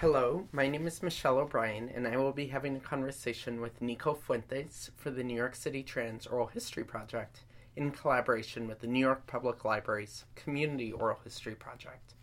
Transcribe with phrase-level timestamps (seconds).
[0.00, 4.14] Hello, my name is Michelle O'Brien, and I will be having a conversation with Nico
[4.14, 7.40] Fuentes for the New York City Trans Oral History Project
[7.76, 12.14] in collaboration with the New York Public Library's Community Oral History Project.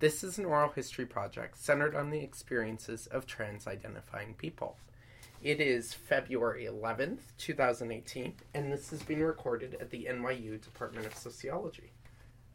[0.00, 4.76] This is an oral history project centered on the experiences of trans identifying people.
[5.42, 11.14] It is February 11th, 2018, and this is being recorded at the NYU Department of
[11.14, 11.90] Sociology.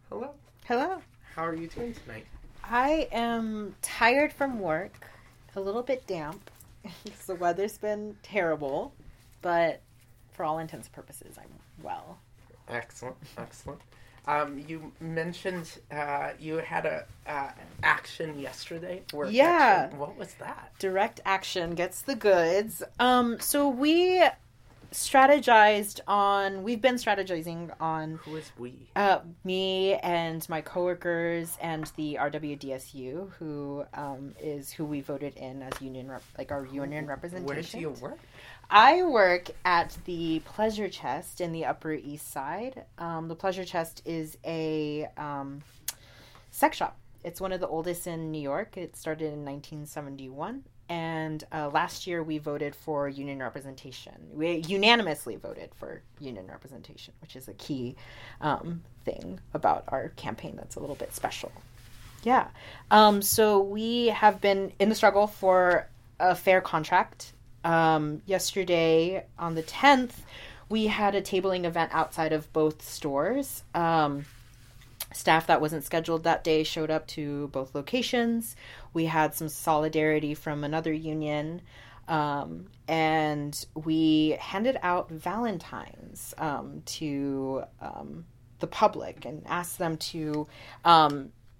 [0.10, 1.02] Hello, Hello.
[1.34, 2.28] how are you doing tonight?
[2.70, 5.08] I am tired from work,
[5.56, 6.50] a little bit damp
[7.28, 8.94] the weather's been terrible,
[9.42, 9.82] but
[10.32, 11.50] for all intents and purposes, I'm
[11.84, 12.20] well.
[12.68, 13.82] Excellent, excellent.
[14.28, 17.50] Um, you mentioned uh, you had a uh,
[17.82, 19.02] action yesterday.
[19.30, 19.86] Yeah.
[19.86, 20.00] action.
[20.00, 20.72] What was that?
[20.78, 22.84] Direct action gets the goods.
[23.00, 24.24] Um, so we
[24.92, 26.64] strategized on.
[26.64, 28.90] We've been strategizing on Who is we?
[28.96, 35.62] uh, me and my coworkers and the RWDSU, who um, is who we voted in
[35.62, 37.46] as union, rep- like our union representation.
[37.46, 38.20] Where do you work?
[38.70, 42.86] I work at the Pleasure Chest in the Upper East Side.
[43.00, 45.64] Um, the Pleasure Chest is a um,
[46.52, 46.98] sex shop.
[47.24, 48.78] It's one of the oldest in New York.
[48.78, 50.64] It started in 1971.
[50.90, 54.14] And uh, last year we voted for union representation.
[54.34, 57.96] We unanimously voted for union representation, which is a key
[58.42, 61.52] um, thing about our campaign that's a little bit special.
[62.24, 62.48] Yeah.
[62.90, 65.88] Um, so we have been in the struggle for
[66.20, 67.34] a fair contract.
[67.64, 70.14] Um, yesterday on the 10th,
[70.70, 73.64] we had a tabling event outside of both stores.
[73.76, 74.26] Um,
[75.14, 78.56] staff that wasn't scheduled that day showed up to both locations.
[78.94, 81.62] We had some solidarity from another union.
[82.08, 88.26] Um, and we handed out Valentines um, to um,
[88.60, 90.48] the public and asked them to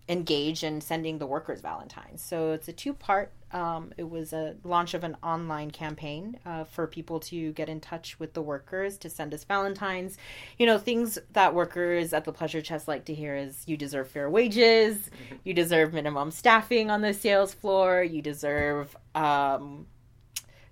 [0.10, 2.22] engage in sending the workers Valentines.
[2.22, 3.32] So it's a two part.
[3.52, 7.80] Um, it was a launch of an online campaign uh, for people to get in
[7.80, 10.18] touch with the workers to send us Valentines.
[10.58, 14.10] You know, things that workers at the Pleasure Chest like to hear is you deserve
[14.10, 15.10] fair wages,
[15.44, 19.86] you deserve minimum staffing on the sales floor, you deserve um,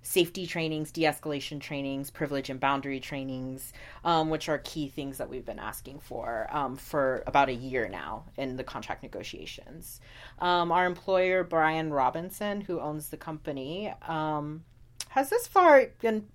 [0.08, 3.74] safety trainings, de escalation trainings, privilege and boundary trainings,
[4.06, 7.90] um, which are key things that we've been asking for um, for about a year
[7.90, 10.00] now in the contract negotiations.
[10.38, 14.64] Um, our employer, Brian Robinson, who owns the company, um,
[15.10, 16.26] has this far been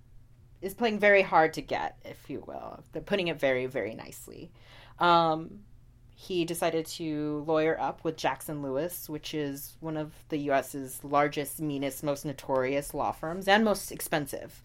[0.62, 2.84] is playing very hard to get, if you will.
[2.92, 4.52] They're putting it very, very nicely.
[5.00, 5.64] Um,
[6.14, 11.60] he decided to lawyer up with Jackson Lewis, which is one of the U.S.'s largest,
[11.60, 14.62] meanest, most notorious law firms and most expensive,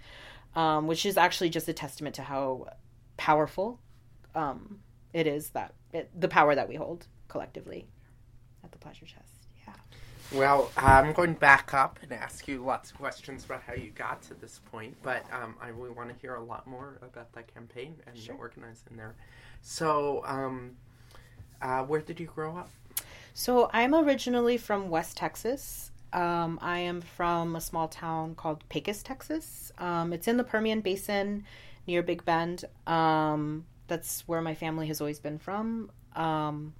[0.55, 2.67] um, which is actually just a testament to how
[3.17, 3.79] powerful
[4.35, 4.79] um,
[5.11, 7.87] it is that it, the power that we hold collectively
[8.63, 9.47] at the Pleasure Chest.
[9.67, 9.73] Yeah.
[10.37, 13.89] Well, I'm going to back up and ask you lots of questions about how you
[13.89, 17.33] got to this point, but um, I really want to hear a lot more about
[17.33, 18.35] that campaign and Sure.
[18.35, 19.15] the organizing there.
[19.61, 20.75] So, um,
[21.61, 22.69] uh, where did you grow up?
[23.33, 25.91] So I'm originally from West Texas.
[26.11, 29.71] Um, I am from a small town called Pecos, Texas.
[29.77, 31.45] Um, it's in the Permian Basin
[31.87, 32.65] near Big Bend.
[32.87, 35.91] Um, that's where my family has always been from.
[36.15, 36.73] Um,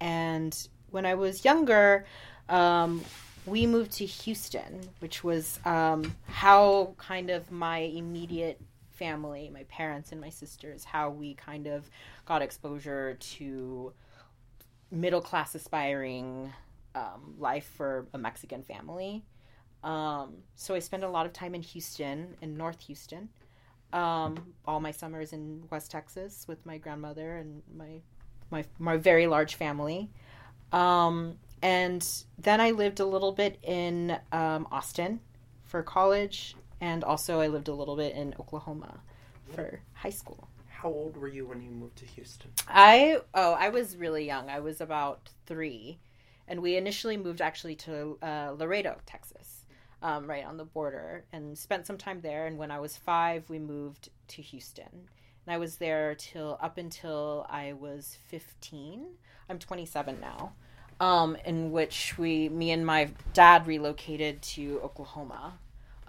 [0.00, 0.56] and
[0.90, 2.04] when I was younger,
[2.48, 3.04] um,
[3.46, 8.60] we moved to Houston, which was um, how kind of my immediate
[8.90, 11.88] family, my parents and my sisters, how we kind of
[12.24, 13.92] got exposure to
[14.92, 16.52] middle class aspiring
[16.94, 19.24] um, life for a Mexican family.
[19.82, 23.30] Um, so I spent a lot of time in Houston, in North Houston.
[23.92, 28.00] Um, all my summers in West Texas with my grandmother and my
[28.50, 30.10] my my very large family.
[30.72, 32.06] Um, and
[32.38, 35.20] then I lived a little bit in um, Austin
[35.64, 39.00] for college, and also I lived a little bit in Oklahoma
[39.54, 40.48] for high school.
[40.82, 42.50] How old were you when you moved to Houston?
[42.66, 44.50] I oh I was really young.
[44.50, 46.00] I was about three,
[46.48, 49.64] and we initially moved actually to uh, Laredo, Texas,
[50.02, 52.46] um, right on the border, and spent some time there.
[52.46, 54.90] And when I was five, we moved to Houston,
[55.46, 59.06] and I was there till up until I was fifteen.
[59.48, 60.52] I'm 27 now.
[60.98, 65.58] Um, in which we, me and my dad, relocated to Oklahoma.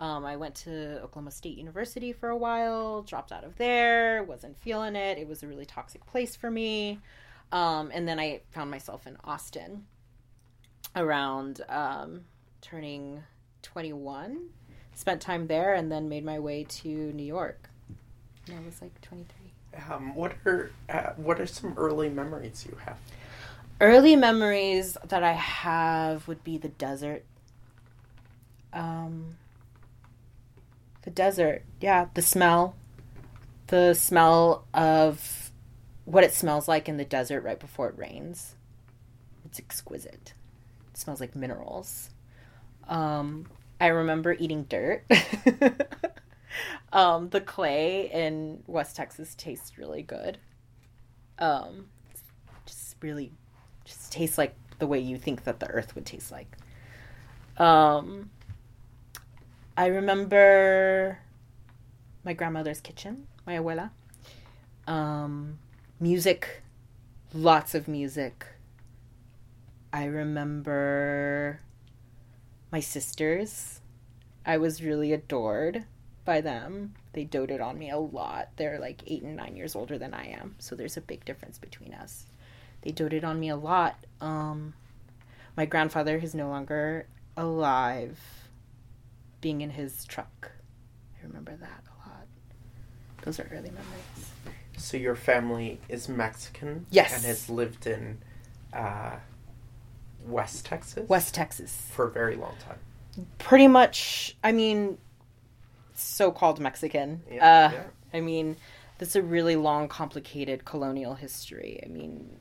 [0.04, 4.60] Um, I went to Oklahoma State University for a while, dropped out of there, wasn't
[4.60, 5.18] feeling it.
[5.18, 7.00] It was a really toxic place for me.
[7.54, 9.86] Um, and then I found myself in Austin
[10.94, 12.26] around um,
[12.60, 13.24] turning
[13.62, 14.50] 21.
[14.94, 17.70] Spent time there and then made my way to New York.
[18.48, 19.54] And I was like 23.
[19.90, 22.98] Um, what are uh, what are some early memories you have?
[23.80, 27.24] Early memories that I have would be the desert.
[28.74, 29.38] Um,
[31.04, 32.76] the desert, yeah, the smell,
[33.68, 35.52] the smell of
[36.06, 38.56] what it smells like in the desert right before it rains.
[39.46, 40.34] It's exquisite.
[40.92, 42.10] It smells like minerals.
[42.88, 43.48] Um,
[43.80, 45.06] I remember eating dirt.
[46.94, 50.38] um, the clay in West Texas tastes really good.
[51.40, 51.88] Um,
[52.66, 53.32] just really,
[53.86, 56.58] just tastes like the way you think that the earth would taste like.
[57.58, 58.30] Um,
[59.76, 61.20] I remember
[62.24, 63.90] my grandmother's kitchen, my abuela.
[64.86, 65.58] Um,
[66.00, 66.62] music,
[67.34, 68.46] lots of music.
[69.92, 71.60] I remember
[72.72, 73.82] my sisters.
[74.46, 75.86] I was really adored
[76.24, 76.94] by them.
[77.14, 78.50] They doted on me a lot.
[78.58, 81.58] They're like eight and nine years older than I am, so there's a big difference
[81.58, 82.26] between us.
[82.82, 83.96] They doted on me a lot.
[84.22, 84.74] Um,
[85.56, 88.20] my grandfather is no longer alive,
[89.44, 90.52] being in his truck.
[91.22, 92.26] I remember that a lot.
[93.24, 94.32] Those are early memories.
[94.78, 96.86] So your family is Mexican?
[96.90, 97.14] Yes.
[97.14, 98.20] And has lived in
[98.72, 99.18] uh,
[100.26, 101.10] West Texas?
[101.10, 101.88] West Texas.
[101.92, 102.80] For a very long time.
[103.38, 104.98] Pretty much, I mean,
[105.94, 107.22] so called Mexican.
[107.30, 107.84] Yeah, uh, yeah.
[108.14, 108.56] I mean,
[108.98, 111.82] that's a really long, complicated colonial history.
[111.86, 112.40] I mean,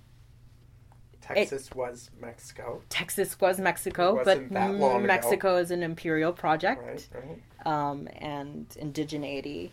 [1.23, 2.83] Texas was Mexico.
[2.89, 4.99] Texas was Mexico, but that ago.
[4.99, 6.83] Mexico is an imperial project.
[6.85, 7.67] Right, right.
[7.67, 9.71] um, and indigeneity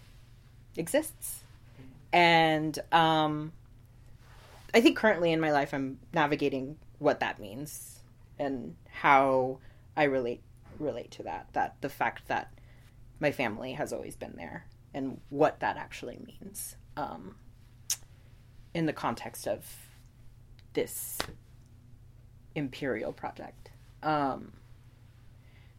[0.78, 1.44] exists.
[2.13, 3.51] And um,
[4.74, 8.00] I think currently in my life, I'm navigating what that means
[8.38, 9.60] and how
[9.98, 10.42] I relate
[10.78, 11.48] relate to that.
[11.54, 12.54] That the fact that
[13.19, 17.36] my family has always been there and what that actually means um,
[18.74, 19.66] in the context of
[20.74, 21.18] this
[22.56, 23.71] imperial project.
[24.04, 24.54] Um,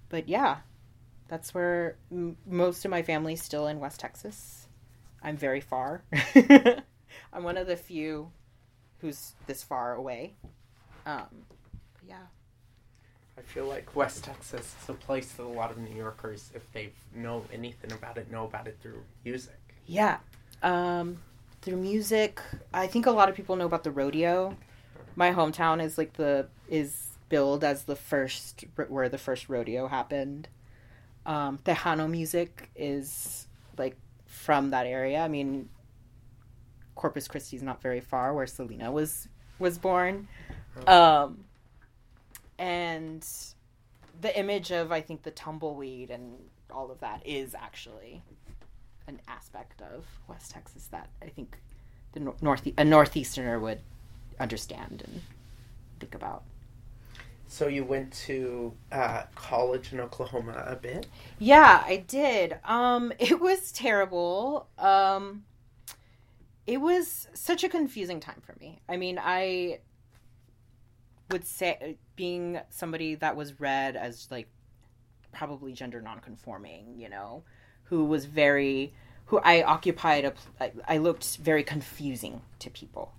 [0.09, 0.59] but yeah,
[1.29, 4.67] that's where m- most of my family's still in West Texas.
[5.23, 6.03] I'm very far.
[7.33, 8.31] I'm one of the few
[9.01, 10.35] who's this far away.
[11.07, 11.27] Um,
[11.95, 12.27] but yeah.
[13.39, 16.71] I feel like West Texas is a place that a lot of New Yorkers, if
[16.73, 19.59] they know anything about it, know about it through music.
[19.87, 20.19] Yeah.
[20.63, 21.19] Um,
[21.63, 22.41] through music,
[22.75, 24.57] I think a lot of people know about the rodeo.
[25.17, 30.49] My hometown is like the is billed as the first where the first rodeo happened.
[31.27, 33.47] Um, Tejano music is
[33.79, 33.97] like
[34.27, 35.21] from that area.
[35.21, 35.69] I mean,
[36.95, 39.29] Corpus Christi is not very far where Selena was
[39.59, 40.29] was born.
[40.87, 41.45] Um,
[42.59, 43.27] and
[44.21, 46.37] the image of I think the tumbleweed and
[46.71, 48.23] all of that is actually
[49.07, 51.59] an aspect of West Texas that I think
[52.13, 53.81] the nor- north a northeasterner would
[54.41, 55.23] understand and
[56.01, 56.43] think about.
[57.47, 61.09] So you went to uh, college in Oklahoma a bit.
[61.39, 62.57] Yeah, I did.
[62.65, 64.69] Um, it was terrible.
[64.79, 65.45] Um,
[66.67, 68.81] it was such a confusing time for me.
[68.89, 69.81] I mean, I
[71.31, 74.49] would say being somebody that was read as like
[75.33, 77.43] probably gender nonconforming, you know,
[77.85, 78.93] who was very
[79.27, 80.25] who I occupied
[80.61, 83.13] a I looked very confusing to people.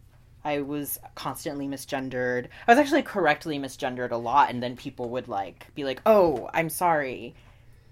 [0.44, 2.48] I was constantly misgendered.
[2.68, 6.50] I was actually correctly misgendered a lot and then people would like be like, "Oh,
[6.54, 7.36] I'm sorry.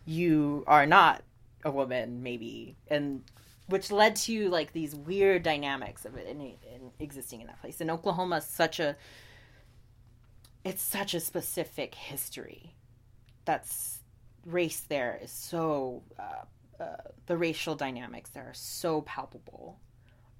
[0.05, 1.23] You are not
[1.63, 3.23] a woman maybe." And
[3.67, 7.81] which led to like these weird dynamics of it in, in existing in that place.
[7.81, 8.95] And Oklahoma such a
[10.63, 12.75] it's such a specific history.
[13.45, 13.99] That's
[14.45, 19.79] race there is so uh, uh, the racial dynamics there are so palpable,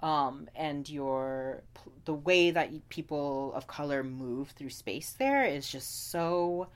[0.02, 1.64] um, and your
[2.06, 6.68] the way that people of color move through space there is just so.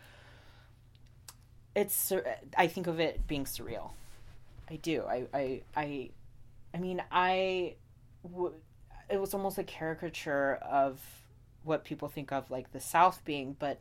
[1.76, 2.12] It's
[2.58, 3.92] I think of it being surreal.
[4.70, 5.04] I do.
[5.04, 6.10] I I I,
[6.74, 7.76] I mean I.
[9.10, 11.02] It was almost a caricature of
[11.64, 13.80] what people think of like the South being, but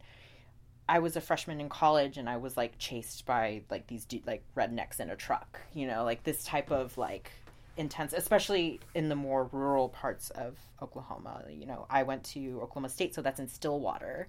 [0.88, 4.22] I was a freshman in college and I was like chased by like these du-
[4.26, 7.30] like rednecks in a truck, you know, like this type of like
[7.76, 11.44] intense, especially in the more rural parts of Oklahoma.
[11.50, 14.28] You know, I went to Oklahoma State, so that's in Stillwater,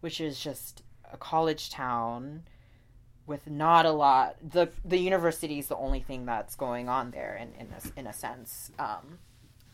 [0.00, 0.82] which is just
[1.12, 2.44] a college town
[3.26, 4.36] with not a lot.
[4.42, 8.06] the The university is the only thing that's going on there, in in a, in
[8.06, 8.70] a sense.
[8.78, 9.18] Um,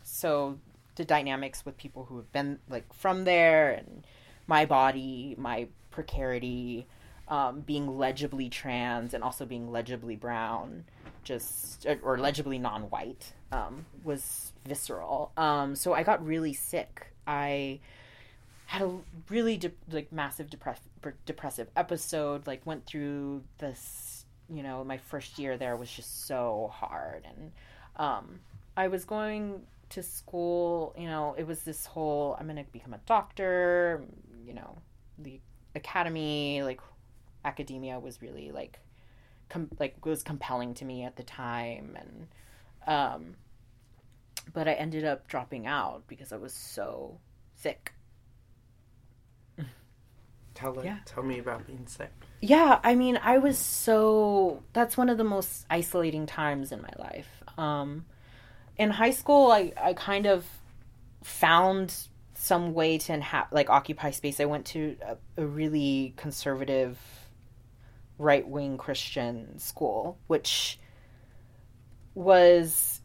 [0.03, 0.59] so
[0.97, 4.07] the dynamics with people who have been like from there and
[4.47, 6.87] my body, my precarity,
[7.29, 10.85] um, being legibly trans and also being legibly brown,
[11.25, 15.33] just or, or legibly non-white, um, was visceral.
[15.37, 17.13] Um, so I got really sick.
[17.27, 17.81] I
[18.67, 18.91] had a
[19.29, 20.81] really de- like massive depress-
[21.27, 22.47] depressive episode.
[22.47, 24.21] Like went through this
[24.53, 27.25] you know, my first year there was just so hard.
[27.25, 27.53] And
[27.97, 28.41] um,
[28.77, 32.95] I was going to school, you know, it was this whole I'm going to become
[32.95, 34.03] a doctor,
[34.45, 34.77] you know,
[35.19, 35.41] the
[35.75, 36.81] academy, like
[37.45, 38.79] academia was really like,
[39.51, 41.97] com- like was compelling to me at the time.
[42.01, 42.27] And,
[42.87, 43.35] um,
[44.55, 47.19] but I ended up dropping out because I was so
[47.57, 47.93] sick.
[50.55, 50.99] Tell it, Yeah.
[51.07, 52.11] tell me about being sick.
[52.43, 56.91] Yeah, I mean, I was so that's one of the most isolating times in my
[56.99, 57.43] life.
[57.57, 58.05] Um
[58.77, 60.45] in high school, I I kind of
[61.23, 61.95] found
[62.35, 64.41] some way to inha- like occupy space.
[64.41, 66.99] I went to a, a really conservative
[68.21, 70.79] right-wing Christian school, which
[72.15, 73.01] was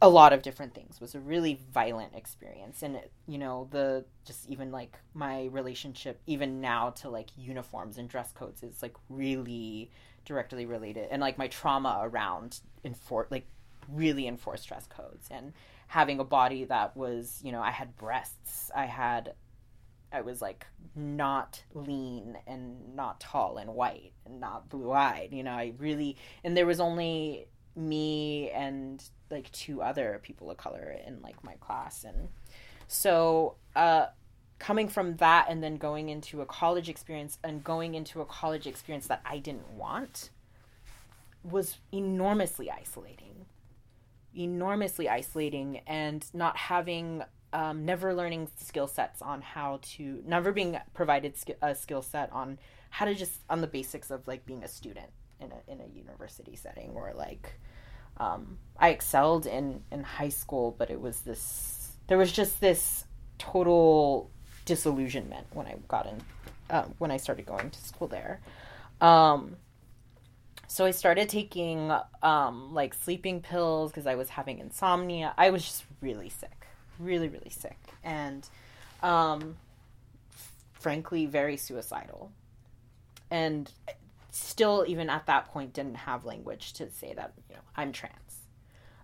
[0.00, 0.94] a lot of different things.
[0.94, 2.82] It was a really violent experience.
[2.82, 7.98] And it, you know the just even like my relationship even now to like uniforms
[7.98, 9.90] and dress codes is like really
[10.24, 11.08] directly related.
[11.10, 13.46] And like my trauma around enfor- like
[13.88, 15.52] really enforced dress codes and
[15.88, 19.34] having a body that was you know i had breasts i had
[20.12, 25.42] i was like not lean and not tall and white and not blue eyed you
[25.42, 30.94] know i really and there was only me and like two other people of color
[31.06, 32.04] in like my class.
[32.04, 32.28] And
[32.88, 34.06] so uh
[34.58, 38.66] coming from that and then going into a college experience and going into a college
[38.66, 40.30] experience that I didn't want
[41.42, 43.46] was enormously isolating.
[44.36, 50.78] Enormously isolating and not having um, never learning skill sets on how to never being
[50.94, 52.58] provided sk- a skill set on
[52.90, 55.86] how to just on the basics of like being a student in a in a
[55.96, 57.54] university setting or like
[58.18, 63.04] um, I excelled in in high school, but it was this there was just this
[63.38, 64.30] total
[64.64, 66.20] disillusionment when I got in
[66.68, 68.40] uh, when I started going to school there.
[69.00, 69.56] Um,
[70.66, 71.92] so I started taking
[72.22, 75.34] um, like sleeping pills because I was having insomnia.
[75.36, 76.59] I was just really sick,
[77.00, 78.48] really really sick, and
[79.02, 79.56] um,
[80.72, 82.32] frankly very suicidal.
[83.30, 83.70] And
[84.30, 88.14] still even at that point didn't have language to say that you know i'm trans.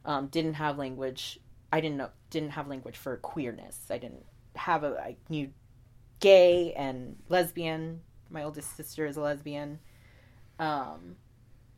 [0.04, 1.38] Um, didn't have language
[1.72, 3.78] i didn't know didn't have language for queerness.
[3.90, 4.24] I didn't
[4.54, 5.50] have a i knew
[6.20, 8.00] gay and lesbian.
[8.30, 9.78] My oldest sister is a lesbian.
[10.58, 11.16] Um,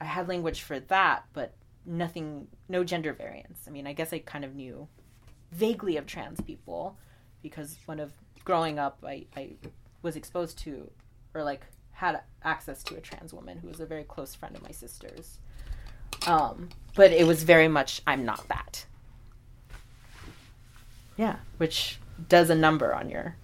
[0.01, 1.55] i had language for that but
[1.87, 3.61] nothing no gender variance.
[3.67, 4.89] I mean i guess i kind of knew
[5.53, 6.97] vaguely of trans people
[7.43, 8.13] because one of
[8.45, 9.51] growing up i, I
[10.03, 10.91] was exposed to
[11.35, 11.63] or like
[11.99, 15.39] had access to a trans woman who was a very close friend of my sister's.
[16.29, 18.87] Um, but it was very much, I'm not that.
[21.17, 23.35] Yeah, which does a number on your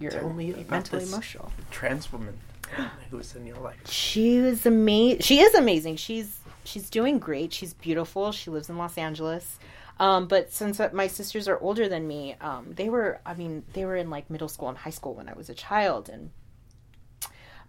[0.00, 1.12] your Tell me about mental this.
[1.12, 1.52] emotional.
[1.70, 2.38] Trans woman
[3.10, 3.90] who's in your life.
[3.90, 5.20] She was amazing.
[5.20, 5.96] She is amazing.
[5.96, 7.52] She's she's doing great.
[7.52, 8.32] She's beautiful.
[8.32, 9.58] She lives in Los Angeles.
[10.00, 13.64] Um, but since uh, my sisters are older than me, um, they were I mean
[13.72, 16.30] they were in like middle school and high school when I was a child, and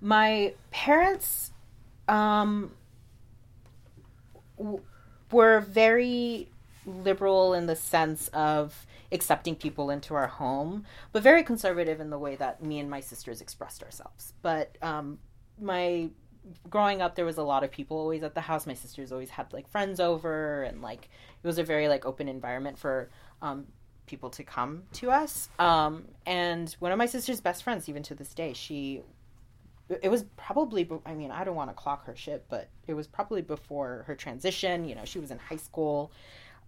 [0.01, 1.51] my parents
[2.07, 2.71] um,
[4.57, 4.81] w-
[5.31, 6.49] were very
[6.85, 12.19] liberal in the sense of accepting people into our home, but very conservative in the
[12.19, 14.33] way that me and my sisters expressed ourselves.
[14.41, 15.19] But um,
[15.59, 16.09] my
[16.69, 18.65] growing up, there was a lot of people always at the house.
[18.65, 21.09] My sisters always had like friends over, and like
[21.43, 23.09] it was a very like open environment for
[23.41, 23.67] um,
[24.05, 25.49] people to come to us.
[25.59, 29.01] Um, and one of my sister's best friends, even to this day, she
[30.01, 33.05] it was probably i mean i don't want to clock her shit but it was
[33.05, 36.11] probably before her transition you know she was in high school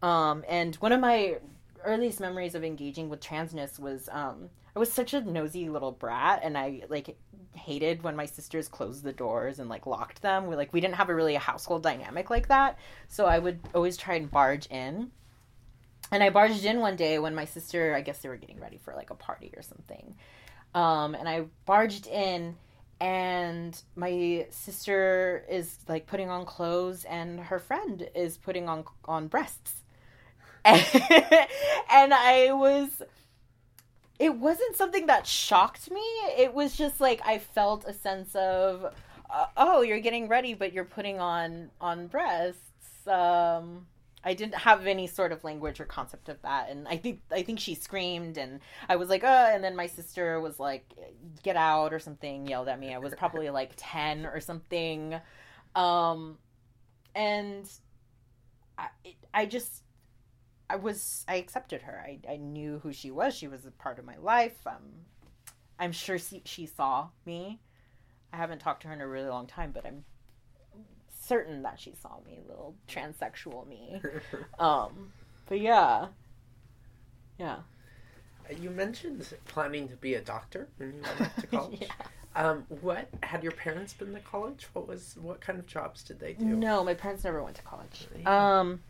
[0.03, 1.37] um, and one of my
[1.83, 6.41] earliest memories of engaging with transness was um, i was such a nosy little brat
[6.43, 7.17] and i like
[7.57, 10.45] hated when my sisters closed the doors and like locked them.
[10.45, 12.77] We like we didn't have a really a household dynamic like that.
[13.07, 15.11] So i would always try and barge in.
[16.11, 18.77] And i barged in one day when my sister i guess they were getting ready
[18.77, 20.15] for like a party or something.
[20.75, 22.55] Um, and i barged in
[22.99, 29.27] and my sister is like putting on clothes and her friend is putting on on
[29.27, 29.73] breasts.
[31.89, 33.01] And, i was
[34.19, 36.01] it wasn't something that shocked me.
[36.37, 38.93] It was just like i felt a sense of
[39.29, 43.07] uh, oh you're getting ready but you're putting on on breasts.
[43.07, 43.87] Um
[44.23, 47.43] I didn't have any sort of language or concept of that, and I think I
[47.43, 48.59] think she screamed, and
[48.89, 50.83] I was like, "Uh," and then my sister was like,
[51.43, 52.93] "Get out" or something, yelled at me.
[52.93, 55.15] I was probably like ten or something,
[55.75, 56.37] um,
[57.15, 57.71] and
[58.77, 58.87] I,
[59.33, 59.83] I just,
[60.69, 62.03] I was, I accepted her.
[62.05, 63.33] I, I knew who she was.
[63.35, 64.57] She was a part of my life.
[64.65, 65.05] Um,
[65.79, 67.59] I'm sure she, she saw me.
[68.33, 70.03] I haven't talked to her in a really long time, but I'm
[71.27, 74.01] certain that she saw me, little transsexual me.
[74.59, 75.11] um,
[75.47, 76.07] but yeah,
[77.37, 77.57] yeah.
[78.61, 81.81] You mentioned planning to be a doctor when you went to college.
[81.81, 81.87] yeah.
[82.35, 84.67] Um, what had your parents been to college?
[84.73, 86.45] What was what kind of jobs did they do?
[86.45, 88.07] No, my parents never went to college.
[88.25, 88.81] Um,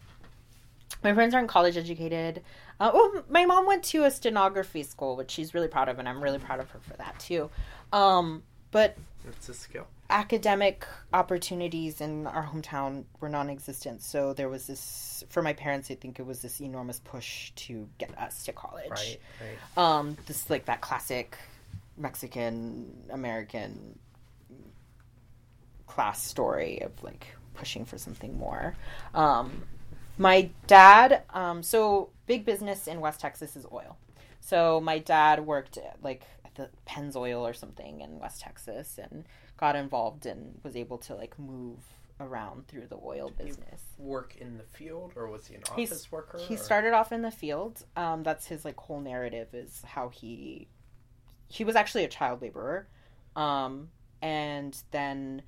[1.04, 2.44] my friends aren't college educated.
[2.80, 6.08] Uh, well, my mom went to a stenography school, which she's really proud of, and
[6.08, 7.50] I'm really proud of her for that too.
[7.94, 9.88] Um, but It's a skill.
[10.10, 15.96] academic opportunities in our hometown were non-existent so there was this for my parents i
[15.96, 19.78] think it was this enormous push to get us to college Right, right.
[20.00, 21.38] um this like that classic
[21.98, 23.98] mexican american
[25.88, 28.76] class story of like pushing for something more
[29.14, 29.64] um
[30.18, 33.98] my dad um so big business in west texas is oil
[34.40, 39.26] so my dad worked at, like at the Pennzoil or something in West Texas and
[39.58, 41.80] got involved and was able to like move
[42.22, 43.82] around through the oil business.
[43.98, 46.38] Work in the field, or was he an He's- office worker?
[46.38, 47.84] He or- started off in the field.
[47.98, 50.70] Um, that's his like whole narrative is how he
[51.50, 52.88] he was actually a child laborer,
[53.36, 53.90] um,
[54.22, 55.42] and then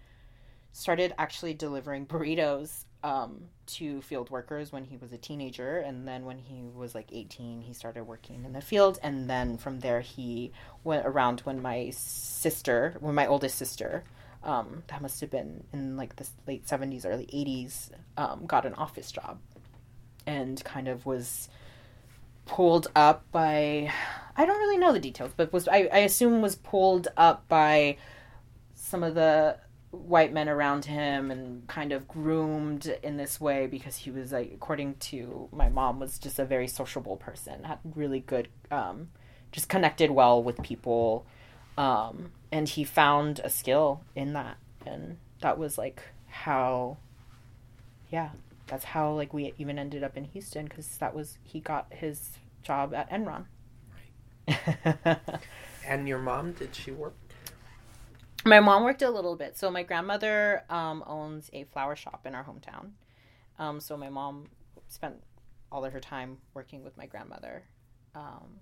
[0.74, 6.26] started actually delivering burritos um, to field workers when he was a teenager, and then
[6.26, 10.02] when he was like eighteen, he started working in the field, and then from there
[10.02, 10.52] he
[10.84, 14.04] went around when my sister, when my oldest sister.
[14.42, 18.74] Um, that must have been in like the late 70s, early 80s, um, got an
[18.76, 19.38] office job
[20.26, 21.50] and kind of was
[22.46, 23.92] pulled up by
[24.36, 27.98] I don't really know the details, but was I, I assume was pulled up by
[28.76, 29.58] some of the
[29.92, 34.52] white men around him and kind of groomed in this way because he was like
[34.54, 39.10] according to my mom was just a very sociable person had really good um,
[39.52, 41.26] just connected well with people
[41.78, 46.98] um, and he found a skill in that and that was like how
[48.12, 48.30] yeah
[48.68, 52.38] that's how like we even ended up in Houston because that was he got his
[52.62, 53.46] job at Enron.
[54.48, 55.18] right
[55.90, 57.16] And your mom, did she work?
[58.46, 59.58] My mom worked a little bit.
[59.58, 62.92] So my grandmother um, owns a flower shop in our hometown.
[63.58, 64.50] Um, so my mom
[64.88, 65.16] spent
[65.72, 67.64] all of her time working with my grandmother.
[68.16, 68.60] Um,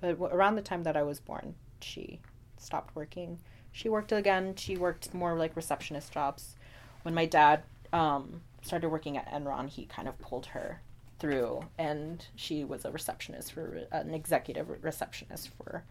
[0.00, 2.20] but w- around the time that I was born, she
[2.58, 3.38] stopped working.
[3.70, 4.54] She worked again.
[4.56, 6.56] She worked more like receptionist jobs.
[7.02, 10.80] When my dad um, started working at Enron, he kind of pulled her
[11.18, 15.84] through, and she was a receptionist for an executive receptionist for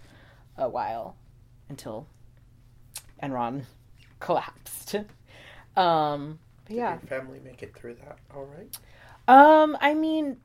[0.58, 1.16] a while
[1.70, 2.08] until
[3.22, 3.64] Enron
[4.20, 4.96] collapsed.
[5.76, 6.92] Um, Did yeah.
[6.94, 8.78] your family make it through that all right?
[9.28, 10.38] Um, I mean,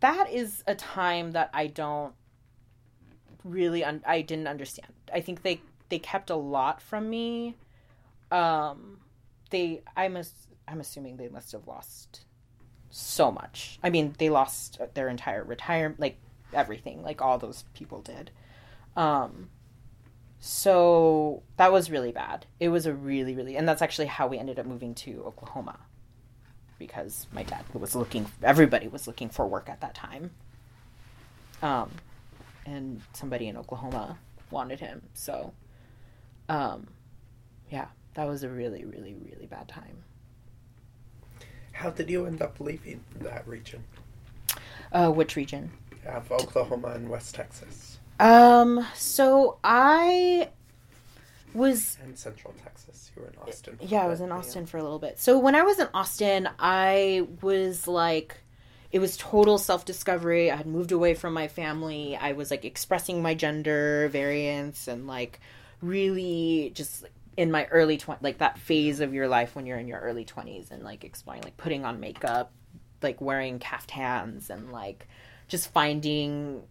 [0.00, 2.14] that is a time that I don't
[3.44, 4.92] really un- I didn't understand.
[5.12, 7.56] I think they they kept a lot from me.
[8.30, 8.98] Um,
[9.50, 10.18] they I'm
[10.68, 12.24] I'm assuming they must have lost
[12.90, 13.78] so much.
[13.82, 16.18] I mean, they lost their entire retirement, like
[16.52, 18.30] everything, like all those people did.
[18.96, 19.50] Um,
[20.40, 22.46] so that was really bad.
[22.60, 25.78] It was a really, really, and that's actually how we ended up moving to Oklahoma
[26.78, 30.30] because my dad was looking, everybody was looking for work at that time.
[31.62, 31.90] Um,
[32.66, 34.18] and somebody in Oklahoma
[34.50, 35.02] wanted him.
[35.14, 35.52] So,
[36.48, 36.86] um,
[37.70, 40.04] yeah, that was a really, really, really bad time.
[41.72, 43.84] How did you end up leaving that region
[44.92, 45.70] Uh, which region?
[46.06, 50.50] of Oklahoma and West Texas Um, so I
[51.54, 53.10] was in Central Texas?
[53.16, 53.76] You were in Austin.
[53.76, 55.18] for yeah, I was in Austin for a little bit.
[55.18, 58.36] So when I was in Austin, I was like
[58.92, 60.50] it was total self-discovery.
[60.50, 62.16] I had moved away from my family.
[62.16, 65.40] I was like expressing my gender variance and like
[65.82, 67.04] really just
[67.36, 70.24] in my early 20 like that phase of your life when you're in your early
[70.24, 72.52] 20s and like exploring like putting on makeup,
[73.02, 75.08] like wearing caftans and like
[75.48, 76.62] just finding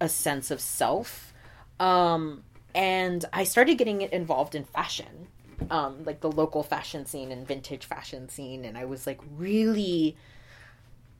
[0.00, 1.32] a sense of self.
[1.80, 5.28] Um and I started getting involved in fashion
[5.70, 10.16] um, like the local fashion scene and vintage fashion scene, and I was like really,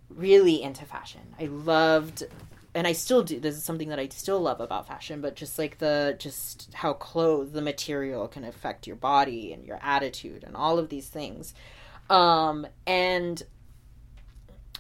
[0.09, 1.35] really into fashion.
[1.39, 2.25] I loved,
[2.75, 3.41] and I still do.
[3.41, 6.93] This is something that I still love about fashion, but just like the just how
[6.93, 11.55] clothes, the material can affect your body and your attitude and all of these things.
[12.09, 13.43] Um, and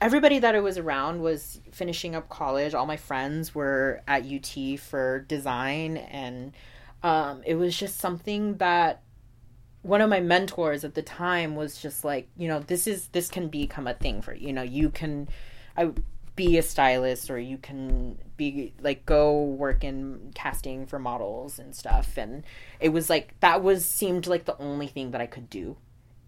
[0.01, 2.75] everybody that I was around was finishing up college.
[2.75, 6.53] All my friends were at UT for design, and
[7.03, 9.03] um, it was just something that
[9.83, 13.29] one of my mentors at the time was just like, you know, this is this
[13.29, 14.53] can become a thing for you.
[14.53, 15.29] Know, you can,
[15.77, 15.93] I
[16.39, 21.75] be a stylist or you can be like go work in casting for models and
[21.75, 22.45] stuff and
[22.79, 25.77] it was like that was seemed like the only thing that I could do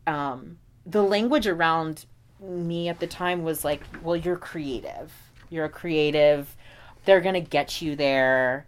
[0.09, 2.07] um, the language around
[2.43, 5.13] me at the time was like, well, you're creative.
[5.51, 6.57] You're a creative.
[7.05, 8.67] They're going to get you there.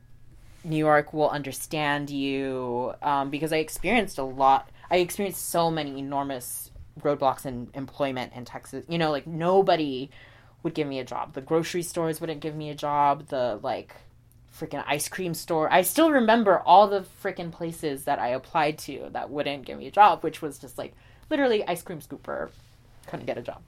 [0.64, 4.68] New York will understand you um, because I experienced a lot.
[4.90, 8.84] I experienced so many enormous roadblocks in employment in Texas.
[8.88, 10.10] You know, like nobody
[10.62, 11.34] would give me a job.
[11.34, 13.28] The grocery stores wouldn't give me a job.
[13.28, 13.94] The like
[14.56, 15.72] freaking ice cream store.
[15.72, 19.86] I still remember all the freaking places that I applied to that wouldn't give me
[19.86, 20.94] a job, which was just like
[21.30, 22.50] literally ice cream scooper.
[23.06, 23.62] Couldn't get a job.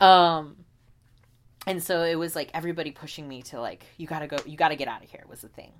[0.00, 0.56] Um,
[1.66, 4.76] and so it was like everybody pushing me to like you gotta go you gotta
[4.76, 5.72] get out of here was the thing.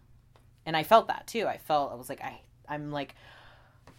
[0.64, 1.46] And i felt that too.
[1.46, 3.14] I felt i was like i i'm like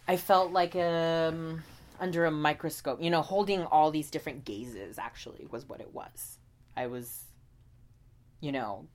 [0.08, 1.62] i felt like um
[2.00, 6.38] under a microscope you know holding all these different gazes actually was what it was.
[6.76, 7.24] I was
[8.40, 8.86] you know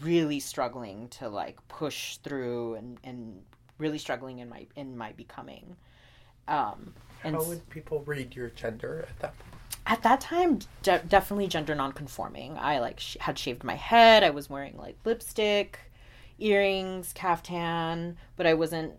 [0.00, 3.42] really struggling to like push through and and
[3.78, 5.76] really struggling in my in my becoming.
[6.48, 6.94] Um
[7.24, 9.50] and How would people read your gender at that point?
[9.86, 12.56] at that time de- definitely gender nonconforming.
[12.58, 14.22] I like sh- had shaved my head.
[14.22, 15.78] I was wearing like lipstick
[16.36, 18.92] earrings caftan but i wasn't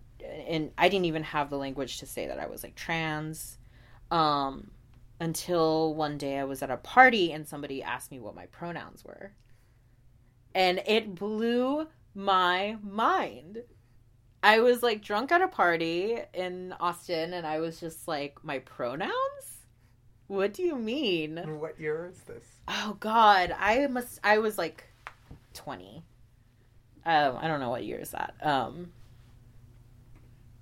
[0.48, 3.58] and i didn't even have the language to say that i was like trans
[4.10, 4.72] um
[5.20, 9.04] until one day i was at a party and somebody asked me what my pronouns
[9.04, 9.34] were.
[10.54, 13.64] And it blew my mind
[14.46, 18.60] i was like drunk at a party in austin and i was just like my
[18.60, 19.12] pronouns
[20.28, 21.38] what do you mean?
[21.60, 22.44] What year is this?
[22.68, 24.20] Oh God, I must.
[24.24, 24.86] I was like
[25.54, 26.04] twenty.
[27.06, 28.34] Um, I don't know what year is that.
[28.42, 28.92] Um,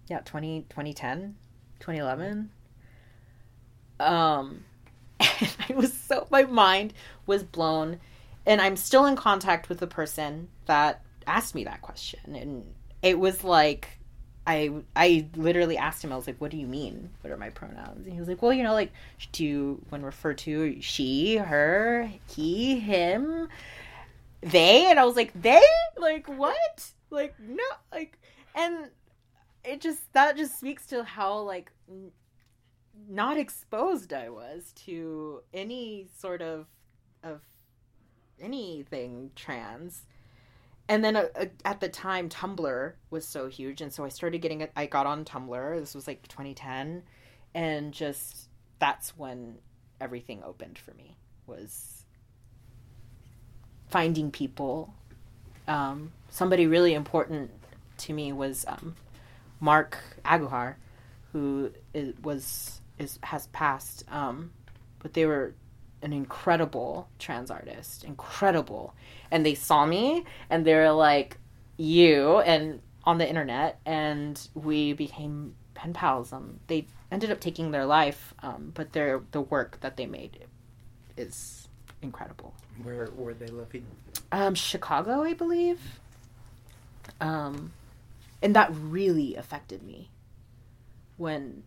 [0.09, 1.37] yeah, 20, 2010,
[1.79, 2.51] 2011.
[4.01, 4.65] Um,
[5.21, 6.93] and I was so my mind
[7.25, 8.01] was blown,
[8.45, 12.65] and I'm still in contact with the person that asked me that question, and
[13.03, 13.99] it was like
[14.47, 16.11] I I literally asked him.
[16.11, 17.11] I was like, "What do you mean?
[17.21, 18.91] What are my pronouns?" And he was like, "Well, you know, like
[19.31, 23.49] do you, when referred to she, her, he, him,
[24.41, 25.61] they?" And I was like, "They?
[25.97, 26.91] Like what?
[27.09, 28.17] Like no, like."
[28.55, 28.89] And
[29.63, 32.11] it just that just speaks to how like n-
[33.09, 36.67] not exposed I was to any sort of
[37.23, 37.41] of
[38.41, 40.05] anything trans
[40.93, 44.39] and then uh, uh, at the time tumblr was so huge and so i started
[44.39, 47.03] getting it i got on tumblr this was like 2010
[47.55, 49.57] and just that's when
[49.99, 51.15] everything opened for me
[51.47, 52.03] was
[53.89, 54.93] finding people.
[55.67, 57.51] Um, somebody really important
[57.99, 58.95] to me was um,
[59.59, 60.75] mark aguhar
[61.31, 64.51] who is, was is has passed um,
[64.99, 65.53] but they were
[66.03, 68.93] an incredible trans artist incredible.
[69.31, 71.37] And they saw me and they were like
[71.77, 76.31] you and on the internet and we became pen pals.
[76.31, 80.45] Um they ended up taking their life um but their the work that they made
[81.17, 81.67] is
[82.01, 82.53] incredible.
[82.83, 83.85] Where were they living?
[84.31, 85.79] um chicago i believe.
[87.21, 87.71] Um
[88.41, 90.09] and that really affected me
[91.17, 91.63] when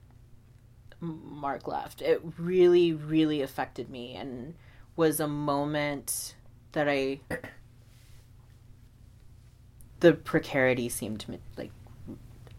[1.01, 2.03] Mark left.
[2.03, 4.55] It really, really affected me and
[4.97, 6.35] was a moment
[6.73, 7.21] that I.
[10.01, 11.71] The precarity seemed to me like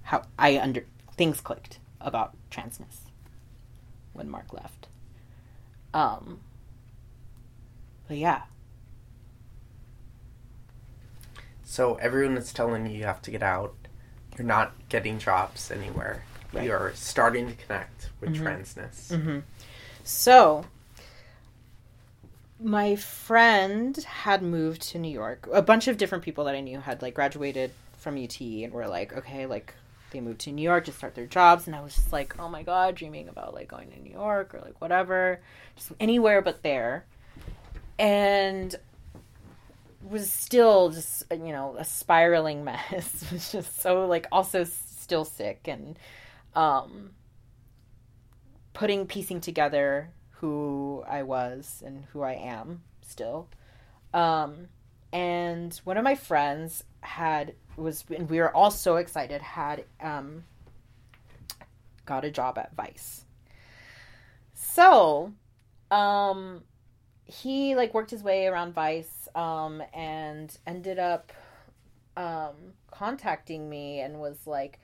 [0.02, 3.02] how I under things clicked about transness
[4.14, 4.88] when Mark left.
[5.94, 6.40] Um,
[8.08, 8.42] but yeah,
[11.70, 13.76] So everyone is telling you you have to get out.
[14.38, 16.24] You're not getting jobs anywhere.
[16.58, 16.66] Right.
[16.66, 18.42] You're starting to connect with Mhm.
[18.44, 19.12] transness.
[19.12, 19.40] Mm-hmm.
[20.04, 20.66] So,
[22.60, 25.48] my friend had moved to New York.
[25.54, 28.88] A bunch of different people that I knew had like graduated from UT and were
[28.88, 29.74] like, okay, like
[30.12, 32.50] they moved to New York to start their jobs, and I was just like, oh
[32.50, 35.40] my god, dreaming about like going to New York or like whatever,
[35.76, 37.06] just anywhere but there,
[38.00, 38.76] and
[40.10, 43.26] was still just you know a spiraling mess.
[43.32, 45.98] was just so like also still sick and
[46.58, 47.12] um
[48.74, 53.48] putting piecing together who I was and who I am still.
[54.14, 54.68] Um,
[55.12, 60.44] and one of my friends had was and we were all so excited had um,
[62.06, 63.26] got a job at Vice.
[64.54, 65.34] So,
[65.92, 66.64] um,
[67.26, 71.32] he like worked his way around Vice um, and ended up
[72.16, 72.56] um,
[72.92, 74.80] contacting me and was like,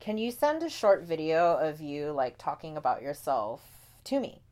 [0.00, 3.62] "Can you send a short video of you like talking about yourself
[4.04, 4.42] to me?"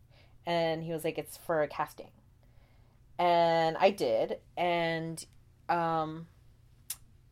[0.44, 2.10] And he was like, "It's for a casting."
[3.18, 5.24] And I did, and
[5.68, 6.26] um,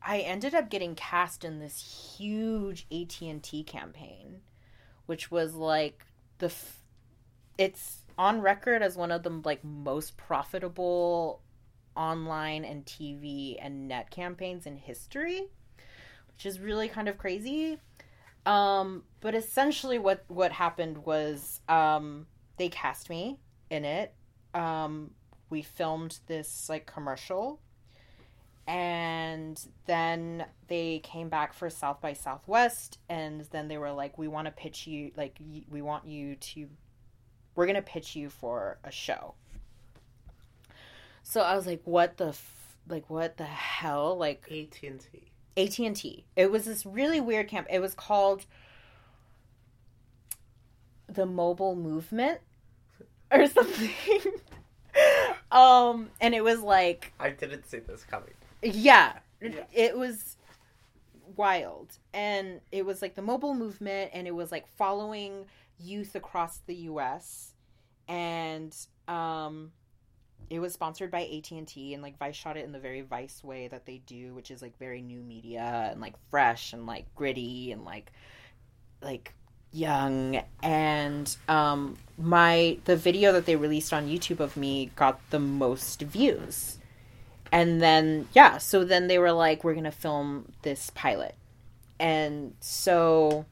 [0.03, 4.41] I ended up getting cast in this huge AT and T campaign,
[5.07, 6.05] which was like
[6.39, 6.81] the f-
[7.57, 11.41] it's on record as one of the like most profitable
[11.97, 15.49] online and TV and net campaigns in history,
[16.29, 17.79] which is really kind of crazy.
[18.47, 22.27] Um, but essentially, what what happened was um,
[22.57, 23.39] they cast me
[23.71, 24.15] in it.
[24.53, 25.13] Um,
[25.51, 27.61] we filmed this like commercial,
[28.67, 34.29] and then they came back for South by Southwest, and then they were like, "We
[34.29, 35.39] want to pitch you like
[35.71, 36.69] we want you to,
[37.55, 39.35] we're gonna pitch you for a show."
[41.23, 45.33] So I was like, "What the." F- like what the hell like AT&T.
[45.57, 46.25] AT&T.
[46.37, 47.67] It was this really weird camp.
[47.71, 48.45] It was called
[51.09, 52.41] the Mobile Movement
[53.31, 53.91] or something.
[55.51, 58.35] um and it was like I didn't see this coming.
[58.63, 59.65] yeah, Yeah.
[59.73, 60.37] it was
[61.37, 61.99] wild.
[62.13, 65.47] And it was like the mobile movement and it was like following
[65.81, 67.53] youth across the US
[68.09, 68.75] and
[69.09, 69.73] um
[70.51, 73.69] it was sponsored by AT&T and like Vice shot it in the very Vice way
[73.69, 77.73] that they do, which is like very new media and like fresh and like gritty
[77.73, 78.13] and like
[79.03, 79.35] like
[79.73, 85.39] young and um my the video that they released on YouTube of me got the
[85.39, 86.79] most views.
[87.53, 91.35] And then yeah, so then they were like we're going to film this pilot.
[91.99, 93.47] And so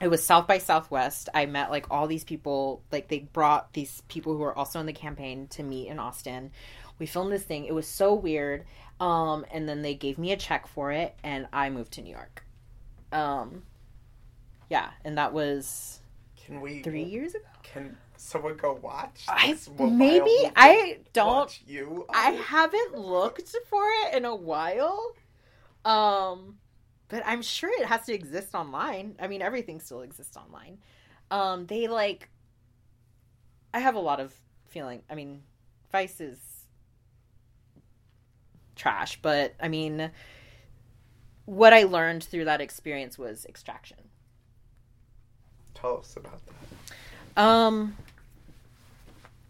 [0.00, 1.28] it was South by Southwest.
[1.34, 2.82] I met like all these people.
[2.90, 6.50] Like they brought these people who were also in the campaign to meet in Austin.
[6.98, 7.64] We filmed this thing.
[7.66, 8.64] It was so weird.
[8.98, 12.12] Um, and then they gave me a check for it, and I moved to New
[12.12, 12.44] York.
[13.12, 13.62] Um,
[14.68, 16.00] yeah, and that was
[16.44, 17.44] Can we three years ago.
[17.62, 19.24] Can someone go watch?
[19.28, 20.36] I maybe?
[20.54, 21.26] I don't.
[21.26, 22.06] watch you.
[22.10, 25.14] I haven't looked for it in a while.
[25.84, 26.58] Um
[27.10, 29.16] but I'm sure it has to exist online.
[29.20, 30.78] I mean everything still exists online.
[31.30, 32.30] Um they like
[33.74, 34.34] I have a lot of
[34.68, 35.02] feeling.
[35.10, 35.42] I mean
[35.92, 36.38] Vice is
[38.74, 40.10] trash, but I mean
[41.50, 43.98] what I learned through that experience was extraction.
[45.74, 47.42] Tell us about that.
[47.42, 47.96] Um,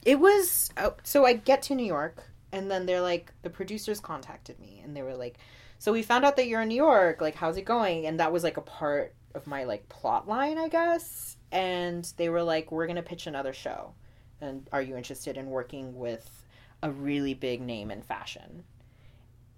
[0.05, 4.01] it was oh, so I get to New York, and then they're like, the producers
[4.01, 5.37] contacted me, and they were like,
[5.81, 7.23] so we found out that you're in New York.
[7.23, 8.05] Like, how's it going?
[8.05, 11.39] And that was like a part of my like plot line, I guess.
[11.51, 13.95] And they were like, we're gonna pitch another show,
[14.43, 16.45] and are you interested in working with
[16.83, 18.63] a really big name in fashion?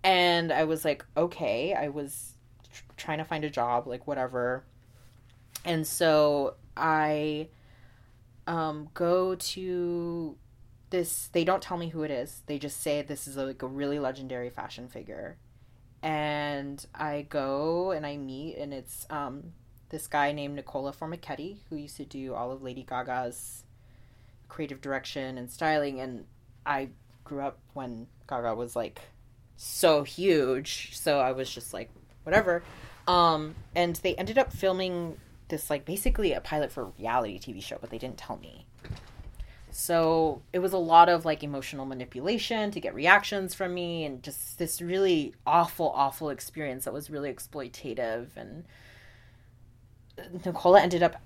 [0.04, 1.74] And I was like, okay.
[1.74, 2.34] I was
[2.72, 4.62] tr- trying to find a job, like whatever.
[5.64, 7.48] And so I
[8.46, 10.36] um, go to
[10.90, 11.30] this.
[11.32, 12.42] They don't tell me who it is.
[12.46, 15.36] They just say this is a, like a really legendary fashion figure.
[16.02, 19.52] And I go and I meet, and it's um,
[19.90, 23.62] this guy named Nicola Formichetti who used to do all of Lady Gaga's
[24.48, 26.00] creative direction and styling.
[26.00, 26.24] And
[26.66, 26.88] I
[27.24, 29.00] grew up when Gaga was like
[29.56, 31.90] so huge, so I was just like,
[32.24, 32.62] whatever.
[33.06, 37.62] Um, and they ended up filming this like basically a pilot for a reality TV
[37.62, 38.66] show, but they didn't tell me.
[39.74, 44.22] So it was a lot of like emotional manipulation to get reactions from me and
[44.22, 48.28] just this really awful, awful experience that was really exploitative.
[48.36, 48.64] And
[50.44, 51.16] Nicola ended up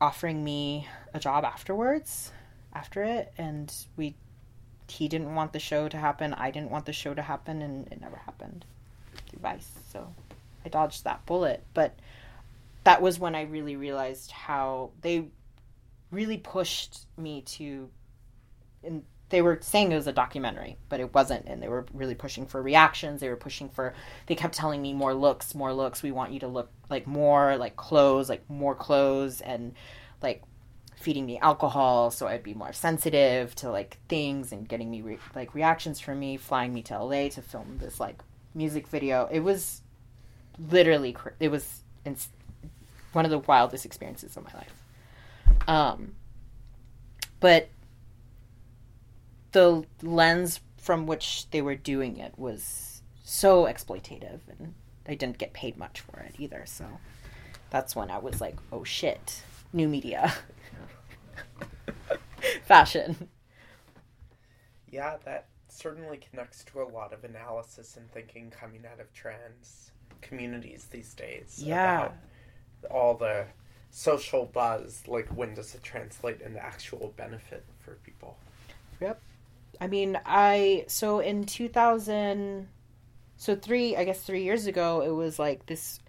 [0.00, 2.30] offering me a job afterwards,
[2.72, 4.14] after it, and we
[4.88, 7.86] he didn't want the show to happen, I didn't want the show to happen, and
[7.92, 8.64] it never happened
[9.28, 9.68] through Vice.
[9.92, 10.14] So
[10.64, 11.64] I dodged that bullet.
[11.74, 11.98] But
[12.84, 15.26] that was when I really realized how they
[16.10, 17.88] really pushed me to
[18.82, 22.14] and they were saying it was a documentary, but it wasn't and they were really
[22.14, 23.94] pushing for reactions, they were pushing for
[24.26, 27.56] they kept telling me more looks, more looks, we want you to look like more
[27.56, 29.74] like clothes, like more clothes and
[30.22, 30.42] like
[30.96, 35.18] feeding me alcohol so I'd be more sensitive to like things and getting me re-
[35.34, 38.20] like reactions from me, flying me to LA to film this like
[38.54, 39.28] music video.
[39.30, 39.82] It was
[40.70, 42.30] literally cr- it was ins-
[43.12, 44.72] one of the wildest experiences of my life.
[45.68, 46.14] Um,
[47.40, 47.68] but
[49.52, 54.74] the lens from which they were doing it was so exploitative, and
[55.06, 56.64] I didn't get paid much for it either.
[56.66, 56.86] So
[57.70, 60.32] that's when I was like, "Oh shit, new media,
[62.64, 63.28] fashion."
[64.90, 69.92] Yeah, that certainly connects to a lot of analysis and thinking coming out of trans
[70.22, 71.62] communities these days.
[71.62, 72.08] Yeah.
[72.90, 73.44] all the
[73.90, 75.02] social buzz.
[75.06, 78.38] Like, when does it translate into actual benefit for people?
[79.00, 79.20] Yep.
[79.80, 82.68] I mean, I so in 2000
[83.36, 86.00] so 3 I guess 3 years ago it was like this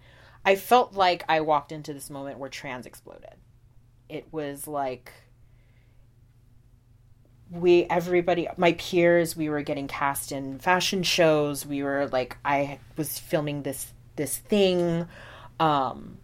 [0.44, 3.34] I felt like I walked into this moment where trans exploded.
[4.08, 5.12] it was like
[7.50, 12.78] we everybody my peers we were getting cast in fashion shows we were like i
[12.96, 15.06] was filming this this thing
[15.58, 16.18] um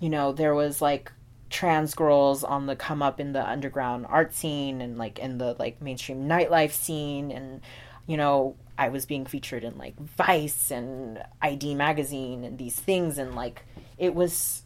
[0.00, 1.12] you know there was like
[1.48, 5.54] trans girls on the come up in the underground art scene and like in the
[5.58, 7.60] like mainstream nightlife scene and
[8.06, 13.16] you know i was being featured in like vice and id magazine and these things
[13.16, 13.64] and like
[13.96, 14.62] it was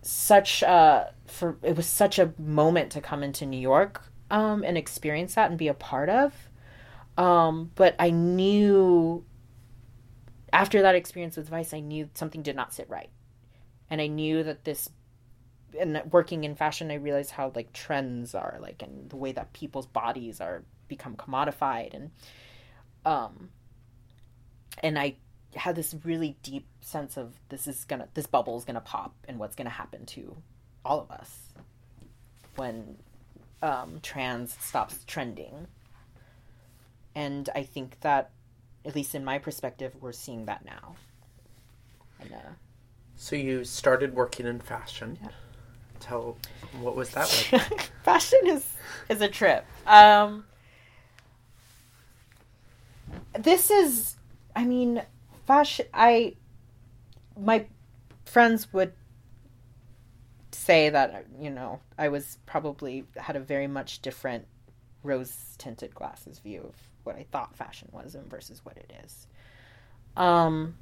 [0.00, 4.78] such a for it was such a moment to come into new york um, and
[4.78, 6.34] experience that and be a part of.
[7.16, 9.24] Um, but I knew
[10.52, 13.10] after that experience with Vice, I knew something did not sit right.
[13.92, 14.88] And I knew that this,
[15.78, 19.52] and working in fashion, I realized how like trends are like, and the way that
[19.52, 21.92] people's bodies are become commodified.
[21.92, 22.10] And,
[23.04, 23.50] um,
[24.82, 25.16] and I
[25.54, 29.38] had this really deep sense of this is gonna, this bubble is gonna pop and
[29.38, 30.38] what's gonna happen to
[30.86, 31.52] all of us
[32.56, 32.96] when
[33.60, 35.66] um, trans stops trending.
[37.14, 38.30] And I think that,
[38.86, 40.96] at least in my perspective, we're seeing that now.
[42.22, 42.52] And, uh,
[43.22, 45.16] so you started working in fashion.
[45.22, 45.28] Yeah.
[46.00, 46.36] Tell
[46.80, 47.92] what was that like?
[48.02, 48.66] fashion is
[49.08, 49.64] is a trip.
[49.86, 50.44] Um,
[53.38, 54.16] this is,
[54.56, 55.02] I mean,
[55.46, 55.86] fashion.
[55.94, 56.34] I
[57.40, 57.66] my
[58.24, 58.92] friends would
[60.50, 64.48] say that you know I was probably had a very much different
[65.04, 69.28] rose tinted glasses view of what I thought fashion was and versus what it is.
[70.16, 70.74] Um,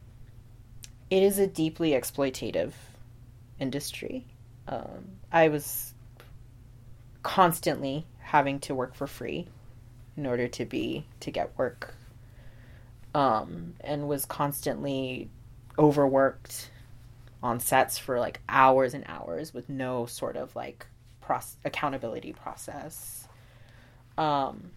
[1.11, 2.73] it is a deeply exploitative
[3.59, 4.25] industry.
[4.69, 5.93] Um, I was
[7.23, 9.49] constantly having to work for free
[10.17, 11.95] in order to be to get work
[13.15, 15.29] um, and was constantly
[15.79, 16.71] overworked
[17.43, 20.87] on sets for like hours and hours with no sort of like
[21.21, 23.27] process, accountability process.
[24.17, 24.71] Um,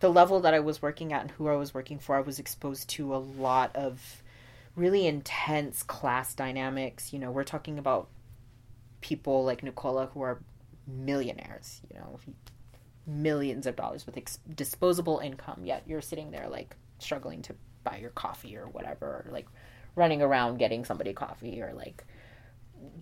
[0.00, 2.38] the level that I was working at and who I was working for, I was
[2.38, 4.22] exposed to a lot of
[4.76, 7.12] really intense class dynamics.
[7.12, 8.08] You know, we're talking about
[9.00, 10.40] people like Nicola who are
[10.86, 12.18] millionaires, you know,
[13.06, 17.98] millions of dollars with ex- disposable income, yet you're sitting there like struggling to buy
[17.98, 19.46] your coffee or whatever, or, like
[19.94, 22.04] running around getting somebody coffee or like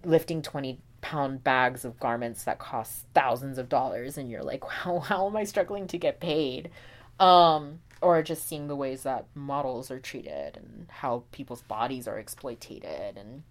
[0.05, 4.99] lifting 20 pound bags of garments that cost thousands of dollars and you're like how,
[5.01, 6.71] how am i struggling to get paid
[7.19, 12.19] um, or just seeing the ways that models are treated and how people's bodies are
[12.19, 13.43] exploited and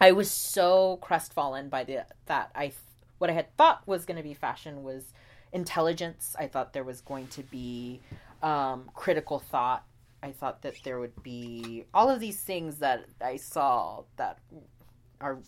[0.00, 2.72] i was so crestfallen by the that i
[3.18, 5.12] what i had thought was going to be fashion was
[5.52, 8.00] intelligence i thought there was going to be
[8.42, 9.84] um, critical thought
[10.22, 14.38] I thought that there would be all of these things that I saw that
[15.20, 15.38] are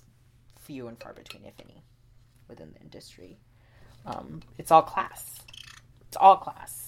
[0.60, 1.84] few and far between, if any,
[2.48, 3.38] within the industry.
[4.04, 5.38] Um, it's all class.
[6.08, 6.83] It's all class,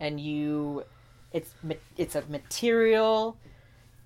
[0.00, 0.84] and you,
[1.32, 1.54] it's
[1.96, 3.36] it's a material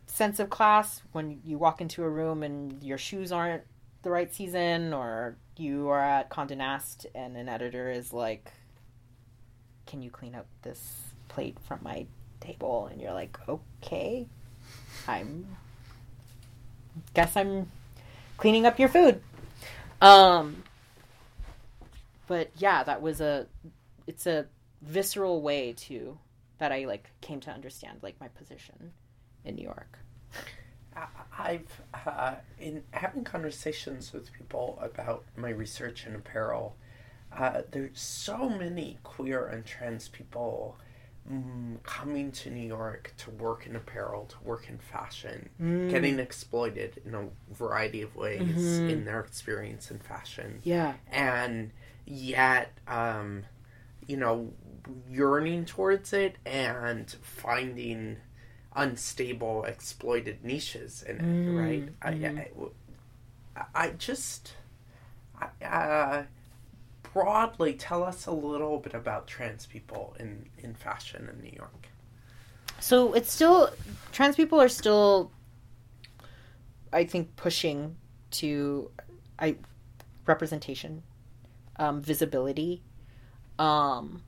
[0.07, 3.63] sense of class when you walk into a room and your shoes aren't
[4.03, 8.53] the right season, or you are at Condé Nast and an editor is like,
[9.87, 12.07] "Can you clean up this plate from my
[12.45, 14.27] table and you're like, okay,
[15.09, 15.47] I'm
[17.13, 17.71] guess I'm
[18.37, 19.21] cleaning up your food.
[20.01, 20.63] Um,
[22.27, 23.47] but yeah, that was a
[24.07, 24.47] it's a
[24.85, 26.19] visceral way to
[26.59, 28.93] that I like came to understand like my position
[29.45, 29.99] in New York.
[31.37, 36.77] I've uh, in having conversations with people about my research in apparel.
[37.37, 40.77] Uh, there's so many queer and trans people
[41.31, 45.91] mm, coming to New York to work in apparel, to work in fashion, mm.
[45.91, 48.89] getting exploited in a variety of ways mm-hmm.
[48.89, 50.61] in their experience in fashion.
[50.63, 50.95] Yeah.
[51.11, 51.73] And
[52.07, 53.43] yet, um,
[54.07, 54.53] you know,
[55.11, 58.19] yearning towards it and finding
[58.75, 61.59] unstable, exploited niches in it, mm.
[61.59, 62.01] right?
[62.01, 62.39] Mm-hmm.
[63.57, 64.55] I, I, I, just.
[65.41, 66.23] I, uh,
[67.13, 71.89] broadly, tell us a little bit about trans people in, in fashion in New York.
[72.81, 73.71] So it's still,
[74.13, 75.31] trans people are still,
[76.93, 77.97] I think, pushing
[78.33, 78.91] to
[79.39, 79.57] I,
[80.27, 81.03] representation,
[81.77, 82.83] um, visibility.
[83.59, 84.23] Um,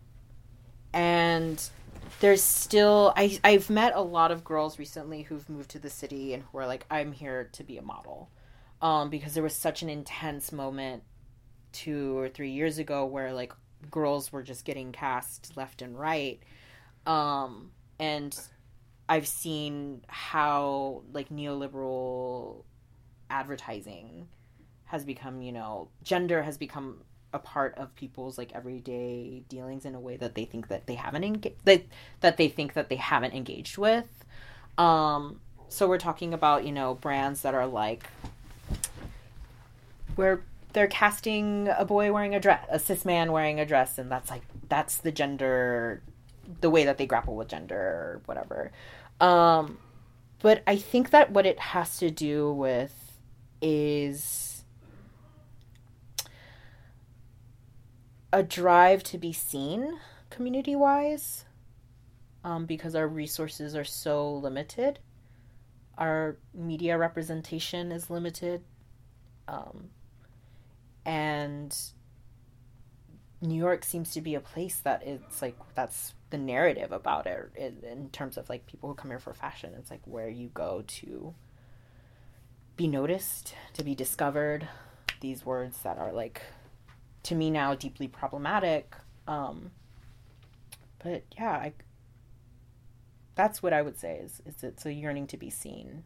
[0.96, 1.62] and
[2.20, 6.34] there's still I I've met a lot of girls recently who've moved to the city
[6.34, 8.30] and who are like I'm here to be a model.
[8.82, 11.02] Um, because there was such an intense moment
[11.72, 13.52] two or three years ago where like
[13.90, 16.40] girls were just getting cast left and right
[17.06, 18.38] um and
[19.08, 22.64] i've seen how like neoliberal
[23.30, 24.28] advertising
[24.86, 27.02] has become, you know, gender has become
[27.36, 30.94] a part of people's like everyday dealings in a way that they think that they
[30.94, 31.84] haven't engaged that
[32.20, 34.24] that they think that they haven't engaged with.
[34.78, 38.08] Um, so we're talking about you know brands that are like
[40.16, 44.10] where they're casting a boy wearing a dress, a cis man wearing a dress, and
[44.10, 46.02] that's like that's the gender,
[46.60, 48.72] the way that they grapple with gender or whatever.
[49.20, 49.78] Um,
[50.40, 53.18] but I think that what it has to do with
[53.60, 54.55] is
[58.36, 61.46] a drive to be seen community wise
[62.44, 64.98] um, because our resources are so limited.
[65.96, 68.62] Our media representation is limited.
[69.48, 69.88] Um,
[71.06, 71.74] and
[73.40, 77.50] New York seems to be a place that it's like that's the narrative about it
[77.56, 79.72] in, in terms of like people who come here for fashion.
[79.78, 81.34] It's like where you go to
[82.76, 84.68] be noticed, to be discovered.
[85.22, 86.42] These words that are like
[87.26, 88.94] to me now deeply problematic.
[89.26, 89.72] Um,
[91.02, 91.72] but yeah, I,
[93.34, 96.04] that's what I would say is is it's a yearning to be seen.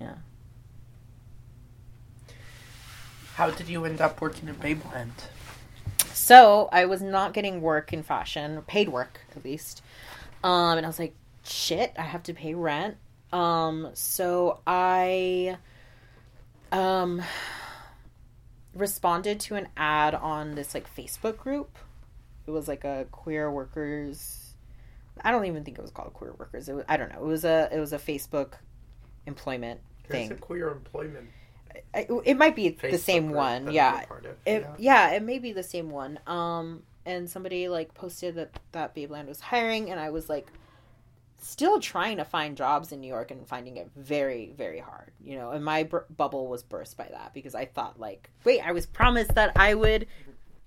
[0.00, 0.16] Yeah.
[3.34, 5.28] How did you end up working at Babeland?
[6.12, 9.82] So I was not getting work in fashion, paid work at least.
[10.42, 12.96] Um, and I was like, shit, I have to pay rent.
[13.32, 15.58] Um, so I
[16.72, 17.22] um
[18.74, 21.76] responded to an ad on this like Facebook group.
[22.46, 24.40] It was like a queer workers.
[25.22, 26.68] I don't even think it was called queer workers.
[26.68, 27.20] It was, I don't know.
[27.20, 28.54] It was a it was a Facebook
[29.26, 30.28] employment thing.
[30.28, 31.28] There's a queer employment.
[31.94, 33.72] I- It might be the same one.
[33.72, 34.04] Yeah.
[34.46, 34.74] It, yeah.
[34.78, 36.18] yeah, it may be the same one.
[36.26, 40.48] Um, and somebody like posted that that Babeland was hiring, and I was like,
[41.44, 45.12] still trying to find jobs in New York and finding it very, very hard.
[45.22, 48.60] You know, and my bur- bubble was burst by that because I thought like, wait,
[48.60, 50.06] I was promised that I would,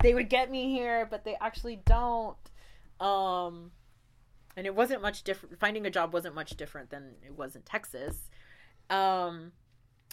[0.01, 2.37] they would get me here, but they actually don't.
[2.99, 3.71] Um,
[4.55, 5.59] and it wasn't much different.
[5.59, 8.29] Finding a job wasn't much different than it was in Texas.
[8.89, 9.51] Um,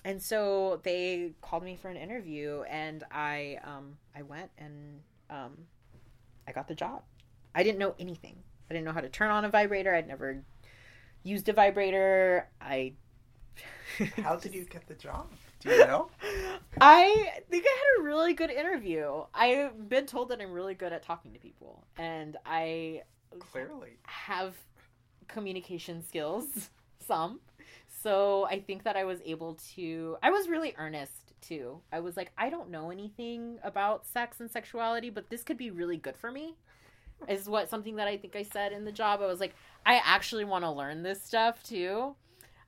[0.04, 5.00] and so they called me for an interview and i um i went and
[5.30, 5.52] um
[6.46, 7.02] i got the job
[7.54, 8.36] i didn't know anything
[8.70, 10.42] i didn't know how to turn on a vibrator i'd never
[11.24, 12.92] used a vibrator i
[14.22, 15.30] How did you get the job?
[15.60, 16.08] Do you know?
[16.80, 20.92] i think i had a really good interview i've been told that i'm really good
[20.92, 23.02] at talking to people and i
[23.38, 23.98] Clearly.
[24.02, 24.56] have
[25.28, 26.70] communication skills
[27.06, 27.40] some
[28.02, 32.16] so i think that i was able to i was really earnest too i was
[32.16, 36.16] like i don't know anything about sex and sexuality but this could be really good
[36.16, 36.56] for me
[37.28, 39.54] is what something that i think i said in the job i was like
[39.86, 42.14] i actually want to learn this stuff too.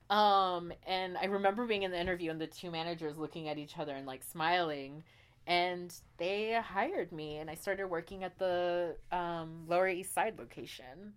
[0.09, 3.77] Um and i remember being in the interview and the two managers looking at each
[3.77, 5.03] other and like smiling
[5.45, 11.13] and they hired me and i started working at the um, lower east side location.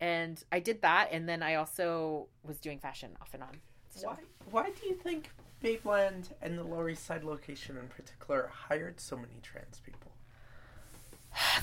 [0.00, 3.60] And i did that and then i also was doing fashion off and on.
[3.94, 4.16] So Why,
[4.50, 5.30] why do you think
[5.62, 10.11] Babeland and the Lower East Side location in particular hired so many trans people?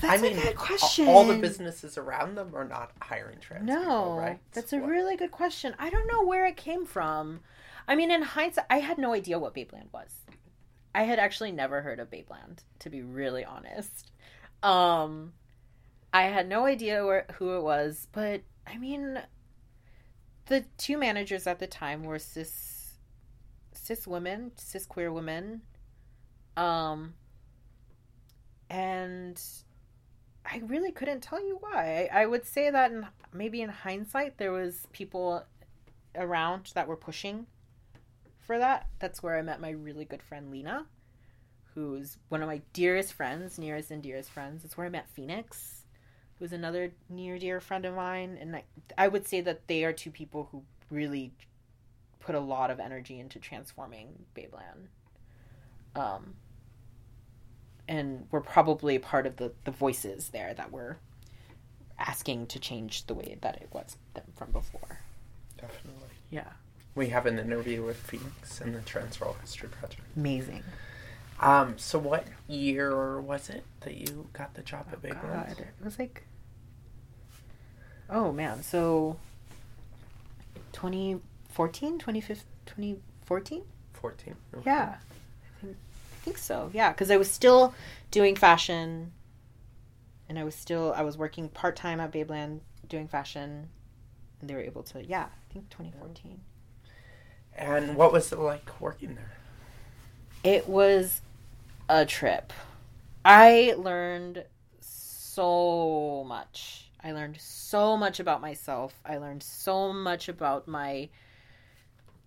[0.00, 3.64] That's I mean, a good question All the businesses around them are not hiring trans
[3.66, 4.40] no people, right?
[4.52, 5.74] that's a What- really good question.
[5.78, 7.40] I don't know where it came from.
[7.88, 10.12] I mean in hindsight i had no idea what babeland was.
[10.94, 14.10] I had actually never heard of babeland to be really honest.
[14.62, 15.32] Um
[16.12, 19.20] i had no idea where, who it was but i mean
[20.46, 22.94] the two managers at the time were cis
[23.72, 25.62] cis women cis queer women.
[26.56, 27.14] Um
[28.70, 29.42] and
[30.46, 32.08] I really couldn't tell you why.
[32.12, 35.44] I, I would say that in, maybe in hindsight, there was people
[36.14, 37.46] around that were pushing
[38.46, 38.86] for that.
[39.00, 40.86] That's where I met my really good friend Lena,
[41.74, 44.64] who's one of my dearest friends, nearest and dearest friends.
[44.64, 45.84] It's where I met Phoenix,
[46.38, 48.38] who's another near dear friend of mine.
[48.40, 48.64] And I,
[48.96, 51.32] I would say that they are two people who really
[52.20, 54.88] put a lot of energy into transforming Babeland.
[55.96, 56.34] Um,
[57.90, 60.96] and we're probably part of the, the voices there that were
[61.98, 65.00] asking to change the way that it was them from before.
[65.60, 66.08] Definitely.
[66.30, 66.52] Yeah.
[66.94, 70.02] We have an interview with Phoenix in the Trans Oral History Project.
[70.16, 70.62] Amazing.
[71.40, 75.48] Um, so what year was it that you got the job at Babeland?
[75.48, 76.22] God, it was like,
[78.08, 79.16] oh man, so
[80.72, 83.62] 2014, 2015, 2014?
[83.94, 84.36] 14.
[84.54, 84.62] Okay.
[84.64, 84.96] Yeah,
[86.24, 86.70] think, so.
[86.72, 87.74] Yeah, because I was still
[88.10, 89.12] doing fashion,
[90.28, 93.68] and I was still I was working part time at Babeland doing fashion,
[94.40, 95.04] and they were able to.
[95.04, 96.40] Yeah, I think 2014.
[97.56, 99.32] And what was it like working there?
[100.42, 101.20] It was
[101.88, 102.52] a trip.
[103.24, 104.44] I learned
[104.80, 106.90] so much.
[107.02, 108.94] I learned so much about myself.
[109.04, 111.08] I learned so much about my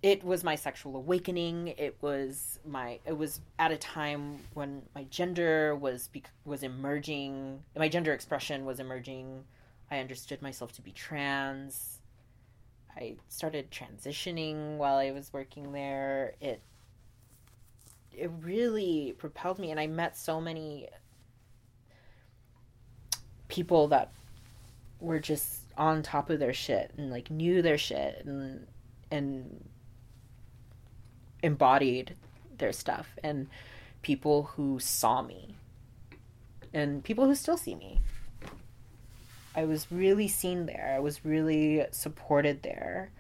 [0.04, 1.70] it was my sexual awakening.
[1.78, 6.10] It was my it was at a time when my gender was
[6.44, 7.64] was emerging.
[7.76, 9.46] My gender expression was emerging.
[9.90, 12.02] I understood myself to be trans.
[12.96, 16.34] I started transitioning while I was working there.
[16.42, 16.62] It
[18.12, 20.90] it really propelled me and I met so many
[23.48, 24.12] people that
[25.00, 28.68] were just on top of their shit and like knew their shit and
[29.10, 29.70] and
[31.44, 32.16] embodied
[32.58, 33.48] their stuff and
[34.02, 35.56] people who saw me
[36.74, 38.02] and people who still see me.
[39.56, 40.94] I was really seen there.
[40.96, 43.12] I was really supported there.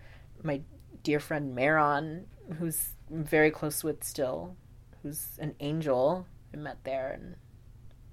[0.41, 0.61] My
[1.03, 2.26] dear friend Maron,
[2.57, 4.55] who's very close with still,
[5.03, 7.36] who's an angel, I met there and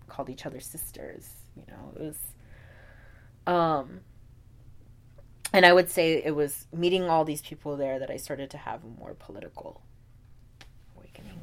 [0.08, 1.30] called each other sisters.
[1.56, 2.18] You know, it was
[3.46, 4.00] um
[5.52, 8.58] and I would say it was meeting all these people there that I started to
[8.58, 9.80] have more political
[10.96, 11.40] awakening.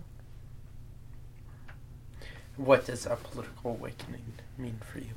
[2.57, 5.11] What does a political awakening mean for you?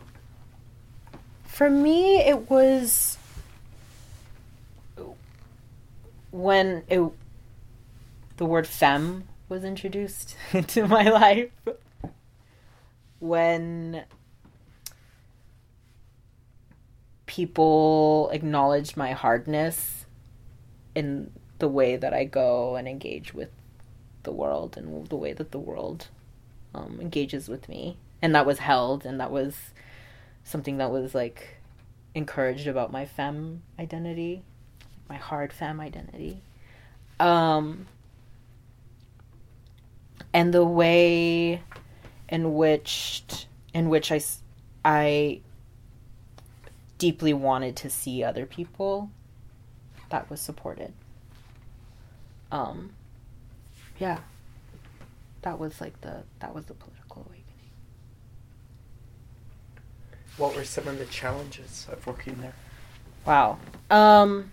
[1.44, 3.18] For me, it was
[6.30, 7.02] when it,
[8.36, 11.50] the word femme was introduced into my life.
[13.18, 14.04] When
[17.26, 20.06] people acknowledged my hardness
[20.94, 23.50] in the way that I go and engage with
[24.22, 26.08] the world and the way that the world
[26.74, 27.96] um, engages with me.
[28.22, 29.56] And that was held, and that was
[30.44, 31.56] something that was like
[32.14, 34.42] encouraged about my femme identity,
[35.08, 36.42] my hard femme identity.
[37.18, 37.86] Um,
[40.32, 41.62] and the way
[42.28, 44.20] in which in which I,
[44.84, 45.40] I
[46.98, 49.10] deeply wanted to see other people
[50.10, 50.92] that was supported.
[52.50, 52.92] Um,
[53.98, 54.18] yeah,
[55.42, 57.46] that was like the that was the political awakening.
[60.36, 62.54] What were some of the challenges of working there?
[63.26, 63.58] Wow.
[63.90, 64.52] Um,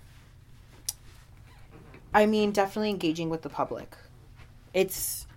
[2.14, 3.96] I mean, definitely engaging with the public.
[4.74, 5.28] It's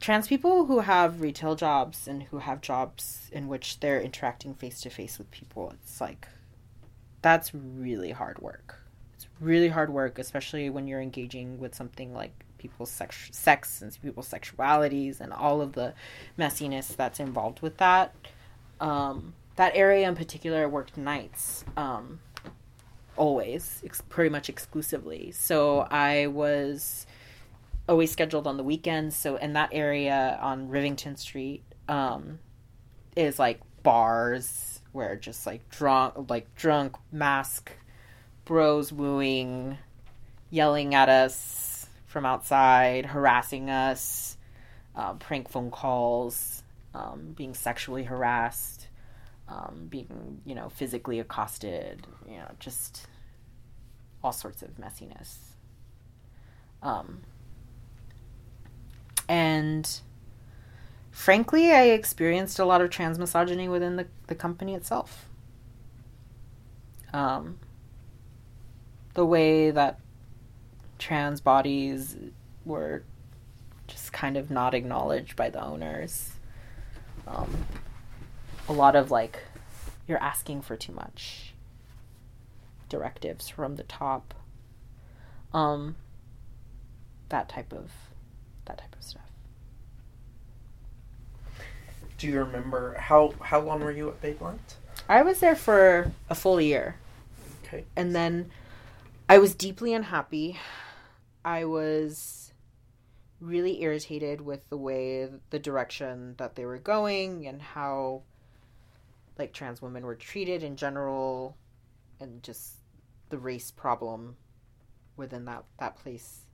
[0.00, 4.80] trans people who have retail jobs and who have jobs in which they're interacting face
[4.82, 5.72] to face with people.
[5.82, 6.28] It's like
[7.22, 8.80] that's really hard work.
[9.14, 13.96] It's really hard work, especially when you're engaging with something like people's sex, sex and
[14.02, 15.94] people's sexualities and all of the
[16.38, 18.14] messiness that's involved with that.
[18.80, 22.20] Um, that area in particular worked nights, um,
[23.16, 25.32] always, ex- pretty much exclusively.
[25.32, 27.06] So I was
[27.88, 29.16] always scheduled on the weekends.
[29.16, 32.38] So in that area on Rivington Street um,
[33.16, 37.72] is like bars where just like drunk, like drunk mask
[38.44, 39.78] bros wooing,
[40.50, 41.67] yelling at us
[42.08, 44.36] from outside, harassing us,
[44.96, 48.88] uh, prank phone calls, um, being sexually harassed,
[49.48, 53.06] um, being you know physically accosted, you know just
[54.24, 55.36] all sorts of messiness.
[56.82, 57.20] Um,
[59.28, 60.00] and
[61.10, 65.28] frankly, I experienced a lot of trans misogyny within the, the company itself.
[67.12, 67.58] Um,
[69.14, 69.98] the way that
[70.98, 72.16] trans bodies
[72.64, 73.02] were
[73.86, 76.32] just kind of not acknowledged by the owners.
[77.26, 77.66] Um,
[78.68, 79.44] a lot of like,
[80.06, 81.54] you're asking for too much
[82.88, 84.34] directives from the top.
[85.52, 85.96] Um,
[87.28, 87.90] that type of
[88.66, 89.22] that type of stuff.
[92.18, 94.58] Do you remember how how long were you at Babeland?
[95.08, 96.96] I was there for a full year.
[97.64, 97.84] Okay.
[97.96, 98.50] And then
[99.28, 100.58] I was deeply unhappy.
[101.48, 102.52] I was
[103.40, 108.24] really irritated with the way the direction that they were going and how
[109.38, 111.56] like trans women were treated in general
[112.20, 112.74] and just
[113.30, 114.36] the race problem
[115.16, 116.44] within that that place.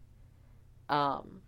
[0.88, 1.40] Um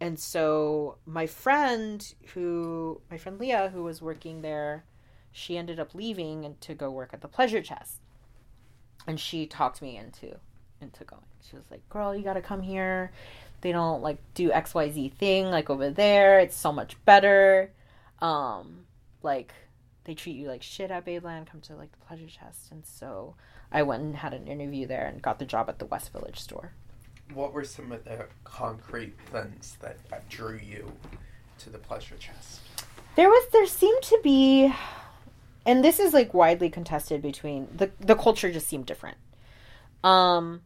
[0.00, 4.86] and so my friend who my friend leah who was working there
[5.30, 8.00] she ended up leaving and to go work at the pleasure chest
[9.06, 10.40] and she talked me into
[10.82, 13.10] into going she was like girl you gotta come here
[13.60, 17.70] they don't like do xyz thing like over there it's so much better
[18.20, 18.84] um
[19.22, 19.52] like
[20.04, 21.46] they treat you like shit at Babeland.
[21.46, 23.34] Come to like the pleasure chest, and so
[23.70, 26.40] I went and had an interview there and got the job at the West Village
[26.40, 26.72] store.
[27.32, 30.92] what were some of the concrete things that, that drew you
[31.58, 32.60] to the pleasure chest?
[33.16, 34.72] There was there seemed to be
[35.64, 39.16] and this is like widely contested between the the culture just seemed different.
[40.02, 40.62] Um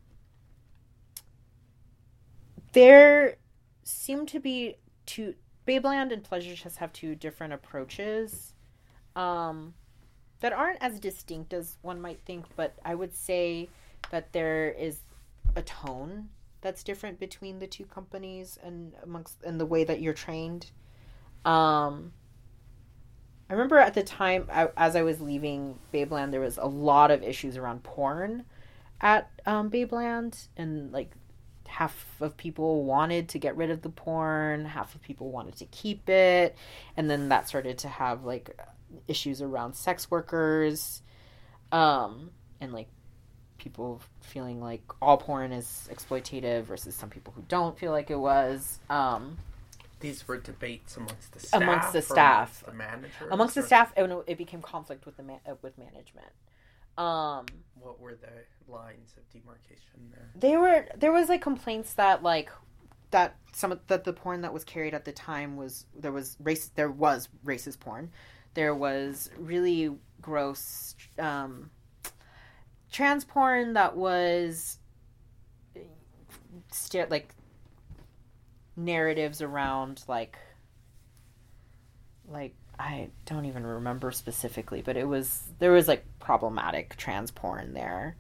[2.77, 3.39] there
[3.85, 5.35] seem to be two
[5.67, 8.53] Babeland and Pleasure Chest have two different approaches.
[9.15, 9.75] Um
[10.41, 13.71] that aren't as distinct as one might think, but I would say
[14.11, 15.01] that there is
[15.57, 16.29] a tone
[16.61, 20.71] that's different between the two companies and amongst and the way that you're trained.
[21.45, 22.13] Um,
[23.49, 27.11] I remember at the time, I, as I was leaving Babeland, there was a lot
[27.11, 28.45] of issues around porn
[29.01, 31.13] at um, Babeland, and like
[31.77, 35.67] half of people wanted to get rid of the porn, half of people wanted to
[35.67, 36.57] keep it,
[36.97, 38.59] and then that started to have like
[39.09, 41.03] issues around sex workers,
[41.73, 42.31] um,
[42.63, 42.89] and like
[43.59, 48.19] people feeling like all porn is exploitative versus some people who don't feel like it
[48.19, 48.79] was.
[48.89, 49.37] Um,
[50.01, 51.61] These were debates amongst the staff.
[51.61, 52.65] Amongst the staff.
[52.65, 53.29] the managers.
[53.31, 56.33] amongst the staff, and it became conflict with the man- with management.
[56.99, 60.31] Um, What were the lines of demarcation there?
[60.35, 62.51] they were there was like complaints that like
[63.11, 66.37] that some of that the porn that was carried at the time was there was
[66.41, 68.11] race there was racist porn
[68.55, 71.71] there was really gross um
[72.91, 74.79] trans porn that was
[76.73, 77.35] st- like
[78.77, 80.37] narratives around like
[82.29, 87.75] like I don't even remember specifically, but it was there was like problematic trans porn
[87.75, 88.17] there.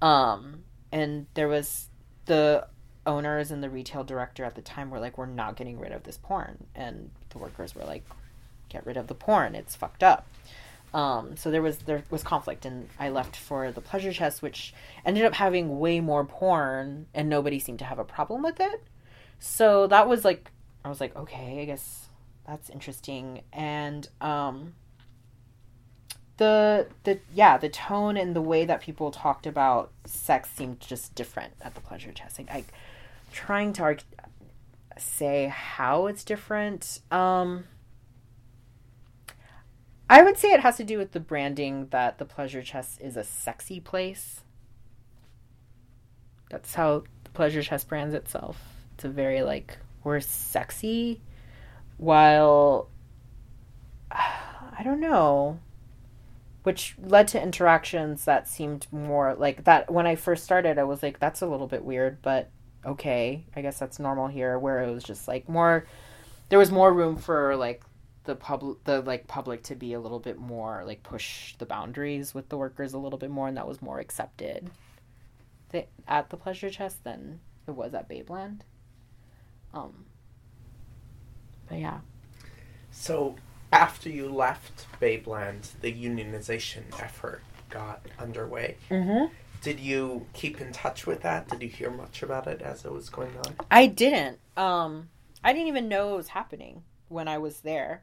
[0.00, 1.88] Um and there was
[2.26, 2.66] the
[3.06, 6.04] owners and the retail director at the time were like we're not getting rid of
[6.04, 6.66] this porn.
[6.74, 8.04] And the workers were like
[8.68, 9.54] get rid of the porn.
[9.54, 10.26] It's fucked up.
[10.92, 14.74] Um, so there was there was conflict and i left for the pleasure chest which
[15.04, 18.82] ended up having way more porn and nobody seemed to have a problem with it.
[19.38, 20.50] So that was like
[20.84, 22.08] i was like okay i guess
[22.46, 23.42] that's interesting.
[23.52, 24.74] And um
[26.40, 31.14] the the yeah the tone and the way that people talked about sex seemed just
[31.14, 32.64] different at the pleasure like i
[33.30, 33.98] trying to
[34.96, 37.64] say how it's different um
[40.08, 43.16] i would say it has to do with the branding that the pleasure chest is
[43.16, 44.40] a sexy place.
[46.50, 48.60] That's how the pleasure chest brands itself.
[48.94, 51.20] It's a very like we're sexy
[52.00, 52.88] while
[54.10, 55.58] i don't know
[56.62, 61.02] which led to interactions that seemed more like that when I first started I was
[61.02, 62.50] like that's a little bit weird but
[62.84, 65.86] okay I guess that's normal here where it was just like more
[66.48, 67.82] there was more room for like
[68.24, 72.34] the public the like public to be a little bit more like push the boundaries
[72.34, 74.70] with the workers a little bit more and that was more accepted
[76.08, 78.60] at the pleasure chest than it was at Babeland.
[79.72, 80.06] Um
[81.70, 82.00] but yeah
[82.90, 83.36] So
[83.72, 88.76] after you left Babeland, the unionization effort got underway.
[88.90, 89.32] mm-hmm.
[89.62, 91.48] Did you keep in touch with that?
[91.48, 93.54] Did you hear much about it as it was going on?
[93.70, 94.38] I didn't.
[94.56, 95.10] Um,
[95.44, 98.02] I didn't even know it was happening when I was there.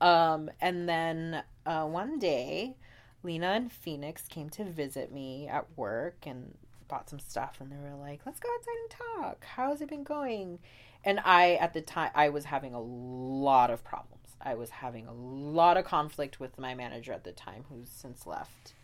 [0.00, 2.76] Um, and then uh, one day,
[3.22, 6.54] Lena and Phoenix came to visit me at work and
[6.88, 9.44] bought some stuff, and they were like, "Let's go outside and talk.
[9.44, 10.58] How's it been going?"
[11.04, 14.16] And I, at the time, I was having a lot of problems.
[14.40, 18.26] I was having a lot of conflict with my manager at the time, who's since
[18.26, 18.74] left.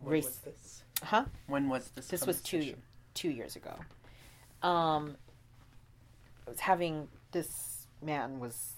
[0.00, 0.82] When Race- was this?
[1.02, 1.24] Huh?
[1.46, 2.08] When was this?
[2.08, 2.74] This was two
[3.14, 3.74] two years ago.
[4.62, 5.16] Um,
[6.46, 8.74] I was having this man was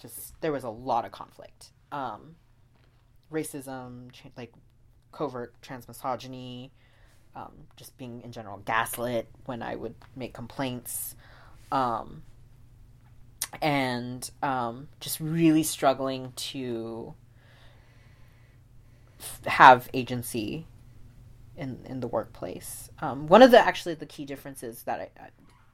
[0.00, 1.70] just there was a lot of conflict.
[1.92, 2.36] Um,
[3.32, 4.52] racism, tra- like
[5.12, 6.70] covert transmisogyny,
[7.34, 11.14] um, just being in general gaslit when I would make complaints,
[11.72, 12.22] um,
[13.60, 17.14] and um, just really struggling to
[19.18, 20.66] f- have agency
[21.56, 22.90] in in the workplace.
[23.00, 25.28] Um, one of the actually the key differences that I, I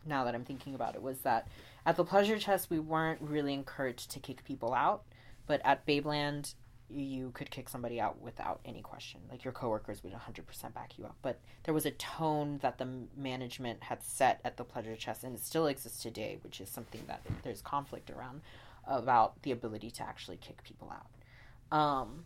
[0.04, 1.48] now that I'm thinking about it was that
[1.84, 5.04] at the pleasure chest we weren't really encouraged to kick people out,
[5.46, 6.54] but at Babeland
[6.88, 9.20] you could kick somebody out without any question.
[9.30, 11.16] Like your coworkers would 100% back you up.
[11.22, 15.34] But there was a tone that the management had set at the pleasure chest, and
[15.34, 18.42] it still exists today, which is something that there's conflict around
[18.86, 21.76] about the ability to actually kick people out.
[21.76, 22.24] Um,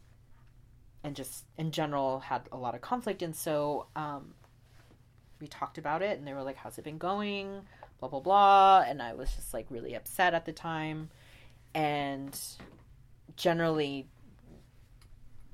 [1.02, 4.34] and just in general had a lot of conflict and so um,
[5.40, 7.62] we talked about it and they were like how's it been going
[7.98, 11.08] blah blah blah and i was just like really upset at the time
[11.74, 12.38] and
[13.36, 14.06] generally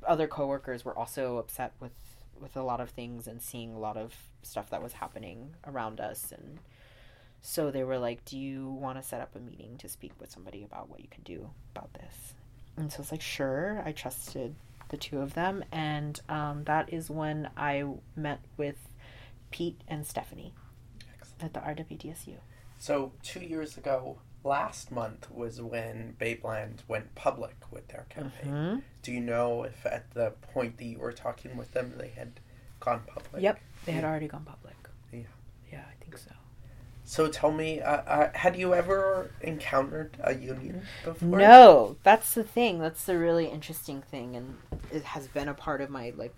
[0.07, 1.93] other coworkers were also upset with
[2.39, 6.01] with a lot of things and seeing a lot of stuff that was happening around
[6.01, 6.33] us.
[6.37, 6.59] And
[7.41, 10.31] so they were like do you want to set up a meeting to speak with
[10.31, 12.35] somebody about what you can do about this?
[12.77, 14.55] And so it's like sure i trusted
[14.89, 15.65] the two of them.
[15.73, 17.85] And um, that is when i
[18.15, 18.77] met with
[19.51, 20.53] pete and stephanie
[21.41, 22.35] at the rwdsu
[22.79, 28.53] So two years ago, last month was when Babeland went public with their campaign.
[28.53, 28.83] Mhm.
[29.03, 32.41] Do you know if at the point that you were talking with them, they had
[32.81, 33.43] gone public?
[33.43, 34.77] Yep, they had already gone public.
[35.13, 35.21] Yeah.
[35.71, 36.31] Yeah, I think so.
[37.05, 41.39] So tell me, uh, uh, had you ever encountered a union before?
[41.39, 42.81] No, that's the thing.
[42.81, 44.59] That's the really interesting thing, and
[44.91, 46.35] it has been a part of my like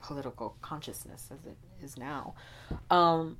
[0.00, 2.34] political consciousness as it is now.
[2.90, 3.38] Um,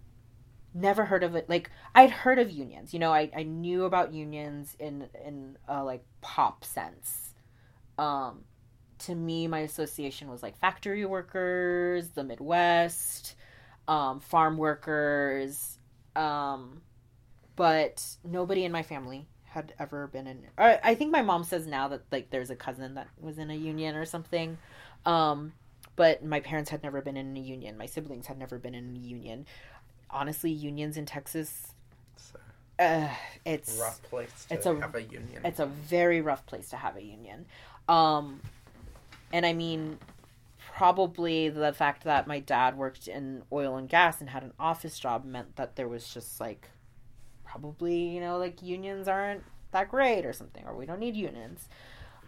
[0.74, 1.48] never heard of it.
[1.48, 2.92] Like I'd heard of unions.
[2.92, 7.34] You know, I, I knew about unions in in a like pop sense.
[7.98, 8.44] Um,
[9.00, 13.34] to me, my association was like factory workers, the Midwest,
[13.88, 15.78] um, farm workers.
[16.16, 16.82] Um,
[17.56, 21.88] but nobody in my family had ever been in I think my mom says now
[21.88, 24.56] that like there's a cousin that was in a union or something.
[25.04, 25.52] Um
[25.94, 27.76] but my parents had never been in a union.
[27.76, 29.44] My siblings had never been in a union.
[30.12, 31.72] Honestly, unions in Texas
[32.16, 32.32] It's
[32.78, 35.40] uh, a it's rough place to it's a- have a union.
[35.44, 37.46] it's a very rough place to have a union.
[37.88, 38.40] Um,
[39.32, 39.98] and I mean,
[40.74, 44.98] probably the fact that my dad worked in oil and gas and had an office
[44.98, 46.68] job meant that there was just like,
[47.44, 49.42] probably, you know, like unions aren't
[49.72, 51.68] that great or something, or we don't need unions.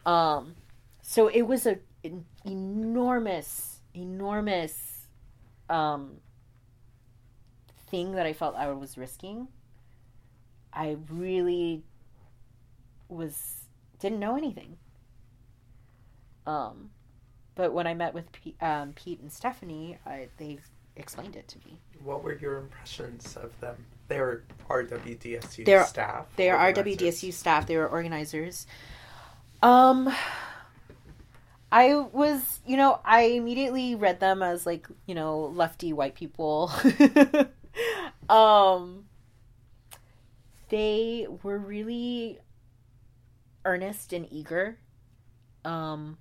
[0.07, 0.55] Um,
[1.03, 5.07] so it was a an enormous, enormous,
[5.71, 6.19] um,
[7.95, 9.47] thing that I felt I was risking.
[10.73, 11.85] I really
[13.09, 13.67] was
[14.01, 14.77] didn't know anything.
[16.45, 16.91] Um,
[17.55, 20.59] but when I met with P- um, Pete and Stephanie, I, they
[20.97, 21.79] explained it to me.
[22.03, 23.77] What were your impressions of them?
[24.09, 26.27] They were RWDSU They're- staff.
[26.35, 26.73] They are.
[26.73, 27.69] RWDSU staff.
[27.69, 28.67] They were organizers.
[29.63, 30.13] Um,
[31.71, 36.73] I was, you know, I immediately read them as like, you know, lefty white people.
[38.29, 39.05] um,
[40.69, 42.39] they were really
[43.65, 44.79] earnest and eager.
[45.65, 46.19] Um,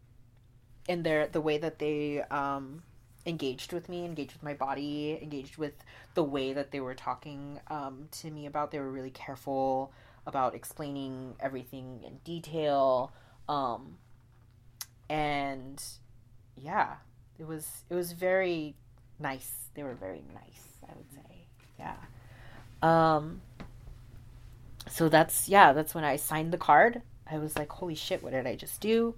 [0.87, 2.83] in their the way that they um
[3.25, 5.73] engaged with me, engaged with my body, engaged with
[6.13, 8.71] the way that they were talking um, to me about.
[8.71, 9.91] They were really careful
[10.25, 13.13] about explaining everything in detail,
[13.47, 13.97] um,
[15.09, 15.81] and
[16.57, 16.95] yeah,
[17.39, 18.75] it was it was very
[19.19, 19.69] nice.
[19.73, 21.32] They were very nice, I would say.
[21.83, 21.95] Yeah.
[22.81, 23.41] Um.
[24.89, 27.01] So that's yeah, that's when I signed the card.
[27.29, 28.21] I was like, "Holy shit!
[28.23, 29.15] What did I just do?"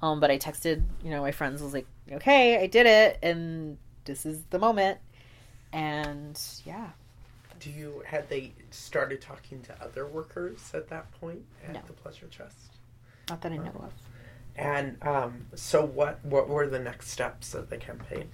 [0.00, 1.62] Um, but I texted, you know, my friends.
[1.62, 4.98] Was like, "Okay, I did it, and this is the moment."
[5.72, 6.90] And yeah,
[7.60, 11.80] Do you had they started talking to other workers at that point at No.
[11.86, 12.56] the Pleasure Chest?
[13.28, 13.92] not that I know of.
[14.56, 18.30] And um, so, what what were the next steps of the campaign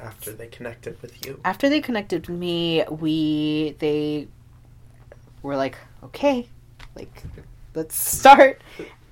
[0.00, 1.40] after they connected with you?
[1.44, 4.28] after they connected with me, we they
[5.42, 6.48] were like, okay,
[6.94, 7.22] like
[7.74, 8.62] let's start.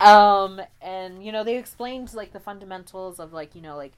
[0.00, 3.92] Um, and you know, they explained like the fundamentals of like you know like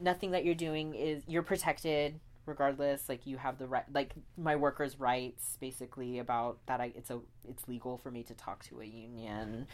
[0.00, 4.56] nothing that you're doing is you're protected regardless like you have the right like my
[4.56, 8.80] workers rights basically about that I it's a it's legal for me to talk to
[8.80, 9.66] a union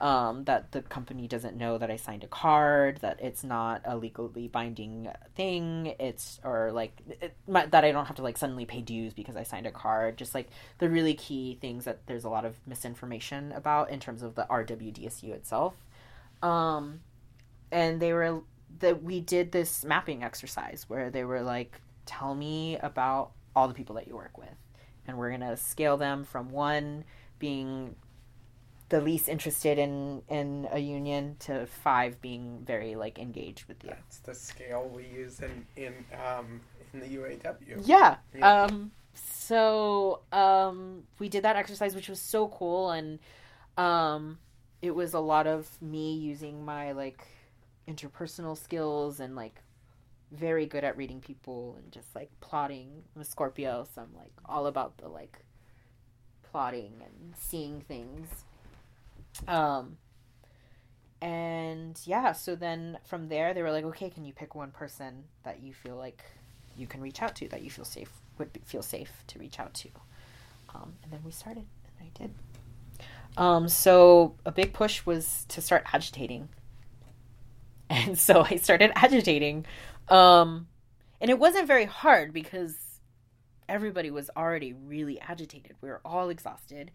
[0.00, 3.96] um, that the company doesn't know that I signed a card, that it's not a
[3.96, 8.66] legally binding thing, it's or like it, my, that I don't have to like suddenly
[8.66, 10.18] pay dues because I signed a card.
[10.18, 10.48] Just like
[10.78, 14.46] the really key things that there's a lot of misinformation about in terms of the
[14.50, 15.74] RWDSU itself.
[16.42, 17.00] Um,
[17.72, 18.42] and they were
[18.80, 23.74] that we did this mapping exercise where they were like, tell me about all the
[23.74, 24.48] people that you work with,
[25.06, 27.04] and we're gonna scale them from one
[27.38, 27.96] being
[28.88, 33.90] the least interested in in a union to five being very like engaged with you.
[33.90, 36.60] That's the scale we use in in um,
[36.92, 37.82] in the UAW.
[37.84, 38.16] Yeah.
[38.34, 38.64] Yeah.
[38.64, 43.18] Um so um we did that exercise which was so cool and
[43.78, 44.38] um
[44.82, 47.26] it was a lot of me using my like
[47.88, 49.62] interpersonal skills and like
[50.32, 53.02] very good at reading people and just like plotting.
[53.14, 55.38] I'm a Scorpio, so I'm like all about the like
[56.50, 58.28] plotting and seeing things.
[59.46, 59.98] Um
[61.22, 65.24] and yeah, so then from there they were like, okay, can you pick one person
[65.44, 66.22] that you feel like
[66.76, 69.58] you can reach out to, that you feel safe would be, feel safe to reach
[69.58, 69.88] out to,
[70.74, 71.64] um, and then we started,
[71.98, 72.34] and I did.
[73.36, 76.48] Um, so a big push was to start agitating.
[77.90, 79.64] and so I started agitating.
[80.08, 80.68] Um,
[81.20, 83.00] and it wasn't very hard because
[83.68, 85.76] everybody was already really agitated.
[85.80, 86.90] We were all exhausted.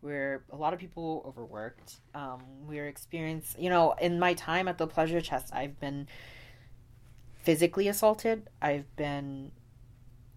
[0.00, 2.00] We're a lot of people overworked.
[2.14, 6.08] Um, we're experienced, you know, in my time at the pleasure chest, I've been
[7.42, 8.48] physically assaulted.
[8.60, 9.52] I've been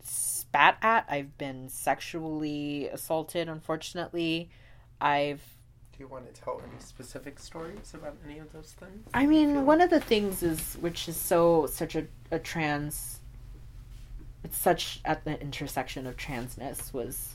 [0.02, 1.06] spat at.
[1.10, 4.50] I've been sexually assaulted, unfortunately.
[5.00, 5.44] I've
[5.98, 9.08] Do you want to tell any specific stories about any of those things?
[9.14, 13.20] I mean, one of the things is which is so such a, a trans
[14.44, 17.34] it's such at the intersection of transness was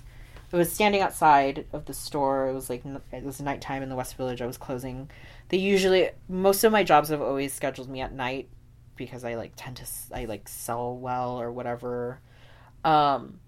[0.53, 2.49] I was standing outside of the store.
[2.49, 4.43] It was like it was nighttime in the West Village.
[4.43, 5.11] I was closing.
[5.49, 8.49] They usually most of my jobs have always scheduled me at night
[8.97, 12.21] because I like tend to I like sell well or whatever.
[12.85, 13.41] Um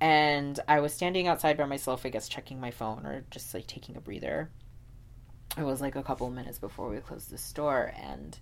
[0.00, 3.66] and I was standing outside by myself, I guess checking my phone or just like
[3.66, 4.50] taking a breather.
[5.56, 8.38] It was like a couple of minutes before we closed the store and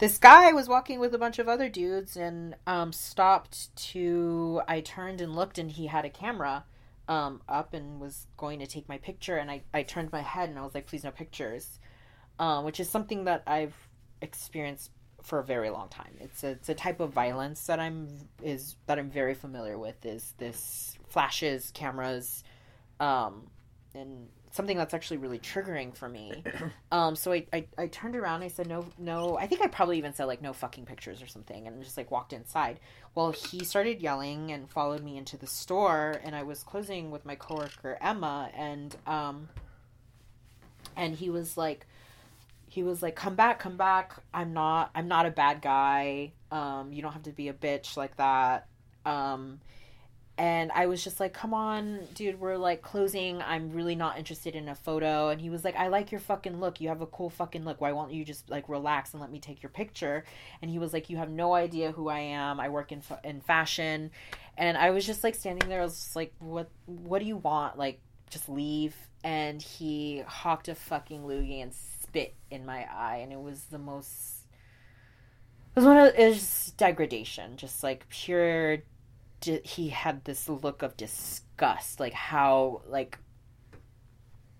[0.00, 4.80] this guy was walking with a bunch of other dudes and um, stopped to i
[4.80, 6.64] turned and looked and he had a camera
[7.06, 10.48] um, up and was going to take my picture and I, I turned my head
[10.48, 11.78] and i was like please no pictures
[12.38, 13.74] um, which is something that i've
[14.22, 14.90] experienced
[15.22, 18.08] for a very long time it's a, it's a type of violence that i'm
[18.42, 22.44] is that i'm very familiar with is this flashes cameras
[23.00, 23.46] um,
[23.94, 26.44] and something that's actually really triggering for me.
[26.92, 28.42] Um, so I, I, I turned around.
[28.42, 29.38] I said, no, no.
[29.38, 32.10] I think I probably even said like no fucking pictures or something, and just like
[32.10, 32.80] walked inside.
[33.14, 37.24] Well, he started yelling and followed me into the store, and I was closing with
[37.24, 39.48] my coworker Emma, and um,
[40.96, 41.86] and he was like,
[42.70, 44.14] he was like, come back, come back.
[44.32, 46.32] I'm not, I'm not a bad guy.
[46.50, 48.68] Um, you don't have to be a bitch like that.
[49.04, 49.60] Um,
[50.40, 53.42] and I was just like, "Come on, dude, we're like closing.
[53.42, 56.60] I'm really not interested in a photo." And he was like, "I like your fucking
[56.60, 56.80] look.
[56.80, 57.82] You have a cool fucking look.
[57.82, 60.24] Why won't you just like relax and let me take your picture?"
[60.62, 62.58] And he was like, "You have no idea who I am.
[62.58, 64.12] I work in in fashion."
[64.56, 65.82] And I was just like standing there.
[65.82, 66.70] I was just like, "What?
[66.86, 67.76] What do you want?
[67.76, 68.00] Like,
[68.30, 71.74] just leave." And he hawked a fucking loogie and
[72.10, 74.46] spit in my eye, and it was the most.
[75.76, 78.78] It was one of it was degradation, just like pure
[79.64, 83.16] he had this look of disgust like how like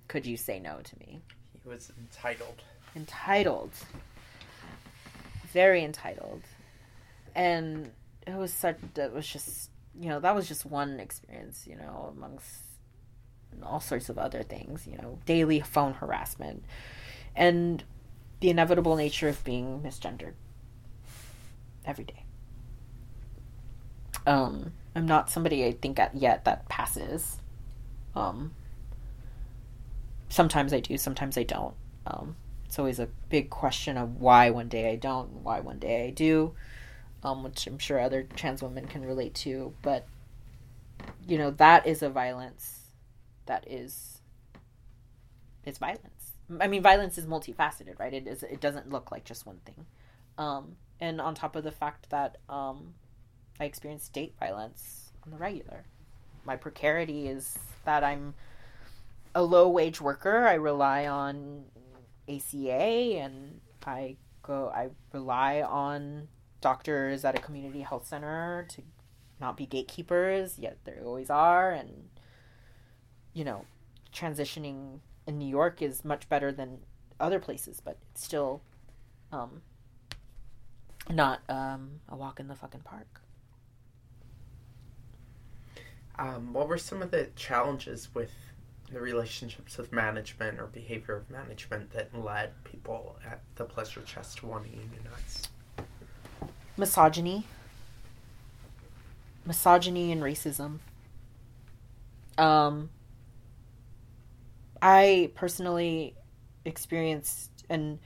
[0.09, 1.21] could you say no to me?
[1.63, 2.63] He was entitled.
[2.97, 3.71] Entitled.
[5.53, 6.43] Very entitled.
[7.35, 7.93] And
[8.27, 9.71] it was such that was just
[10.01, 12.63] you know that was just one experience you know amongst
[13.65, 16.65] all sorts of other things you know daily phone harassment
[17.37, 17.85] and
[18.41, 20.35] the inevitable nature of being misgendered
[21.85, 22.25] every day
[24.27, 27.39] um, I'm not somebody I think at yet that passes.
[28.15, 28.53] Um,
[30.29, 31.75] sometimes I do, sometimes I don't.
[32.07, 35.79] Um, it's always a big question of why one day I don't, and why one
[35.79, 36.55] day I do,
[37.23, 39.75] um, which I'm sure other trans women can relate to.
[39.83, 40.07] But
[41.27, 42.81] you know that is a violence
[43.47, 44.21] that is
[45.65, 46.20] it's violence.
[46.59, 48.13] I mean, violence is multifaceted, right?
[48.13, 48.43] It is.
[48.43, 49.87] It doesn't look like just one thing.
[50.39, 52.95] Um, and on top of the fact that um,
[53.61, 55.85] I experience date violence on the regular.
[56.45, 58.35] My precarity is that I'm
[59.35, 60.47] a low wage worker.
[60.47, 61.65] I rely on
[62.29, 66.29] ACA and I go I rely on
[66.61, 68.83] doctors at a community health center to
[69.41, 72.09] not be gatekeepers, yet there always are and
[73.33, 73.65] you know,
[74.15, 74.99] transitioning
[75.31, 76.79] in New York is much better than
[77.21, 78.61] other places, but it's still
[79.33, 79.63] um
[81.09, 83.23] not um a walk in the fucking park.
[86.19, 88.33] Um, what were some of the challenges with
[88.93, 94.39] the relationships with management or behavior of management that led people at the Pleasure Chest
[94.39, 95.49] to want to unionize?
[96.77, 97.45] Misogyny.
[99.47, 100.81] Misogyny and racism.
[102.37, 102.91] Um,
[104.83, 106.15] I personally
[106.65, 107.99] experienced, and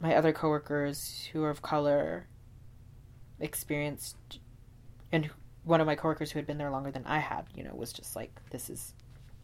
[0.00, 2.26] my other coworkers who are of color
[3.40, 4.16] experienced,
[5.10, 5.30] and
[5.64, 7.92] one of my coworkers who had been there longer than I had, you know, was
[7.92, 8.94] just like, "This is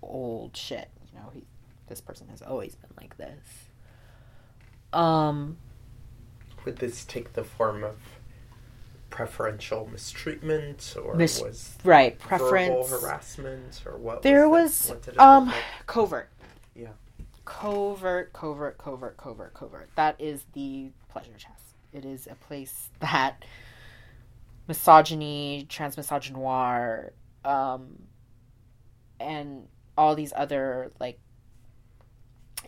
[0.03, 1.45] old shit." You know, he,
[1.87, 3.70] this person has always been like this.
[4.93, 5.59] Um,
[6.64, 7.97] would this take the form of
[9.11, 14.23] preferential mistreatment, or mis- was right preference harassment, or what?
[14.23, 15.57] There was, was um like?
[15.87, 16.31] covert.
[16.75, 16.89] Yeah.
[17.45, 19.89] Covert, covert, covert, covert, covert.
[19.97, 21.75] That is the pleasure chest.
[21.93, 23.45] It is a place that
[24.67, 27.11] misogyny, transmisogynoir,
[27.45, 28.03] um,
[29.19, 31.19] and all these other like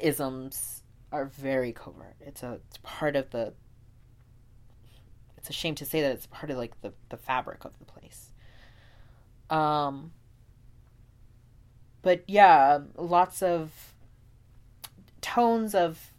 [0.00, 0.82] isms
[1.12, 2.16] are very covert.
[2.20, 3.52] It's a it's part of the.
[5.40, 7.84] It's a shame to say that it's part of like the the fabric of the
[7.86, 8.30] place.
[9.48, 10.12] Um.
[12.02, 13.70] But yeah, lots of
[15.20, 16.12] tones of.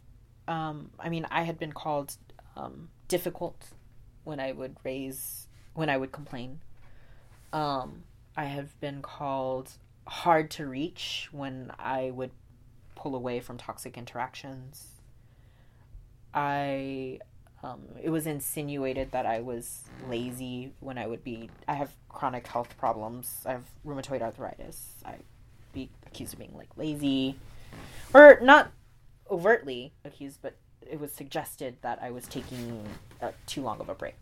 [0.48, 2.16] Um, I mean, I had been called
[2.56, 3.70] um, difficult
[4.24, 6.60] when I would raise when I would complain.
[7.52, 8.02] Um,
[8.36, 9.70] I have been called
[10.06, 12.32] hard to reach when I would
[12.96, 14.86] pull away from toxic interactions.
[16.34, 17.20] I
[17.62, 21.50] um, it was insinuated that I was lazy when I would be.
[21.68, 23.42] I have chronic health problems.
[23.46, 25.02] I have rheumatoid arthritis.
[25.04, 25.16] I
[25.72, 27.38] be accused of being like lazy,
[28.12, 28.72] or not
[29.30, 30.56] overtly accused, but
[30.90, 32.84] it was suggested that I was taking
[33.20, 34.16] uh, too long of a break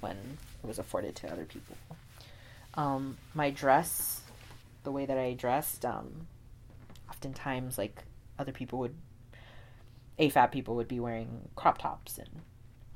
[0.00, 0.16] when
[0.62, 1.76] it was afforded to other people.
[2.74, 4.20] Um, my dress,
[4.84, 6.26] the way that I dressed, um,
[7.08, 8.04] oftentimes like
[8.38, 8.94] other people would,
[10.18, 12.28] AFAB people would be wearing crop tops, and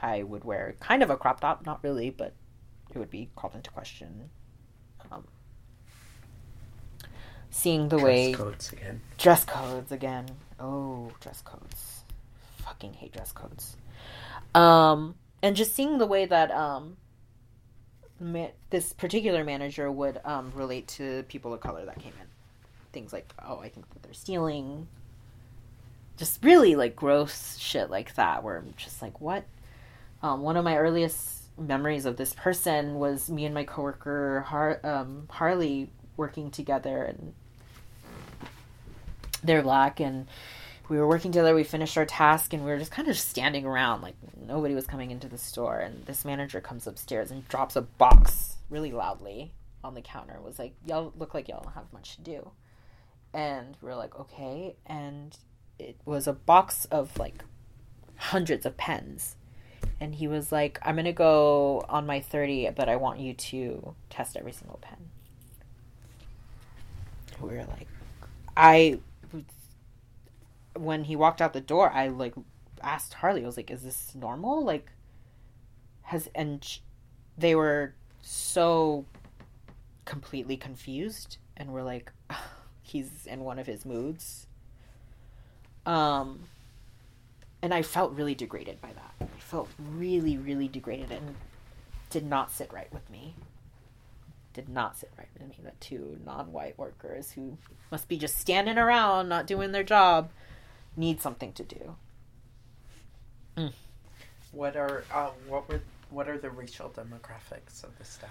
[0.01, 2.35] I would wear kind of a crop top, not really, but
[2.95, 4.31] it would be called into question.
[5.11, 5.25] Um,
[7.51, 9.01] seeing the way Dress way codes again.
[9.19, 10.27] dress codes again.
[10.61, 12.05] Oh, dress codes.
[12.59, 13.77] Fucking hate dress codes.
[14.55, 16.97] Um, and just seeing the way that um,
[18.21, 22.27] ma- this particular manager would um, relate to people of color that came in.
[22.93, 24.89] Things like, oh, I think that they're stealing.
[26.17, 29.45] Just really like gross shit like that, where I'm just like, what?
[30.23, 34.81] Um, one of my earliest memories of this person was me and my coworker Har-
[34.85, 37.35] um, Harley working together, and
[39.43, 40.27] they're black, and
[40.89, 41.55] we were working together.
[41.55, 44.87] We finished our task, and we were just kind of standing around, like nobody was
[44.87, 45.79] coming into the store.
[45.81, 49.53] And this manager comes upstairs and drops a box really loudly
[49.85, 50.41] on the counter.
[50.43, 52.51] Was like, "Y'all look like y'all don't have much to do,"
[53.35, 55.37] and we are like, "Okay." And
[55.79, 57.45] it was a box of like
[58.16, 59.37] hundreds of pens
[60.01, 63.95] and he was like, I'm gonna go on my 30, but I want you to
[64.11, 64.97] test every single pen.
[67.41, 67.89] We were like,
[68.57, 68.99] I,
[70.74, 72.35] when he walked out the door, I like
[72.83, 74.64] asked Harley, I was like, is this normal?
[74.64, 74.91] Like,
[76.03, 76.79] has, and sh-
[77.37, 79.07] they were so
[80.05, 82.12] completely confused and were like,
[82.83, 84.47] he's in one of his moods.
[85.87, 86.41] Um,
[87.62, 89.14] and I felt really degraded by that.
[89.20, 91.37] I felt really, really degraded and
[92.11, 93.34] did not sit right with me.
[94.53, 97.57] Did not sit right with me that two non white workers who
[97.91, 100.30] must be just standing around, not doing their job,
[100.97, 101.97] need something to do.
[104.53, 108.30] What are uh, what were what are the racial demographics of the staff?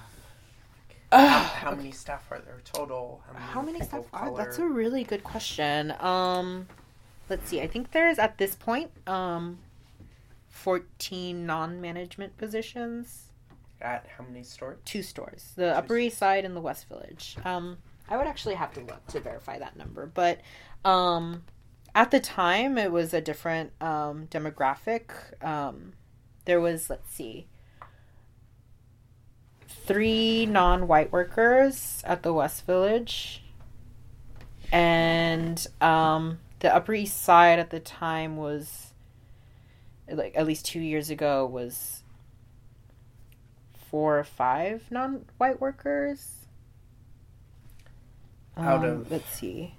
[1.11, 1.37] Ugh, How,
[1.69, 3.21] how many staff are there total?
[3.35, 4.37] How many people staff of are?
[4.37, 5.93] That's a really good question.
[5.99, 6.67] Um,
[7.29, 7.61] let's see.
[7.61, 9.59] I think there's at this point um,
[10.49, 13.29] fourteen non-management positions.
[13.81, 14.77] at how many stores?
[14.85, 17.77] two stores the upper east side and the west village um
[18.09, 20.39] i would actually have to look to verify that number but
[20.85, 21.43] um
[21.93, 25.11] at the time it was a different um demographic
[25.43, 25.91] um
[26.45, 27.47] there was let's see
[29.67, 33.43] three non-white workers at the west village
[34.71, 38.93] and um the upper east side at the time was
[40.09, 42.03] like at least two years ago was
[43.89, 46.31] four or five non-white workers.
[48.57, 49.73] Out Um, of- let's see.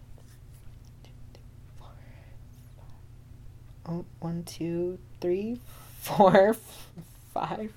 [3.89, 5.61] Oh, one, two, three,
[6.01, 6.57] four,
[7.33, 7.73] five.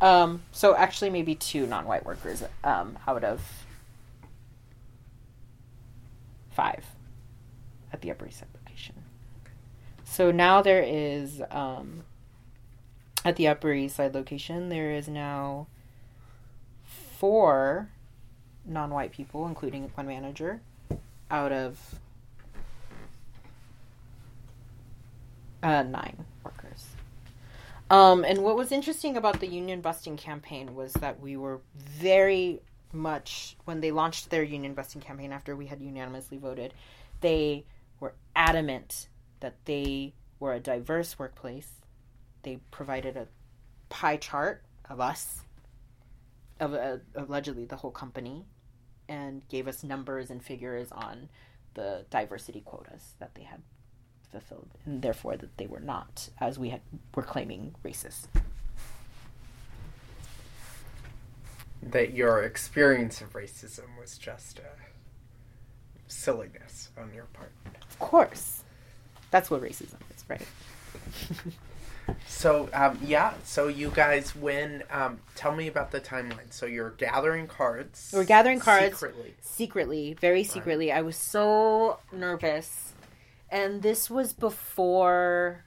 [0.00, 3.40] Um, so actually, maybe two non-white workers um, out of
[6.50, 6.84] five
[7.94, 8.96] at the Upper East Side location.
[10.02, 12.02] So now there is um,
[13.24, 15.68] at the Upper East Side location, there is now
[16.84, 17.88] four
[18.66, 20.60] non white people, including one manager,
[21.30, 22.00] out of
[25.62, 26.88] uh, nine workers.
[27.90, 32.60] Um, and what was interesting about the union busting campaign was that we were very
[32.92, 36.74] much, when they launched their union busting campaign after we had unanimously voted,
[37.20, 37.64] they
[38.00, 39.08] were adamant
[39.40, 41.70] that they were a diverse workplace
[42.42, 43.26] they provided a
[43.88, 45.40] pie chart of us
[46.60, 48.44] of uh, allegedly the whole company
[49.08, 51.28] and gave us numbers and figures on
[51.74, 53.60] the diversity quotas that they had
[54.30, 56.80] fulfilled and therefore that they were not as we had
[57.14, 58.26] were claiming racist
[61.90, 64.70] That your experience of racism was just a
[66.06, 67.52] silliness on your part.
[67.94, 68.62] Of course
[69.30, 70.42] That's what racism is, right?
[72.26, 74.82] So um, yeah, so you guys win.
[74.90, 76.52] Um, tell me about the timeline.
[76.52, 78.10] So you're gathering cards.
[78.12, 79.34] We're gathering cards secretly.
[79.40, 80.92] secretly, very secretly.
[80.92, 82.92] I was so nervous,
[83.50, 85.64] and this was before.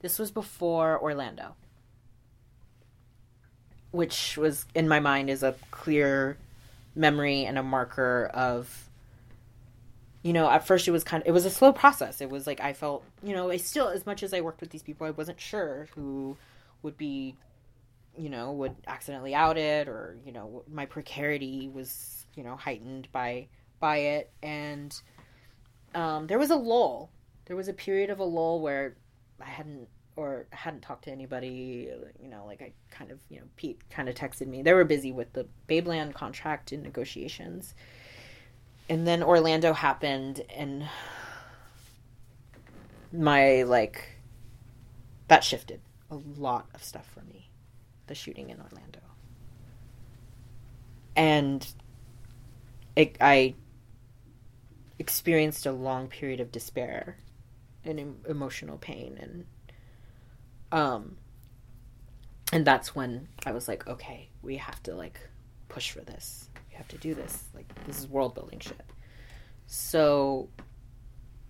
[0.00, 1.56] This was before Orlando,
[3.90, 6.36] which was in my mind is a clear
[6.94, 8.85] memory and a marker of.
[10.26, 12.20] You know, at first it was kind of it was a slow process.
[12.20, 14.70] It was like I felt, you know, I still as much as I worked with
[14.70, 16.36] these people, I wasn't sure who
[16.82, 17.36] would be
[18.18, 23.06] you know would accidentally out it or you know my precarity was you know heightened
[23.12, 23.46] by
[23.78, 24.30] by it.
[24.42, 25.00] And
[25.94, 27.08] um, there was a lull.
[27.44, 28.96] There was a period of a lull where
[29.40, 33.44] i hadn't or hadn't talked to anybody you know like i kind of you know
[33.54, 34.62] pete kind of texted me.
[34.62, 37.76] They were busy with the babeland contract and negotiations
[38.88, 40.88] and then orlando happened and
[43.12, 44.16] my like
[45.28, 45.80] that shifted
[46.10, 47.46] a lot of stuff for me
[48.06, 49.00] the shooting in Orlando.
[51.14, 51.66] And
[52.94, 53.54] it, I
[54.98, 57.18] experienced a long period of despair
[57.84, 59.46] and em- emotional pain and
[60.72, 61.16] um
[62.52, 65.20] and that's when I was like okay we have to like
[65.68, 68.80] push for this have to do this like this is world building shit
[69.66, 70.48] so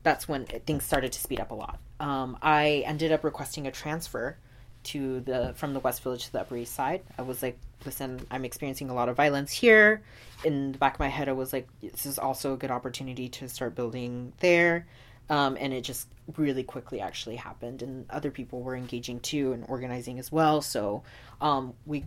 [0.02, 3.70] that's when things started to speed up a lot um, I ended up requesting a
[3.70, 4.36] transfer
[4.84, 7.02] to the from the West Village to the Upper East Side.
[7.18, 10.02] I was like, listen, I'm experiencing a lot of violence here.
[10.44, 13.28] In the back of my head, I was like, this is also a good opportunity
[13.30, 14.86] to start building there.
[15.28, 16.06] Um, and it just
[16.36, 20.62] really quickly actually happened, and other people were engaging too and organizing as well.
[20.62, 21.02] So
[21.40, 22.04] um, we,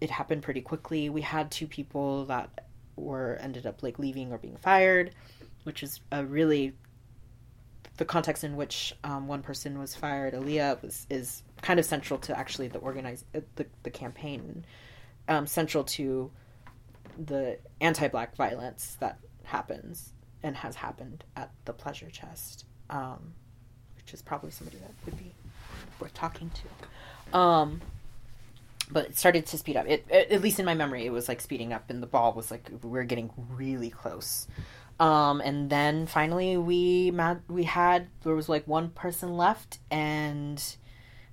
[0.00, 1.08] it happened pretty quickly.
[1.08, 5.14] We had two people that were ended up like leaving or being fired,
[5.64, 6.74] which is a really
[7.96, 12.18] the context in which um, one person was fired, Aaliyah, was is kind of central
[12.20, 14.64] to actually the organize the the campaign,
[15.28, 16.30] um, central to
[17.18, 23.34] the anti-black violence that happens and has happened at the Pleasure Chest, um,
[23.96, 25.34] which is probably somebody that would be
[25.98, 27.36] worth talking to.
[28.90, 29.86] But it started to speed up.
[29.86, 32.50] It, at least in my memory, it was like speeding up, and the ball was
[32.50, 34.46] like we were getting really close.
[35.00, 37.12] Um, and then finally we
[37.48, 40.62] we had there was like one person left, and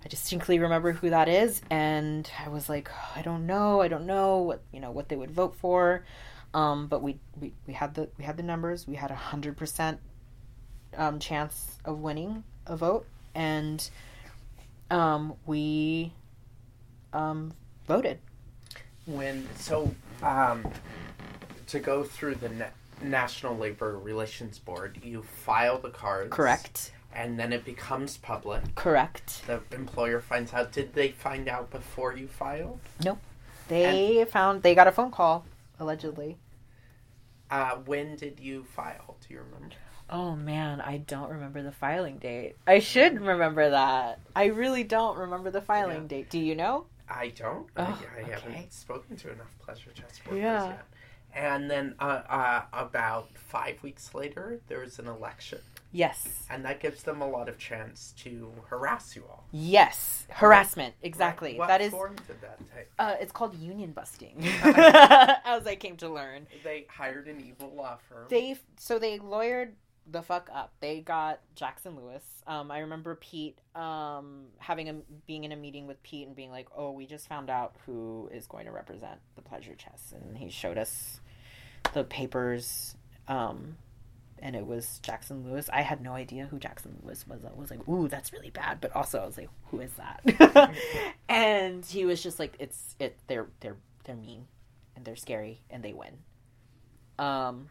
[0.03, 4.05] I distinctly remember who that is, and I was like, I don't know, I don't
[4.05, 6.03] know what you know what they would vote for.
[6.53, 8.87] Um, but we, we we had the we had the numbers.
[8.87, 9.99] We had a hundred percent
[10.95, 13.89] um, chance of winning a vote, and
[14.91, 16.13] um, we
[17.15, 17.53] um,
[17.87, 18.19] voted.
[19.05, 19.93] When so
[20.23, 20.65] um,
[21.67, 22.65] to go through the na-
[23.01, 26.91] National Labor Relations Board, you file the cards, Correct.
[27.13, 28.75] and then it becomes public.
[28.75, 29.43] Correct.
[29.47, 30.71] The employer finds out.
[30.71, 32.79] Did they find out before you filed?
[33.03, 33.19] Nope.
[33.67, 35.45] They found they got a phone call
[35.79, 36.37] allegedly.
[37.51, 39.17] Uh, when did you file?
[39.27, 39.75] Do you remember?
[40.09, 42.55] Oh man, I don't remember the filing date.
[42.67, 44.19] I should remember that.
[44.35, 46.07] I really don't remember the filing Yeah.
[46.07, 46.29] date.
[46.29, 46.85] Do you know?
[47.09, 47.67] I don't.
[47.75, 48.31] I, Oh, I okay.
[48.31, 50.67] haven't spoken to enough pleasure chest workers Yeah.
[50.69, 50.85] yet.
[51.33, 55.59] And then uh, uh, about five weeks later, there was an election,
[55.91, 56.45] Yes.
[56.49, 59.43] and that gives them a lot of chance to harass you all.
[59.51, 60.25] Yes.
[60.29, 60.95] Harassment.
[61.03, 61.57] Exactly.
[61.57, 62.87] What that is form did that take?
[62.99, 64.37] uh it's called union busting.
[64.63, 66.47] As I came to learn.
[66.63, 68.27] They hired an evil law firm.
[68.29, 69.71] They so they lawyered
[70.09, 70.73] the fuck up.
[70.79, 72.23] They got Jackson Lewis.
[72.47, 74.95] Um, I remember Pete um, having a
[75.25, 78.29] being in a meeting with Pete and being like, "Oh, we just found out who
[78.33, 81.19] is going to represent the Pleasure Chest," and he showed us
[81.93, 82.95] the papers.
[83.27, 83.77] Um,
[84.39, 85.69] and it was Jackson Lewis.
[85.71, 87.43] I had no idea who Jackson Lewis was.
[87.45, 90.71] I was like, "Ooh, that's really bad," but also I was like, "Who is that?"
[91.29, 93.17] and he was just like, "It's it.
[93.27, 94.45] They're they're they're mean,
[94.95, 96.17] and they're scary, and they win."
[97.17, 97.69] Um,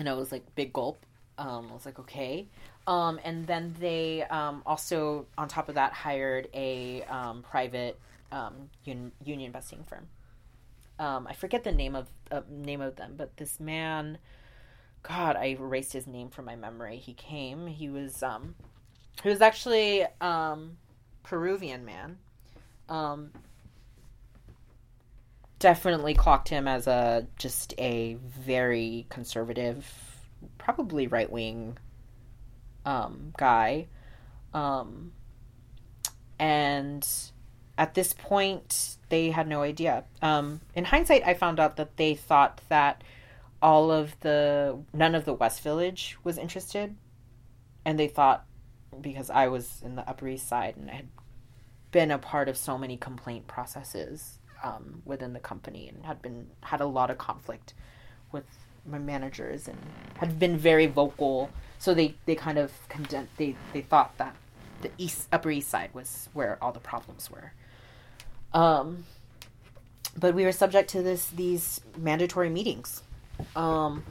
[0.00, 1.04] and I was like, big gulp.
[1.36, 2.48] Um, I was like, okay.
[2.86, 8.00] Um, and then they um, also, on top of that, hired a um, private
[8.32, 10.08] um, un- union busting firm.
[10.98, 14.18] Um, I forget the name of uh, name of them, but this man,
[15.02, 16.96] God, I erased his name from my memory.
[16.96, 17.66] He came.
[17.66, 18.54] He was um,
[19.22, 20.78] he was actually um,
[21.22, 22.18] Peruvian man.
[22.88, 23.32] Um,
[25.60, 29.86] definitely clocked him as a just a very conservative,
[30.58, 31.78] probably right wing
[32.84, 33.86] um, guy.
[34.52, 35.12] Um,
[36.38, 37.06] and
[37.78, 40.04] at this point, they had no idea.
[40.20, 43.04] Um, in hindsight, I found out that they thought that
[43.62, 46.96] all of the none of the West Village was interested,
[47.84, 48.46] and they thought
[49.00, 51.08] because I was in the Upper East Side and I had
[51.92, 56.48] been a part of so many complaint processes um, within the company and had been
[56.62, 57.74] had a lot of conflict
[58.32, 58.44] with
[58.86, 59.78] my managers and
[60.18, 61.50] had been very vocal.
[61.78, 63.28] So they, they kind of condemned.
[63.36, 64.36] They they thought that
[64.82, 67.52] the east Upper East Side was where all the problems were.
[68.52, 69.04] Um,
[70.16, 73.02] but we were subject to this these mandatory meetings.
[73.56, 74.04] Um,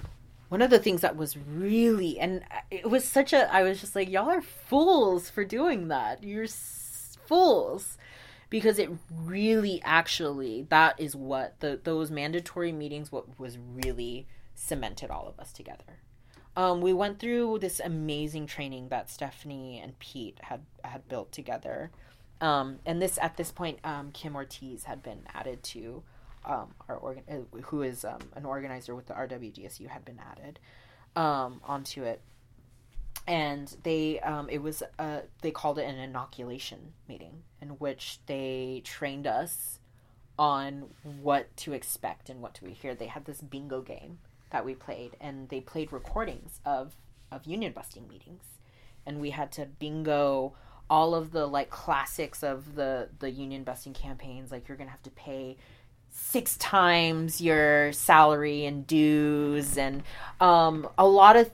[0.50, 3.96] one of the things that was really and it was such a I was just
[3.96, 6.24] like y'all are fools for doing that.
[6.24, 7.98] You're s- fools
[8.50, 15.10] because it really actually that is what the those mandatory meetings what was really cemented
[15.10, 16.00] all of us together.
[16.56, 21.92] Um, we went through this amazing training that Stephanie and Pete had had built together,
[22.42, 26.04] um, and this at this point, um, Kim Ortiz had been added to
[26.46, 30.60] um, our organ, uh, who is um, an organizer with the RWDSU, had been added
[31.16, 32.22] um, onto it,
[33.30, 38.82] and they um, it was uh, they called it an inoculation meeting in which they
[38.84, 39.78] trained us
[40.40, 40.86] on
[41.22, 42.96] what to expect and what to hear.
[42.96, 44.18] They had this bingo game
[44.50, 46.96] that we played, and they played recordings of
[47.32, 48.44] of union busting meetings,
[49.06, 50.56] and we had to bingo
[50.90, 54.52] all of the like classics of the the union busting campaigns.
[54.52, 55.56] Like you're gonna have to pay
[56.12, 60.02] six times your salary and dues and
[60.42, 61.52] um a lot of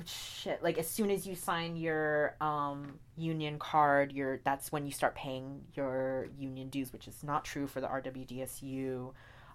[0.00, 0.62] uh, shit.
[0.62, 5.14] Like as soon as you sign your um union card you're that's when you start
[5.14, 9.12] paying your union dues which is not true for the RWDSU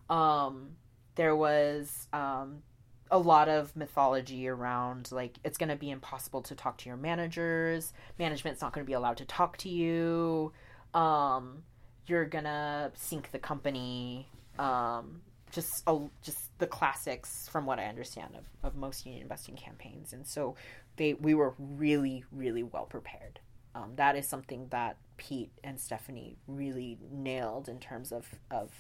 [0.10, 0.72] um
[1.16, 2.62] there was um
[3.10, 6.98] a lot of mythology around like it's going to be impossible to talk to your
[6.98, 7.94] managers.
[8.18, 10.52] Management's not going to be allowed to talk to you.
[10.94, 11.64] Um
[12.08, 14.28] you're gonna sink the company.
[14.60, 15.22] Um,
[15.54, 20.12] just a, just the classics from what I understand of, of most union busting campaigns,
[20.12, 20.56] and so
[20.98, 23.40] they we were really really well prepared.
[23.76, 28.72] Um, that is something that Pete and Stephanie really nailed in terms of of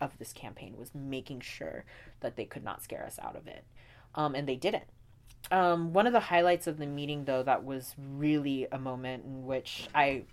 [0.00, 1.84] of this campaign was making sure
[2.20, 3.64] that they could not scare us out of it,
[4.14, 4.84] um, and they didn't.
[5.50, 9.46] Um, one of the highlights of the meeting, though, that was really a moment in
[9.46, 10.24] which I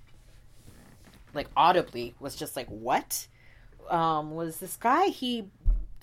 [1.34, 3.28] like audibly was just like what
[3.90, 5.46] um was this guy he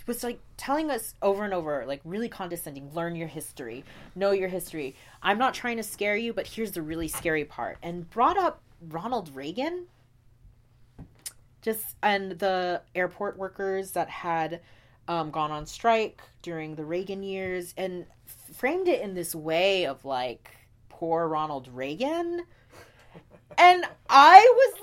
[0.06, 3.84] was like telling us over and over like really condescending learn your history.
[4.14, 4.94] Know your history.
[5.22, 7.78] I'm not trying to scare you but here's the really scary part.
[7.82, 9.86] And brought up ronald reagan.
[11.60, 14.60] Just and the airport workers that had
[15.08, 18.06] um, gone on strike during the reagan years and
[18.54, 20.50] framed it in this way of like
[20.88, 22.42] poor ronald reagan
[23.58, 24.74] and I was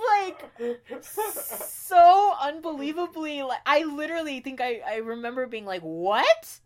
[0.60, 6.60] like so unbelievably like I literally think I I remember being like what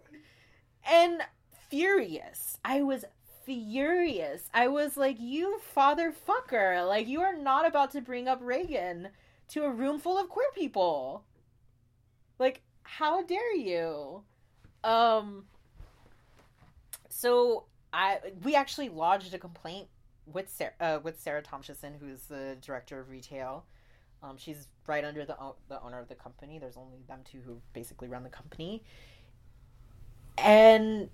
[0.89, 1.21] and
[1.69, 2.57] furious.
[2.63, 3.05] I was
[3.45, 4.49] furious.
[4.53, 6.87] I was like you father fucker.
[6.87, 9.09] Like you are not about to bring up Reagan
[9.49, 11.23] to a room full of queer people.
[12.39, 14.23] Like how dare you?
[14.83, 15.45] Um
[17.09, 19.87] so I we actually lodged a complaint
[20.31, 23.65] with Sarah, uh, with Sarah Tomshison, who's the director of retail.
[24.21, 25.35] Um, she's right under the
[25.67, 26.59] the owner of the company.
[26.59, 28.83] There's only them two who basically run the company.
[30.37, 31.09] And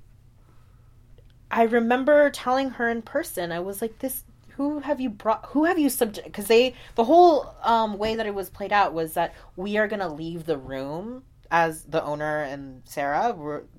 [1.51, 4.23] I remember telling her in person, I was like, "This,
[4.57, 5.47] who have you brought?
[5.47, 6.27] Who have you subject?
[6.27, 9.87] Because they, the whole um, way that it was played out was that we are
[9.87, 13.35] gonna leave the room as the owner and Sarah,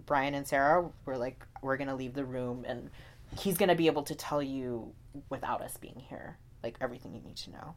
[0.07, 2.91] Brian and Sarah, were like, we're gonna leave the room and
[3.39, 4.93] he's gonna be able to tell you
[5.29, 7.75] without us being here, like everything you need to know.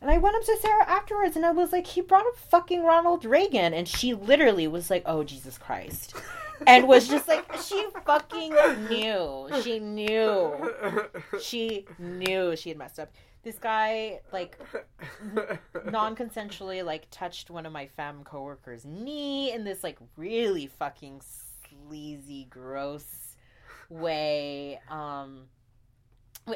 [0.00, 2.84] And I went up to Sarah afterwards and I was like, he brought up fucking
[2.84, 3.72] Ronald Reagan.
[3.72, 6.14] And she literally was like, oh, Jesus Christ.
[6.66, 8.54] And was just like, she fucking
[8.88, 9.48] knew.
[9.62, 10.70] She knew.
[11.40, 13.12] She knew she had messed up.
[13.42, 14.58] This guy, like,
[15.90, 21.22] non consensually, like, touched one of my femme coworkers' knee in this, like, really fucking
[21.88, 23.23] sleazy, gross
[23.94, 24.80] way.
[24.88, 25.44] Um,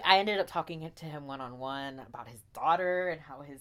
[0.04, 3.60] I ended up talking to him one on one about his daughter and how his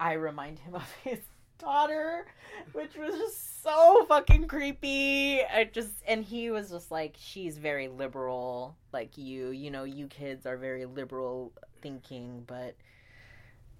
[0.00, 1.20] I remind him of his
[1.58, 2.26] daughter,
[2.72, 5.42] which was just so fucking creepy.
[5.42, 9.50] I just and he was just like, she's very liberal, like you.
[9.50, 12.74] You know, you kids are very liberal thinking, but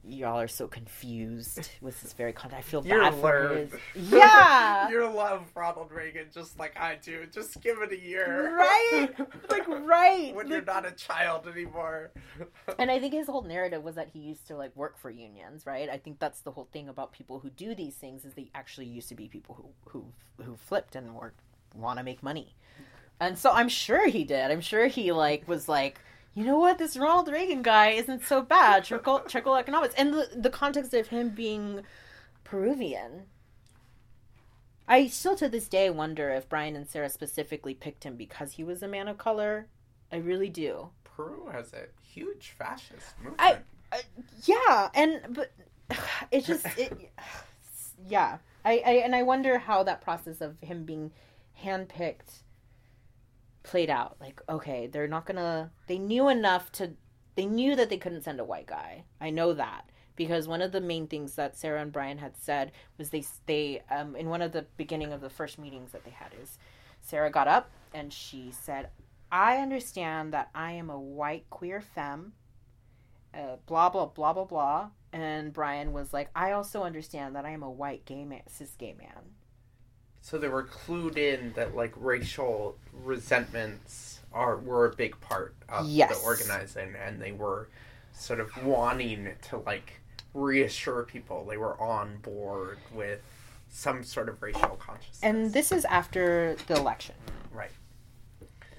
[0.05, 2.59] y'all are so confused with this very content.
[2.59, 3.70] I feel You're bad for his.
[4.11, 4.89] Yeah.
[4.89, 7.27] you're love Ronald Reagan just like I do.
[7.33, 8.57] Just give it a year.
[8.57, 9.09] Right?
[9.49, 10.35] Like, right.
[10.35, 12.11] when Like- you're not a child anymore.
[12.79, 15.66] and I think his whole narrative was that he used to like work for unions,
[15.66, 15.89] right?
[15.89, 18.87] I think that's the whole thing about people who do these things is they actually
[18.87, 19.91] used to be people who
[20.39, 21.33] who who flipped and were
[21.77, 22.57] want to make money.
[23.20, 24.51] And so I'm sure he did.
[24.51, 26.01] I'm sure he like was like
[26.34, 28.84] you know what, this Ronald Reagan guy isn't so bad.
[28.84, 31.82] Trickle trickle economics, and the the context of him being
[32.44, 33.26] Peruvian.
[34.88, 38.64] I still to this day wonder if Brian and Sarah specifically picked him because he
[38.64, 39.68] was a man of color.
[40.10, 40.90] I really do.
[41.04, 43.40] Peru has a huge fascist movement.
[43.40, 43.59] I,
[43.92, 44.00] I
[44.44, 45.52] yeah, and but
[46.30, 47.10] it just it
[48.09, 48.38] yeah.
[48.64, 51.10] I, I and I wonder how that process of him being
[51.62, 52.42] handpicked
[53.62, 54.16] played out.
[54.20, 55.70] Like, okay, they're not gonna.
[55.86, 56.93] They knew enough to.
[57.34, 59.05] They knew that they couldn't send a white guy.
[59.20, 62.72] I know that because one of the main things that Sarah and Brian had said
[62.98, 66.10] was they they um in one of the beginning of the first meetings that they
[66.10, 66.59] had is
[67.01, 68.90] Sarah got up and she said,
[69.30, 72.32] "I understand that I am a white queer femme."
[73.34, 77.51] Uh, blah blah blah blah blah and Brian was like, I also understand that I
[77.51, 79.34] am a white gay man, cis gay man.
[80.23, 85.86] So they were clued in that like racial resentments are were a big part of
[85.89, 86.16] Yes.
[86.19, 87.69] the organizing, and they were
[88.15, 90.01] sort of wanting to like
[90.32, 93.20] reassure people they were on board with
[93.69, 95.19] some sort of racial consciousness.
[95.23, 97.15] And this is after the election.
[97.53, 97.70] right,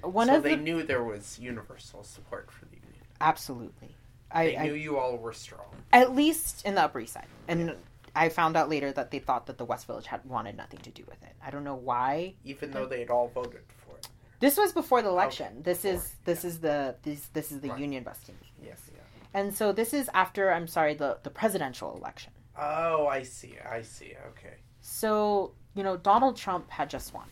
[0.02, 3.04] One so of they the knew there was universal support for the union.
[3.20, 3.94] absolutely.
[4.30, 5.66] I, They I knew you all were strong.
[5.92, 7.26] at least in the Upper East Side.
[7.48, 7.76] And
[8.14, 10.90] I found out later that they thought that the West Village had wanted nothing to
[10.90, 11.34] do with it.
[11.44, 12.34] I don't know why.
[12.44, 14.08] even though they had all voted for it.
[14.40, 15.62] This was before the election.
[15.62, 17.78] This before, is this is the this this is the Right.
[17.80, 18.36] union busting.
[18.62, 19.00] Yes, yeah.
[19.32, 22.32] And so this is after I'm sorry the the presidential election.
[22.56, 23.54] Oh, I see.
[23.68, 24.14] I see.
[24.30, 24.54] Okay.
[24.80, 27.26] So, you know, Donald Trump had just won.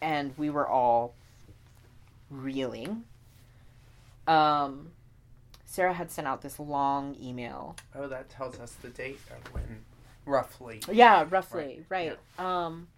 [0.00, 1.14] And we were all
[2.30, 3.04] reeling.
[4.28, 4.92] Um,
[5.70, 7.76] Sarah had sent out this long email.
[7.94, 9.84] Oh, that tells us the date of when,
[10.26, 10.82] roughly.
[10.90, 12.18] Yeah, roughly, right.
[12.40, 12.88] Um,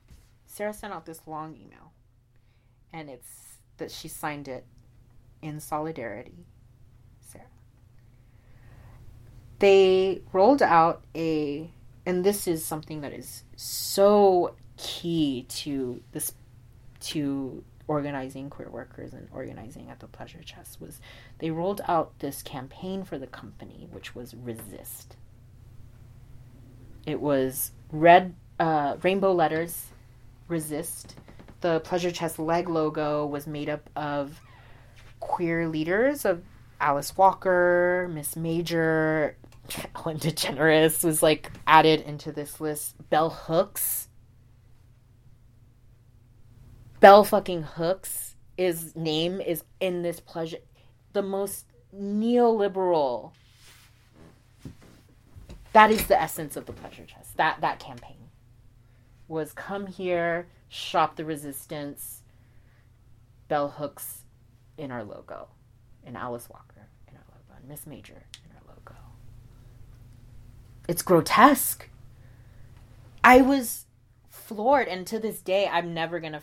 [0.46, 1.92] Sarah sent out this long email.
[2.90, 4.64] And it's that she signed it
[5.42, 6.46] in solidarity.
[7.20, 7.44] Sarah.
[9.58, 11.70] They rolled out a
[12.06, 16.32] and this is something that is so key to this
[17.00, 21.00] to organizing queer workers and organizing at the pleasure chest was
[21.38, 25.16] they rolled out this campaign for the company which was resist.
[27.06, 29.86] It was red uh, rainbow letters
[30.48, 31.16] resist.
[31.60, 34.40] The pleasure chest leg logo was made up of
[35.20, 36.42] queer leaders of
[36.80, 39.36] alice walker miss major
[39.94, 42.94] ellen degeneres was like added into this list.
[43.10, 44.08] Bell hooks
[47.02, 50.58] bell fucking hooks is name is in this pleasure
[51.14, 53.32] the most neoliberal
[55.72, 58.28] that is the essence of the pleasure chest that that campaign
[59.26, 62.22] was come here shop the resistance
[63.48, 64.22] bell hooks
[64.78, 65.48] in our logo
[66.06, 68.96] and alice walker in our logo and miss major in our logo.
[70.88, 71.88] It's grotesque.
[73.24, 73.86] I was
[74.32, 76.42] floored and to this day i'm never gonna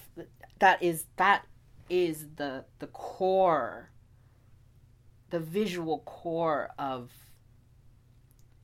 [0.60, 1.46] that is that
[1.90, 3.90] is the the core
[5.30, 7.12] the visual core of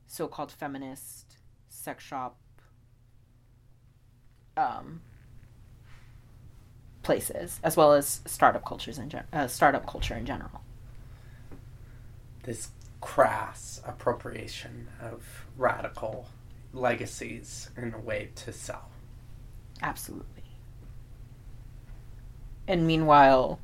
[0.06, 1.36] so-called feminist
[1.68, 2.36] sex shop
[4.56, 5.00] um,
[7.02, 10.62] places as well as startup cultures in gen- uh, startup culture in general
[12.42, 12.70] This
[13.00, 16.26] crass appropriation of radical
[16.72, 18.88] legacies in a way to sell.
[19.82, 20.35] absolutely
[22.68, 23.58] and meanwhile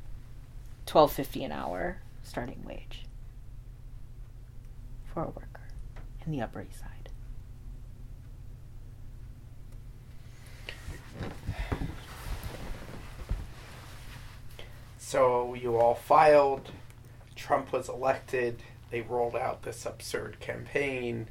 [0.86, 3.04] 12.50 an hour starting wage
[5.12, 5.68] for a worker
[6.24, 7.02] in the upper east side
[15.12, 16.70] So you all filed.
[17.36, 18.62] Trump was elected.
[18.90, 21.28] They rolled out this absurd campaign.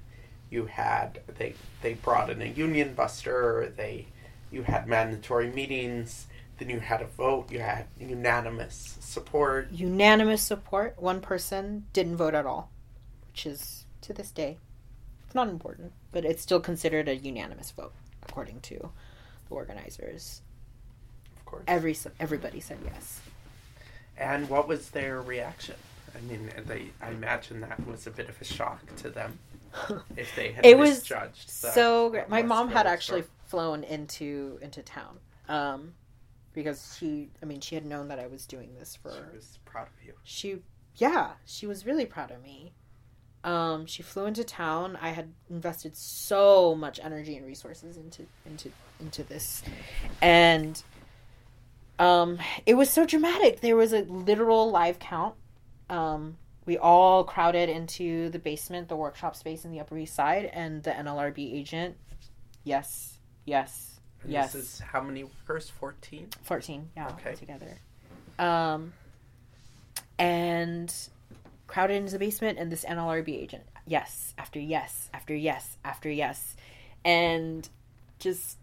[0.52, 3.74] You had they they brought in a union buster.
[3.76, 4.06] They
[4.52, 6.28] you had mandatory meetings.
[6.62, 7.52] Then you had a vote.
[7.52, 9.72] You had unanimous support.
[9.72, 12.70] unanimous support one person didn't vote at all
[13.32, 14.58] which is to this day
[15.26, 17.94] it's not important but it's still considered a unanimous vote
[18.30, 18.76] according to
[19.50, 20.42] the organizers
[21.38, 21.64] Of course.
[21.68, 23.22] every everybody said yes
[24.16, 25.78] And what was their reaction?
[26.16, 26.92] I mean, they.
[27.02, 29.40] I imagine that was a bit of a shock to them
[30.16, 31.48] if they had It was misjudged.
[31.48, 32.30] the- so great.
[32.30, 35.18] My mom had actually flown into into town
[35.50, 35.94] um,
[36.54, 39.12] because she, I mean, she had known that I was doing this for.
[39.12, 40.14] She was proud of you.
[40.24, 40.58] She,
[40.96, 42.74] yeah, she was really proud of me.
[43.44, 44.98] Um, she flew into town.
[45.02, 49.64] I had invested so much energy and resources into into into this,
[50.22, 50.82] and
[51.98, 52.38] um,
[52.68, 53.62] it was so dramatic.
[53.62, 55.34] There was a literal live count
[55.92, 60.46] um, we all crowded into the basement, the workshop space in the Upper East Side,
[60.46, 61.98] and the NLRB agent,
[62.64, 65.70] yes, yes, And yes, This is how many workers?
[65.70, 66.30] 14?
[66.44, 67.36] fourteen, yeah, Okay.
[67.36, 67.80] together,
[68.38, 68.94] um,
[70.20, 70.94] and
[71.68, 76.56] crowded into the basement, and this NLRB agent, yes, after yes, after yes, after yes,
[77.04, 77.68] and
[78.20, 78.58] just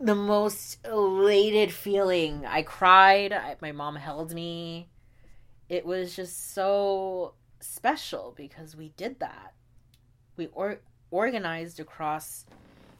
[0.00, 2.44] the most elated feeling.
[2.44, 3.32] I cried.
[3.32, 4.88] I, my mom held me.
[5.68, 9.54] It was just so special because we did that.
[10.36, 10.80] We or-
[11.12, 12.44] organized across,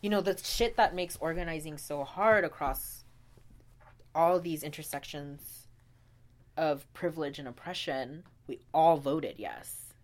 [0.03, 3.05] you know, the shit that makes organizing so hard across
[4.15, 5.69] all these intersections
[6.57, 8.25] of privilege and oppression.
[8.47, 9.95] We all voted yes,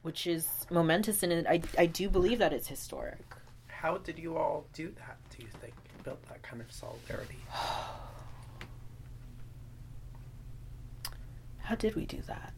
[0.00, 3.18] which is momentous, and I I do believe that it's historic.
[3.66, 5.74] How did you all do that, do you think?
[6.02, 7.36] built that kind of solidarity?
[11.58, 12.52] How did we do that?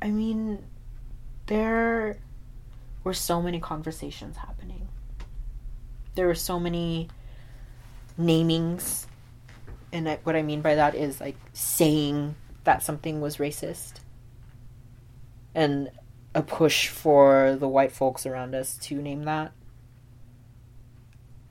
[0.00, 0.64] I mean,
[1.46, 2.18] there
[3.04, 4.88] were so many conversations happening.
[6.14, 7.08] There were so many
[8.18, 9.06] namings.
[9.92, 14.00] And I, what I mean by that is like saying that something was racist.
[15.54, 15.90] And
[16.34, 19.52] a push for the white folks around us to name that.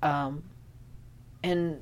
[0.01, 0.43] Um,
[1.41, 1.81] and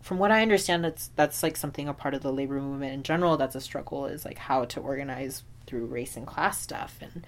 [0.00, 3.02] from what I understand, that's that's like something a part of the labor movement in
[3.02, 3.36] general.
[3.36, 7.26] That's a struggle is like how to organize through race and class stuff and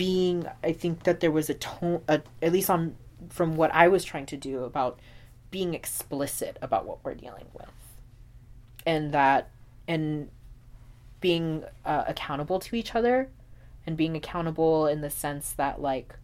[0.00, 0.46] being.
[0.64, 2.96] I think that there was a tone, a, at least on
[3.28, 4.98] from what I was trying to do about
[5.50, 7.68] being explicit about what we're dealing with,
[8.86, 9.50] and that
[9.86, 10.30] and
[11.20, 13.28] being uh, accountable to each other,
[13.86, 16.14] and being accountable in the sense that like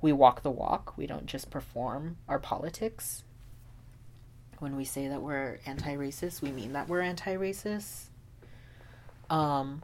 [0.00, 0.96] we walk the walk.
[0.96, 3.22] We don't just perform our politics
[4.58, 8.06] when we say that we're anti-racist, we mean that we're anti-racist.
[9.30, 9.82] Um,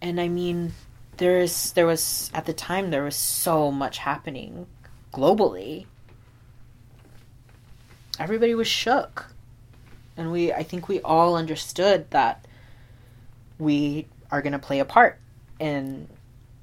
[0.00, 0.72] and I mean,
[1.16, 4.66] there's there was at the time there was so much happening
[5.12, 5.86] globally.
[8.18, 9.26] Everybody was shook,
[10.16, 12.46] and we I think we all understood that
[13.58, 15.18] we are going to play a part
[15.58, 16.08] in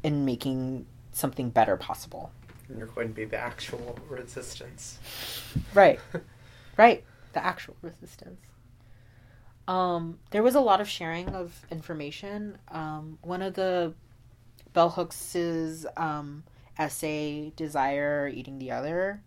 [0.04, 2.32] in making something better possible.
[2.68, 5.00] And you're going to be the actual resistance.
[5.74, 6.00] Right.
[6.78, 7.04] right.
[7.34, 8.40] The actual resistance.
[9.68, 12.58] Um, there was a lot of sharing of information.
[12.70, 13.94] Um, one of the
[14.74, 16.44] Bell Hooks's um,
[16.78, 19.22] essay, Desire Eating the Other,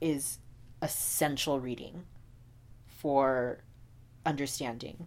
[0.00, 0.38] is
[0.82, 2.04] essential reading
[2.86, 3.58] for
[4.26, 5.06] understanding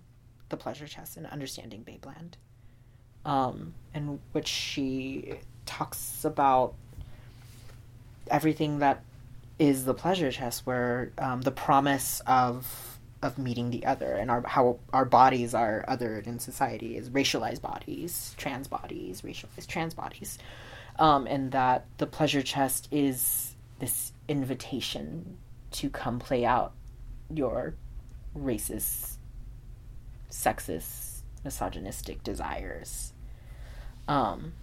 [0.49, 2.33] the pleasure chest and understanding Babeland.
[3.23, 6.73] Um, in which she talks about
[8.29, 9.03] everything that
[9.59, 12.90] is the pleasure chest where um, the promise of
[13.21, 17.61] of meeting the other and our how our bodies are othered in society is racialized
[17.61, 20.37] bodies trans bodies racialized trans bodies.
[20.99, 25.37] Um, and that the pleasure chest is this invitation
[25.71, 26.73] to come play out
[27.33, 27.75] your
[28.37, 29.17] racist
[30.29, 33.13] sexist misogynistic desires.
[34.07, 34.53] Um,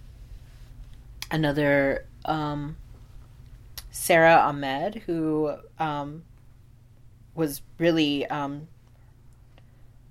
[1.31, 2.77] another um,
[3.91, 6.23] Sara Ahmed, who um,
[7.35, 8.67] was really um,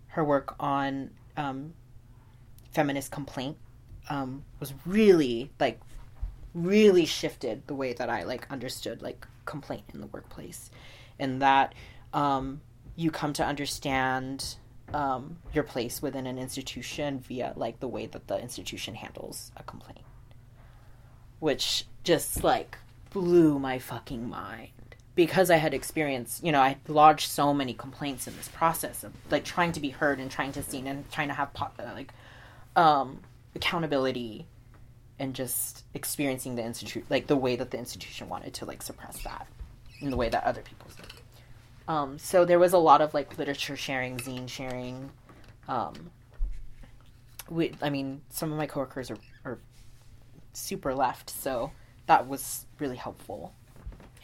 [0.09, 1.75] her work on um,
[2.73, 3.57] feminist complaint
[4.11, 5.81] um, was really like
[6.55, 10.71] really shifted the way that I like understood like complaint in the workplace,
[11.19, 11.75] and that
[12.13, 12.61] um,
[12.97, 14.57] you come to understand
[14.93, 19.63] um, your place within an institution via like the way that the institution handles a
[19.63, 20.05] complaint,
[21.39, 22.79] which just like
[23.11, 24.71] blew my fucking mind
[25.19, 29.13] because I had experienced, you know, I lodged so many complaints in this process of
[29.33, 32.13] like trying to be heard and trying to seen and trying to have uh, like
[32.77, 33.19] um,
[33.57, 34.47] accountability
[35.19, 39.21] and just experiencing the institute like the way that the institution wanted to like suppress
[39.25, 39.49] that
[40.01, 41.13] in the way that other people did.
[41.89, 45.11] Um, so there was a lot of like literature sharing, zine sharing.
[45.67, 46.13] Um,
[47.51, 49.59] we, I mean, some of my coworkers are, are
[50.53, 51.73] super left, so
[52.07, 53.53] that was really helpful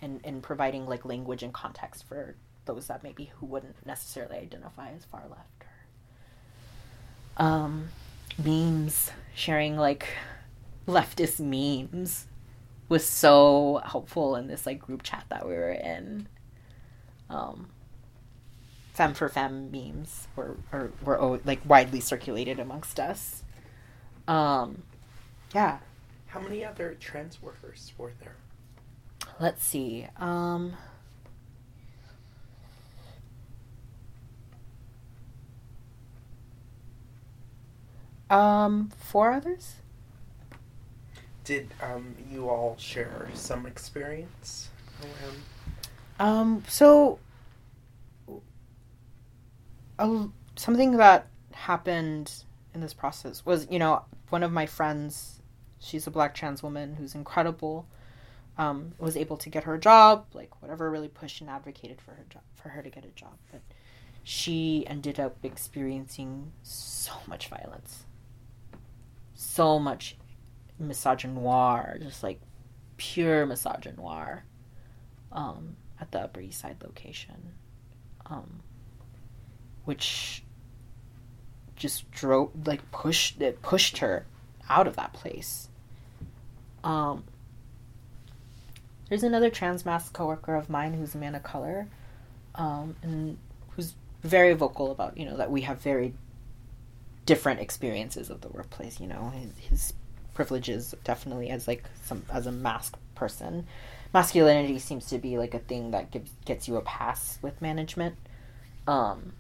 [0.05, 2.37] in, in providing like language and context for
[2.67, 5.65] those that maybe who wouldn't necessarily identify as far left.
[7.39, 7.89] Or, um,
[8.39, 10.09] memes, sharing like
[10.87, 12.27] leftist memes
[12.89, 16.29] was so helpful in this like group chat that we were in.
[17.31, 17.71] Um,
[19.15, 23.43] for femme memes were were, were like widely circulated amongst us.
[24.29, 24.83] Um,
[25.55, 25.81] yeah,
[26.27, 28.37] How many other trans workers were there?
[29.41, 30.07] Let's see.
[30.19, 30.75] Um,
[38.31, 39.77] Um, four others.
[41.45, 44.71] Did um, you all share some experience
[45.03, 45.37] around?
[46.19, 47.19] Um, so
[49.99, 52.33] a, something that happened
[52.75, 55.41] in this process was, you know, one of my friends,
[55.79, 57.87] she's a black trans woman who's incredible,
[58.57, 62.13] um, was able to get her a job, like whatever really pushed and advocated for
[62.13, 63.61] her job, for her to get a job, but
[64.23, 68.05] she ended up experiencing so much violence,
[69.35, 70.17] so much
[70.81, 72.41] misogynoir, just like
[72.97, 74.43] pure misogynoir,
[75.33, 77.53] um, at the Upper East Side location,
[78.27, 78.61] um,
[79.85, 80.43] which
[81.77, 84.27] just drove like pushed it pushed her
[84.71, 85.69] out of that place.
[86.83, 87.25] Um,
[89.15, 91.87] there's another trans masc coworker of mine who's a man of color,
[92.57, 93.39] um, and
[93.71, 96.13] who's very vocal about you know that we have very
[97.25, 98.99] different experiences of the workplace.
[98.99, 99.93] You know, his, his
[100.35, 103.69] privileges definitely as like some as a masked person.
[104.13, 108.17] Masculinity seems to be like a thing that gives gets you a pass with management.
[108.89, 109.35] Um,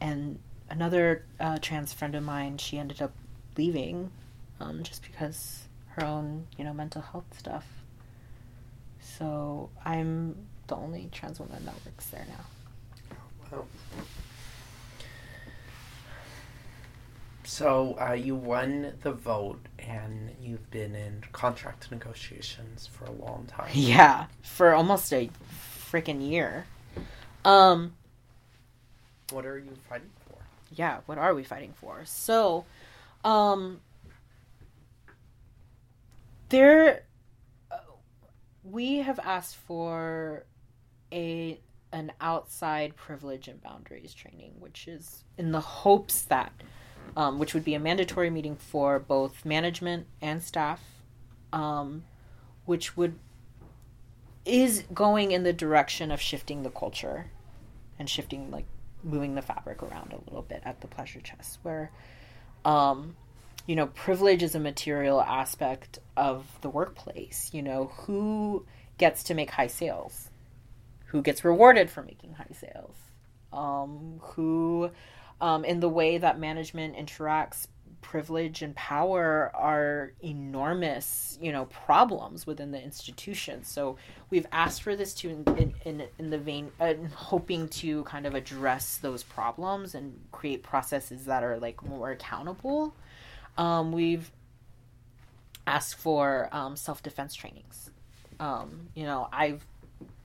[0.00, 3.12] and another uh, trans friend of mine, she ended up
[3.56, 4.10] leaving
[4.58, 5.63] um, just because
[5.96, 7.66] her own, you know, mental health stuff.
[9.00, 10.34] So I'm
[10.66, 13.16] the only trans woman that works there now.
[13.58, 13.64] Wow.
[17.44, 23.46] So uh, you won the vote, and you've been in contract negotiations for a long
[23.46, 23.68] time.
[23.74, 25.30] Yeah, for almost a
[25.90, 26.64] freaking year.
[27.44, 27.92] Um,
[29.30, 30.38] What are you fighting for?
[30.74, 32.00] yeah, what are we fighting for?
[32.06, 32.64] So,
[33.24, 33.80] um,
[36.54, 37.02] there,
[38.62, 40.46] we have asked for
[41.12, 41.60] a
[41.92, 46.52] an outside privilege and boundaries training, which is in the hopes that,
[47.16, 50.80] um, which would be a mandatory meeting for both management and staff,
[51.52, 52.04] um,
[52.64, 53.18] which would
[54.44, 57.30] is going in the direction of shifting the culture
[57.98, 58.66] and shifting like
[59.02, 61.90] moving the fabric around a little bit at the pleasure chest where
[62.64, 63.16] um
[63.66, 67.50] you know privilege is a material aspect of the workplace.
[67.52, 68.66] You know who
[68.98, 70.30] gets to make high sales?
[71.06, 72.96] Who gets rewarded for making high sales?
[73.52, 74.90] Um who
[75.40, 77.66] um in the way that management interacts
[78.00, 83.64] privilege and power are enormous you know problems within the institution.
[83.64, 83.96] So
[84.28, 88.34] we've asked for this to in in, in the vein uh, hoping to kind of
[88.34, 92.94] address those problems and create processes that are like more accountable
[93.56, 94.30] um, we've
[95.66, 97.90] asked for um, self-defense trainings.
[98.40, 99.64] Um, you know i've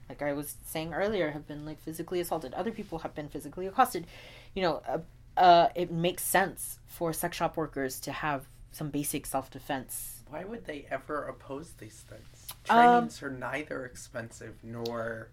[0.08, 2.52] like i was saying earlier have been like physically assaulted.
[2.54, 4.06] Other people have been physically accosted.
[4.54, 4.98] You know uh,
[5.36, 10.22] uh, it makes sense for sex shop workers to have some basic self-defense.
[10.28, 12.48] Why would they ever oppose these things?
[12.68, 15.28] Um, Trainings are neither expensive nor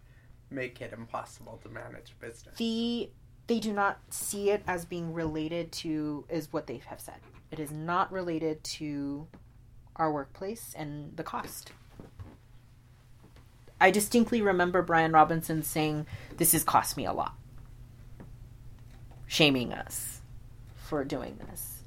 [0.50, 2.56] make it impossible to manage business.
[2.58, 3.10] the
[3.48, 7.20] they do not see it as being related to is what they have said
[7.52, 9.28] it is not related to
[9.96, 11.72] our workplace and the cost.
[13.80, 16.08] I distinctly remember brian robinson saying
[16.38, 17.36] this has cost me a lot.
[19.28, 20.22] Shaming us
[20.76, 21.84] for doing this.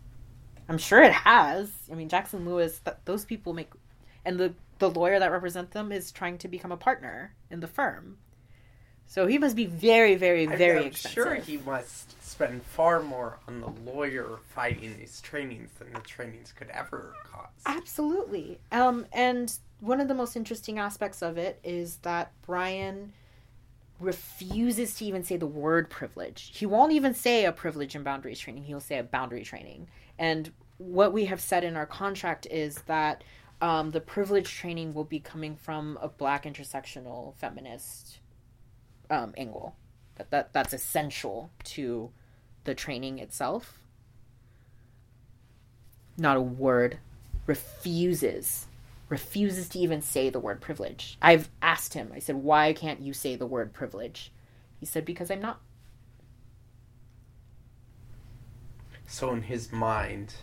[0.68, 1.70] I'm sure it has.
[1.90, 3.70] I mean jackson lewis th- those people make
[4.24, 7.66] and the the lawyer that represents them is trying to become a partner in the
[7.66, 8.18] firm
[9.10, 12.10] so he must be very very very I'm expensive sure he must
[12.40, 17.52] spend far more on the lawyer fighting these trainings than the trainings could ever cost.
[17.66, 18.58] Absolutely.
[18.72, 23.12] Um, and one of the most interesting aspects of it is that Brian
[23.98, 26.50] refuses to even say the word privilege.
[26.54, 28.64] He won't even say a privilege and boundaries training.
[28.64, 29.88] He'll say a boundary training.
[30.18, 33.22] And what we have said in our contract is that
[33.60, 38.20] um, the privilege training will be coming from a black intersectional feminist
[39.10, 39.76] um, angle.
[40.16, 42.10] That, that that's essential to
[42.64, 43.78] the training itself.
[46.16, 46.98] Not a word
[47.46, 48.66] refuses
[49.08, 51.18] refuses to even say the word privilege.
[51.20, 52.12] I've asked him.
[52.14, 54.30] I said, "Why can't you say the word privilege?"
[54.78, 55.60] He said, "Because I'm not."
[59.06, 60.34] So in his mind,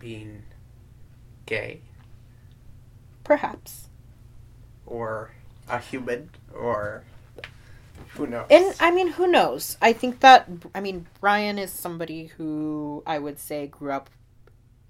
[0.00, 0.42] being
[1.46, 1.82] gay
[3.22, 3.88] Perhaps.
[4.86, 5.30] or
[5.68, 7.04] a human or
[8.08, 8.46] who knows?
[8.50, 9.76] And I mean, who knows?
[9.80, 14.10] I think that I mean, Brian is somebody who I would say grew up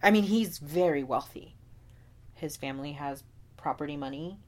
[0.02, 1.56] I mean, he's very wealthy.
[2.34, 3.22] His family has
[3.56, 4.38] property money.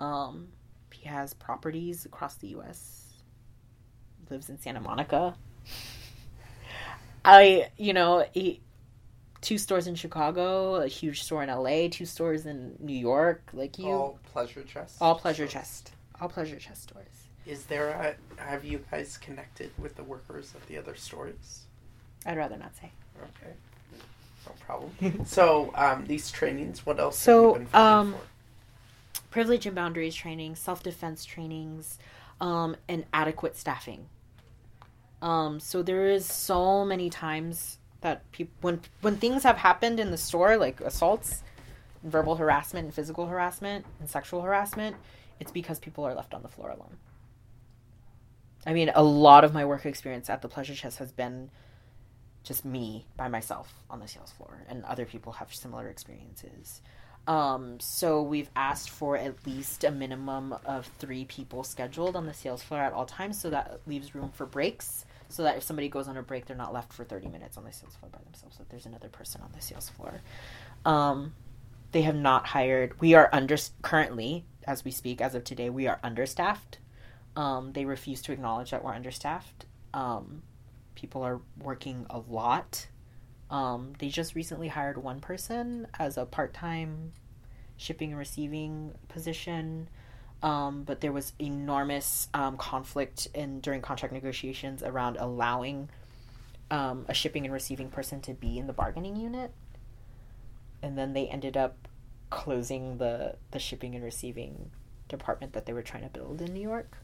[0.00, 0.48] Um
[0.92, 3.14] he has properties across the US.
[4.30, 5.34] Lives in Santa Monica.
[7.24, 8.60] I, you know, he,
[9.40, 13.42] two stores in Chicago, a huge store in LA, two stores in New York.
[13.52, 14.96] Like you, all pleasure chest.
[15.00, 17.21] all pleasure chest, all pleasure chest stores.
[17.46, 18.42] Is there a?
[18.42, 21.62] Have you guys connected with the workers of the other stores?
[22.24, 22.92] I'd rather not say.
[23.20, 23.52] Okay,
[24.46, 25.24] no problem.
[25.26, 27.18] so um, these trainings, what else?
[27.18, 29.20] So, have you been um, for?
[29.30, 31.98] Privilege and boundaries training, self defense trainings,
[32.40, 34.06] um, and adequate staffing.
[35.20, 40.10] Um, so there is so many times that people when when things have happened in
[40.10, 41.42] the store, like assaults,
[42.04, 44.96] verbal harassment, and physical harassment, and sexual harassment,
[45.40, 46.96] it's because people are left on the floor alone.
[48.66, 51.50] I mean, a lot of my work experience at the Pleasure Chest has been
[52.44, 56.80] just me by myself on the sales floor, and other people have similar experiences.
[57.26, 62.34] Um, so we've asked for at least a minimum of three people scheduled on the
[62.34, 65.04] sales floor at all times, so that leaves room for breaks.
[65.28, 67.64] So that if somebody goes on a break, they're not left for thirty minutes on
[67.64, 68.58] the sales floor by themselves.
[68.58, 70.20] That there's another person on the sales floor.
[70.84, 71.32] Um,
[71.92, 73.00] they have not hired.
[73.00, 76.78] We are under currently, as we speak, as of today, we are understaffed.
[77.36, 79.66] Um, they refuse to acknowledge that we're understaffed.
[79.94, 80.42] Um,
[80.94, 82.88] people are working a lot.
[83.50, 87.12] Um, they just recently hired one person as a part time
[87.76, 89.88] shipping and receiving position.
[90.42, 95.88] Um, but there was enormous um, conflict in during contract negotiations around allowing
[96.70, 99.52] um, a shipping and receiving person to be in the bargaining unit,
[100.82, 101.86] and then they ended up
[102.30, 104.70] closing the the shipping and receiving
[105.06, 106.96] department that they were trying to build in New York,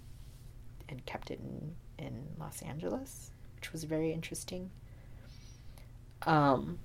[0.89, 4.71] and kept it in in Los Angeles, which was very interesting.
[6.23, 6.79] Um,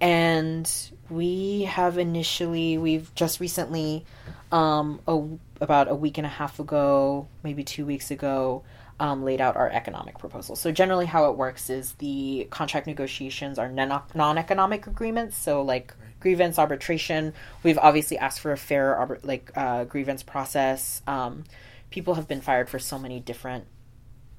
[0.00, 0.70] and
[1.08, 4.04] we have initially, we've just recently,
[4.52, 5.22] um, a,
[5.60, 8.62] about a week and a half ago, maybe two weeks ago,
[9.00, 10.56] um, laid out our economic proposal.
[10.56, 15.36] So generally, how it works is the contract negotiations are non economic agreements.
[15.36, 21.02] So like grievance arbitration, we've obviously asked for a fair like uh, grievance process.
[21.06, 21.44] Um,
[21.90, 23.66] people have been fired for so many different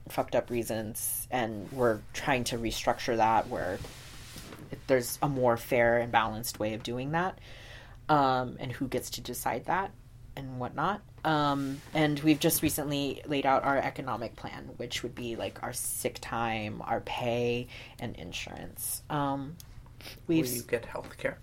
[0.10, 3.78] fucked up reasons, and we're trying to restructure that where
[4.88, 7.40] there's a more fair and balanced way of doing that,
[8.10, 9.92] um, and who gets to decide that
[10.36, 11.02] and whatnot.
[11.26, 15.74] Um, and we've just recently laid out our economic plan, which would be like our
[15.74, 17.68] sick time, our pay,
[18.00, 19.02] and insurance.
[19.10, 19.58] Um,
[20.28, 21.40] we've Will you get health care?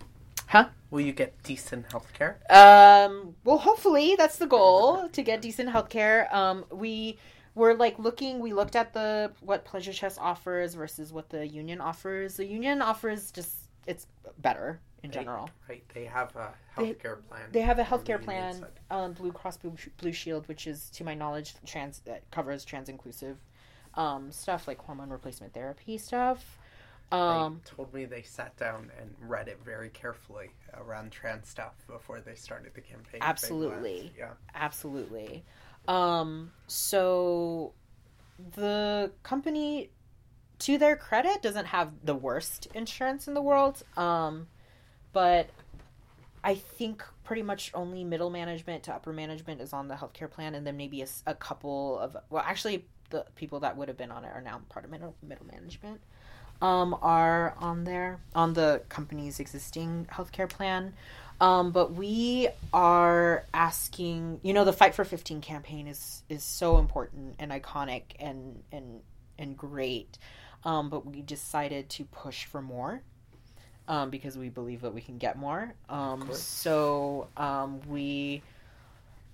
[0.47, 0.69] Huh?
[0.91, 2.39] Will you get decent health care?
[2.51, 6.33] Um, well, hopefully that's the goal to get decent healthcare.
[6.33, 7.19] Um, we
[7.55, 8.39] were like looking.
[8.41, 12.37] We looked at the what Pleasure Chest offers versus what the union offers.
[12.37, 13.57] The union offers just
[13.87, 14.07] it's
[14.39, 15.51] better in They- general.
[15.69, 17.43] Right, they have a They- healthcare plan.
[17.53, 21.15] They have a healthcare plan, um, Blue Cross Blue, Blue Shield, which is, to my
[21.15, 23.39] knowledge, trans that covers trans inclusive
[23.97, 26.59] um, stuff like hormone replacement therapy stuff.
[27.15, 31.75] Um, they told me they sat down and read it very carefully around trans stuff
[31.87, 33.21] before they started the campaign.
[33.21, 34.13] Absolutely.
[34.19, 34.33] Yeah.
[34.55, 35.45] Absolutely.
[35.87, 37.73] Um, so
[38.57, 39.91] the company,
[40.61, 43.85] to their credit, doesn't have the worst insurance in the world.
[43.97, 44.49] Um,
[45.13, 45.51] but
[46.43, 50.55] I think pretty much only middle management to upper management is on the healthcare plan,
[50.55, 54.25] and then maybe a couple of well, actually, the people that would have been on
[54.25, 56.01] it are now part of middle middle management.
[56.65, 60.95] Um, are on there on the company's existing healthcare plan.
[61.39, 66.79] Um, but we are asking, you know, the Fight for 15 campaign is is so
[66.79, 69.01] important and iconic and and
[69.39, 70.17] and great.
[70.65, 73.03] Um, but we decided to push for more
[73.87, 75.75] um, because we believe that we can get more.
[75.91, 78.43] Um, so um, we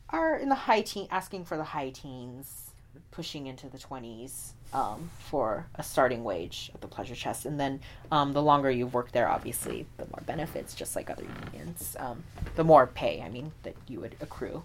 [0.09, 2.70] are in the high teen, asking for the high teens,
[3.11, 7.45] pushing into the 20s um, for a starting wage at the Pleasure Chest.
[7.47, 7.81] And then
[8.13, 11.97] um, the longer you've worked there, obviously, the more benefits, just like other unions.
[11.99, 12.23] Um,
[12.57, 14.63] the more pay, I mean, that you would accrue,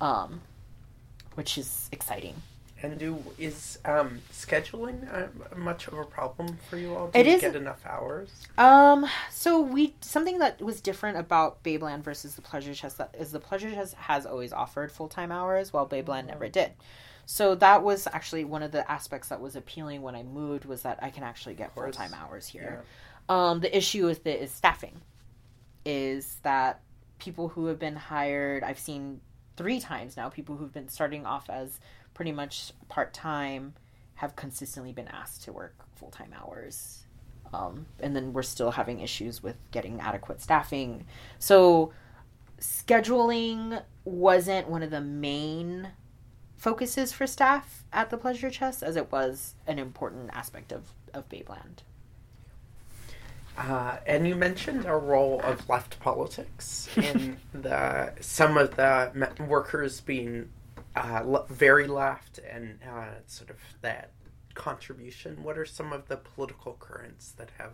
[0.00, 0.40] um,
[1.34, 2.34] which is exciting.
[2.82, 7.06] And do is um, scheduling uh, much of a problem for you all?
[7.08, 8.30] Do It you is- get enough hours?
[8.58, 13.32] Um, so we something that was different about Babeland versus the Pleasure Chest that is
[13.32, 16.72] the Pleasure Chest has always offered full time hours, while Babeland never did.
[17.26, 20.82] So that was actually one of the aspects that was appealing when I moved was
[20.82, 22.84] that I can actually get full time hours here.
[23.28, 25.00] Um, the issue with it is staffing.
[25.84, 26.80] Is that
[27.18, 28.62] people who have been hired?
[28.62, 29.20] I've seen
[29.56, 30.28] three times now.
[30.28, 31.80] People who've been starting off as
[32.14, 33.74] pretty much part time
[34.14, 37.04] have consistently been asked to work full time hours.
[37.52, 41.06] Um, and then we're still having issues with getting adequate staffing.
[41.40, 41.92] So
[42.60, 45.88] scheduling wasn't one of the main
[46.56, 51.28] focuses for staff at the Pleasure Chest as it was an important aspect of, of
[51.28, 51.82] Babeland.
[53.56, 59.10] Uh, and you mentioned a role of left politics in the some of the
[59.48, 60.50] workers being
[60.94, 64.10] uh, le- very left and uh, sort of that
[64.52, 65.42] contribution.
[65.42, 67.72] What are some of the political currents that have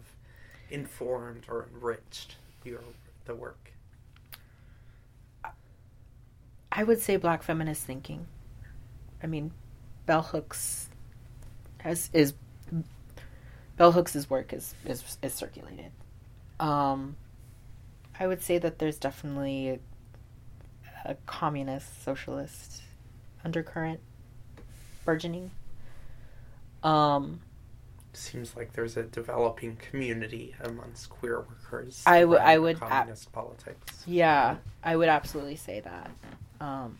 [0.70, 2.80] informed or enriched your
[3.24, 3.72] the work?
[6.70, 8.26] I would say black feminist thinking.
[9.22, 9.52] I mean,
[10.06, 10.88] Bell Hooks
[11.78, 12.34] has is
[13.76, 15.92] Bell Hooks's work is is, is circulated.
[16.60, 17.16] Um,
[18.18, 19.78] I would say that there's definitely a,
[21.12, 22.82] a communist socialist
[23.44, 24.00] undercurrent
[25.04, 25.50] burgeoning.
[26.82, 27.40] Um,
[28.12, 32.02] Seems like there's a developing community amongst queer workers.
[32.06, 34.02] I would- I would ab- communist politics.
[34.06, 36.10] Yeah, I would absolutely say that.
[36.60, 36.98] Um,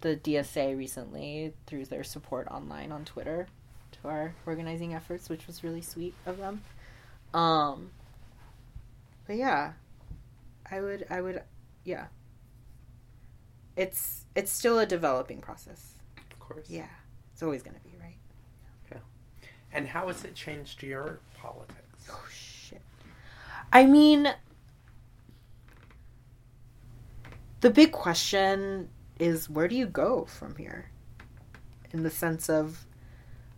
[0.00, 3.48] the DSA recently threw their support online on Twitter
[3.92, 6.62] to our organizing efforts, which was really sweet of them.
[7.34, 7.90] Um,
[9.26, 9.72] but yeah,
[10.70, 11.42] I would, I would,
[11.84, 12.06] yeah.
[13.76, 15.94] It's it's still a developing process.
[16.32, 16.68] Of course.
[16.68, 16.88] Yeah,
[17.32, 18.16] it's always gonna be right.
[18.90, 18.98] Yeah.
[19.72, 22.08] And how has it changed your politics?
[22.10, 22.82] Oh shit.
[23.72, 24.34] I mean
[27.60, 28.88] the big question
[29.18, 30.90] is where do you go from here?
[31.92, 32.84] In the sense of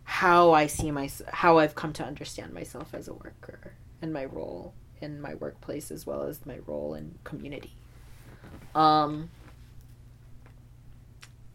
[0.03, 4.25] how I see my how I've come to understand myself as a worker and my
[4.25, 7.73] role in my workplace as well as my role in community.
[8.75, 9.29] Um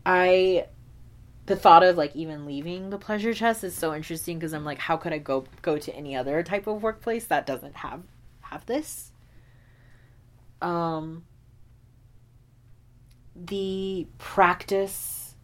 [0.04, 0.68] I
[1.46, 4.78] the thought of like even leaving the pleasure chest is so interesting because I'm like,
[4.78, 8.02] how could I go go to any other type of workplace that doesn't have
[8.42, 9.12] have this?
[10.60, 11.24] Um,
[13.44, 15.34] the practice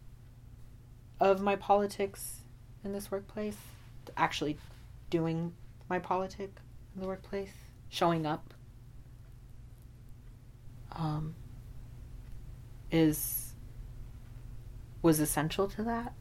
[1.19, 2.41] of my politics
[2.83, 3.57] in this workplace,
[4.17, 4.57] actually
[5.09, 5.53] doing
[5.89, 6.51] my politic
[6.95, 7.53] in the workplace,
[7.89, 8.53] showing up,
[10.91, 11.35] um,
[12.91, 13.53] is
[15.01, 16.13] was essential to that.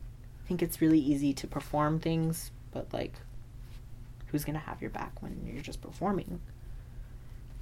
[0.44, 3.14] I think it's really easy to perform things, but like,
[4.26, 6.40] who's gonna have your back when you're just performing?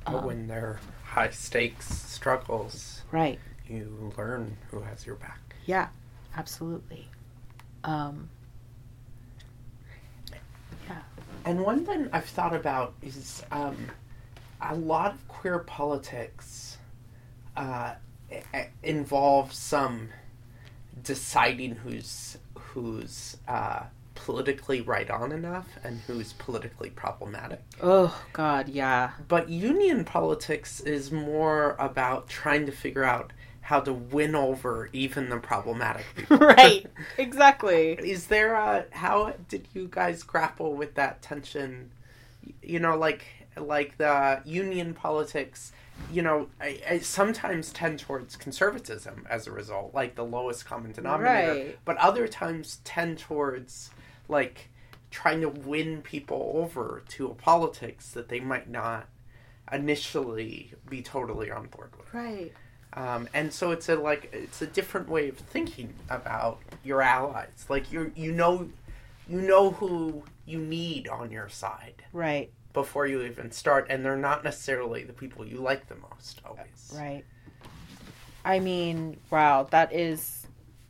[0.04, 3.38] But Um, when there are high stakes struggles, right.
[3.70, 5.38] You learn who has your back.
[5.66, 5.88] Yeah,
[6.36, 7.08] absolutely.
[7.84, 8.28] Um,
[11.46, 13.74] And one thing I've thought about is um,
[14.60, 16.76] a lot of queer politics
[17.56, 17.94] uh,
[18.30, 20.10] i- i- involves some
[21.02, 23.84] deciding who's who's uh,
[24.14, 27.62] politically right on enough and who's politically problematic.
[27.82, 33.32] oh God, yeah, But union politics is more about trying to figure out
[33.70, 36.38] how to win over even the problematic people.
[36.38, 36.84] right,
[37.18, 37.92] exactly.
[37.92, 41.92] Is there a how did you guys grapple with that tension?
[42.62, 43.24] You know, like
[43.56, 45.70] like the union politics.
[46.10, 50.90] You know, I, I sometimes tend towards conservatism as a result, like the lowest common
[50.90, 51.52] denominator.
[51.52, 51.78] Right.
[51.84, 53.90] But other times tend towards
[54.28, 54.70] like
[55.12, 59.06] trying to win people over to a politics that they might not
[59.70, 62.12] initially be totally on board with.
[62.12, 62.52] Right.
[62.94, 67.66] Um, and so it's a like it's a different way of thinking about your allies.
[67.68, 68.68] Like you you know
[69.28, 72.50] you know who you need on your side Right.
[72.72, 76.92] before you even start, and they're not necessarily the people you like the most always.
[76.96, 77.24] Right.
[78.44, 80.46] I mean, wow, that is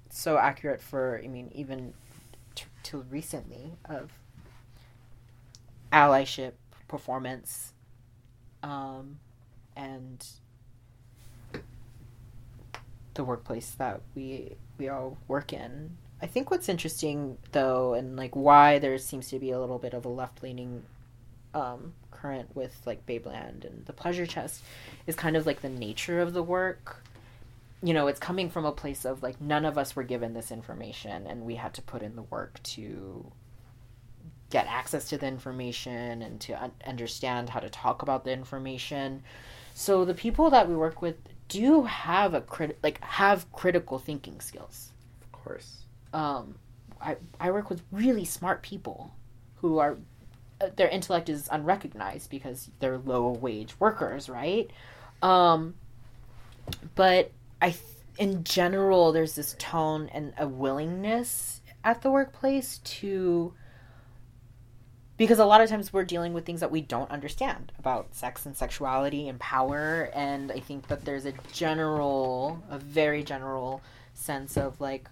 [0.09, 1.93] so accurate for, I mean, even
[2.55, 4.10] t- till recently of
[5.93, 6.52] allyship
[6.89, 7.72] performance
[8.62, 9.18] um,
[9.77, 10.24] and
[13.21, 15.95] the workplace that we we all work in.
[16.23, 19.93] I think what's interesting though, and like why there seems to be a little bit
[19.93, 20.85] of a left leaning
[21.53, 24.65] um, current with like Babeland and the Pleasure Chest,
[25.07, 27.05] is kind of like the nature of the work.
[27.83, 30.51] You know, it's coming from a place of like none of us were given this
[30.51, 33.31] information, and we had to put in the work to
[34.49, 39.23] get access to the information and to un- understand how to talk about the information.
[39.75, 41.17] So the people that we work with
[41.51, 44.93] do have a crit like have critical thinking skills.
[45.20, 45.82] Of course.
[46.14, 46.55] Um,
[47.01, 49.12] I I work with really smart people
[49.56, 49.98] who are
[50.60, 54.70] uh, their intellect is unrecognized because they're low wage workers, right?
[55.22, 55.74] Um,
[56.94, 57.82] but I, th-
[58.18, 63.55] in general, there's this tone and a willingness at the workplace to,
[65.21, 68.47] because a lot of times we're dealing with things that we don't understand about sex
[68.47, 73.83] and sexuality and power, and I think that there's a general, a very general
[74.15, 75.11] sense of like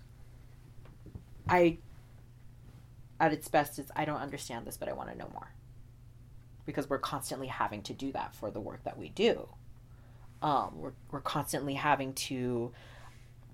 [1.46, 1.76] I
[3.20, 5.52] at its best is I don't understand this but I want to know more.
[6.64, 9.46] Because we're constantly having to do that for the work that we do.
[10.40, 12.72] Um, we're, we're constantly having to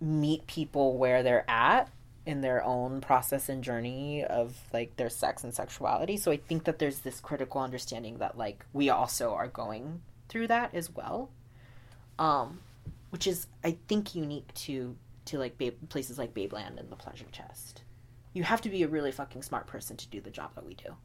[0.00, 1.90] meet people where they're at
[2.26, 6.16] in their own process and journey of like their sex and sexuality.
[6.16, 10.48] So I think that there's this critical understanding that like we also are going through
[10.48, 11.30] that as well.
[12.18, 12.60] Um,
[13.10, 14.96] which is I think unique to
[15.26, 17.82] to like babe, places like Babeland and the Pleasure Chest.
[18.32, 20.74] You have to be a really fucking smart person to do the job that we
[20.74, 20.96] do.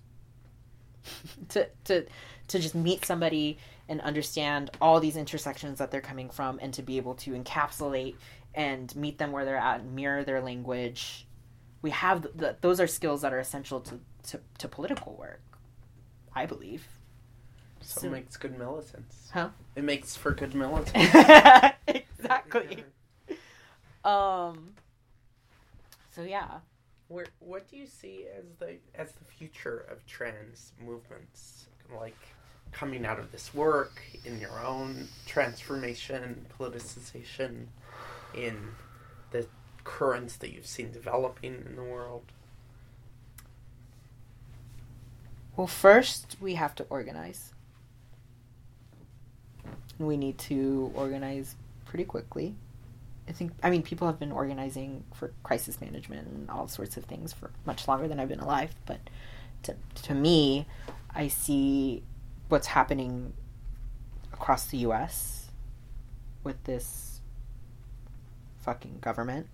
[1.50, 2.06] to to
[2.48, 6.82] to just meet somebody and understand all these intersections that they're coming from and to
[6.82, 8.16] be able to encapsulate
[8.56, 11.26] and meet them where they're at and mirror their language
[11.82, 15.42] we have the, those are skills that are essential to, to, to political work
[16.36, 16.88] i believe
[17.82, 19.30] So, So- it makes good militants.
[19.34, 19.50] Huh?
[19.76, 20.92] It makes for good militants.
[21.88, 22.84] exactly
[24.04, 24.74] um
[26.16, 26.60] so yeah
[27.08, 31.68] Where, what do you see as the as the future of trans movements,
[31.98, 32.18] like
[32.72, 37.66] coming out of this work in your own transformation, politicization,
[38.34, 38.70] in
[39.32, 39.48] the
[39.84, 42.24] currents that you've seen developing in the world?
[45.56, 47.54] Well, first we have to organize.
[49.98, 52.56] We need to organize pretty quickly.
[53.28, 57.06] I think, I mean, people have been organizing for crisis management and all sorts of
[57.06, 58.72] things for much longer than I've been alive.
[58.86, 59.00] But
[59.64, 60.66] to, to me,
[61.14, 62.04] I see
[62.48, 63.34] what's happening
[64.34, 65.50] across the US
[66.44, 67.09] with this
[68.62, 69.48] fucking government.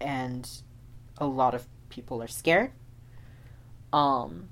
[0.00, 0.48] And
[1.18, 2.72] a lot of people are scared.
[3.92, 4.48] Um,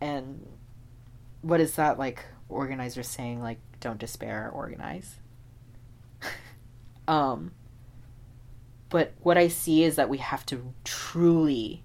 [0.00, 0.46] and
[1.42, 5.16] what is that like organizers saying like don't despair organize
[7.08, 7.52] um
[8.88, 11.82] but what i see is that we have to truly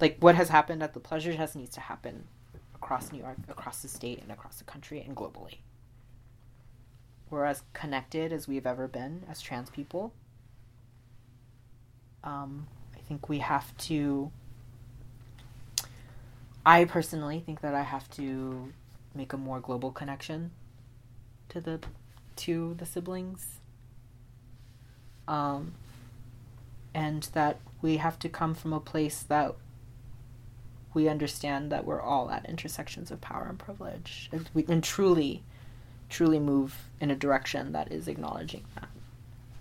[0.00, 2.26] like what has happened at the pleasure chest needs to happen
[2.74, 5.58] across new york across the state and across the country and globally
[7.28, 10.12] we're as connected as we've ever been as trans people
[12.26, 14.30] um, i think we have to
[16.66, 18.72] I personally think that I have to
[19.14, 20.50] make a more global connection
[21.50, 21.78] to the
[22.34, 23.60] to the siblings.
[25.28, 25.74] Um
[26.92, 29.54] and that we have to come from a place that
[30.92, 35.44] we understand that we're all at intersections of power and privilege and, we, and truly
[36.08, 38.88] truly move in a direction that is acknowledging that.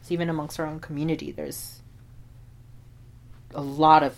[0.02, 1.82] So even amongst our own community there's
[3.56, 4.15] a lot of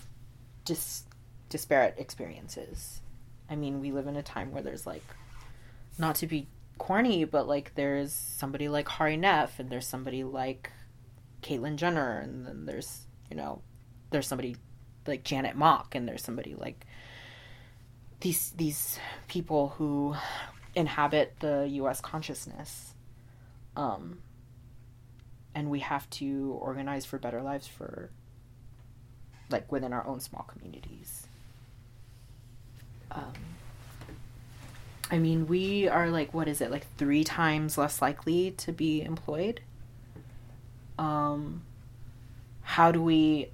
[0.66, 1.04] dis-
[1.50, 3.02] disparate experiences.
[3.50, 5.04] I mean, we live in a time where there's like,
[5.98, 6.48] not to be
[6.78, 10.72] corny, but like there's somebody like Hari Nef, and there's somebody like
[11.42, 13.62] Caitlyn Jenner, and then there's you know,
[14.12, 14.56] there's somebody
[15.06, 16.86] like Janet Mock, and there's somebody like
[18.20, 20.16] these these people who
[20.76, 22.02] inhabit the U.S.
[22.02, 22.94] consciousness,
[23.76, 24.20] um,
[25.56, 28.12] and we have to organize for better lives for
[29.50, 31.28] like within our own small communities.
[33.12, 33.34] Um,
[35.10, 39.02] I mean, we are like, what is it, like three times less likely to be
[39.02, 39.62] employed?
[41.00, 41.64] Um,
[42.62, 43.50] how do we?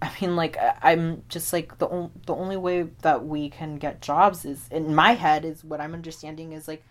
[0.00, 4.00] I mean, like, I'm just like the on, the only way that we can get
[4.00, 6.84] jobs is in my head is what I'm understanding is like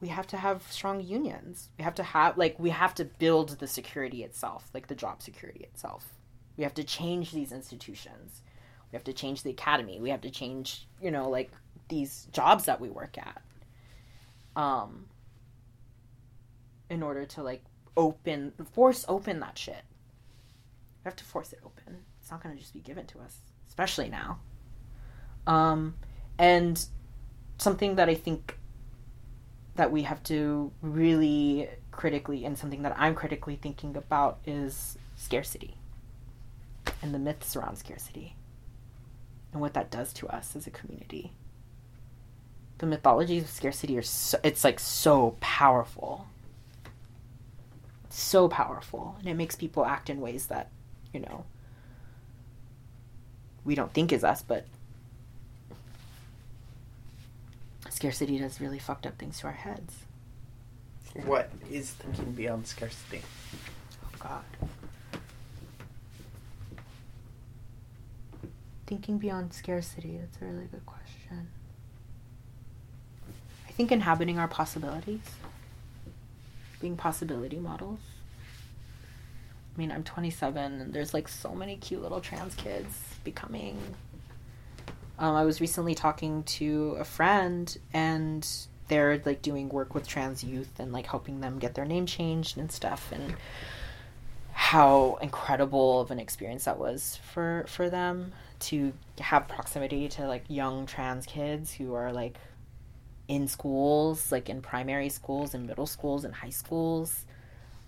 [0.00, 1.68] we have to have strong unions.
[1.78, 5.22] We have to have like we have to build the security itself, like the job
[5.22, 6.12] security itself.
[6.56, 8.42] We have to change these institutions.
[8.90, 10.00] We have to change the academy.
[10.00, 11.50] We have to change, you know, like
[11.88, 13.42] these jobs that we work at.
[14.54, 15.06] Um
[16.90, 17.64] in order to like
[17.96, 19.82] open force open that shit.
[21.04, 22.04] We have to force it open.
[22.20, 24.40] It's not going to just be given to us, especially now.
[25.46, 25.94] Um
[26.38, 26.84] and
[27.56, 28.58] something that I think
[29.76, 35.76] that we have to really critically and something that I'm critically thinking about is scarcity
[37.02, 38.36] and the myths around scarcity
[39.52, 41.32] and what that does to us as a community.
[42.78, 46.26] The mythologies of scarcity are so, it's like so powerful.
[48.08, 49.16] So powerful.
[49.18, 50.70] And it makes people act in ways that,
[51.12, 51.44] you know,
[53.64, 54.66] we don't think is us, but
[57.90, 59.94] scarcity does really fucked up things to our heads.
[61.24, 63.22] What is thinking beyond scarcity?
[64.04, 64.44] Oh God.
[68.92, 71.48] Thinking beyond scarcity, that's a really good question.
[73.66, 75.22] I think inhabiting our possibilities,
[76.78, 78.00] being possibility models.
[79.74, 82.94] I mean, I'm 27 and there's like so many cute little trans kids
[83.24, 83.78] becoming.
[85.18, 88.46] Um, I was recently talking to a friend and
[88.88, 92.58] they're like doing work with trans youth and like helping them get their name changed
[92.58, 93.36] and stuff and
[94.52, 98.32] how incredible of an experience that was for for them
[98.62, 102.38] to have proximity to like young trans kids who are like
[103.28, 107.24] in schools like in primary schools and middle schools and high schools.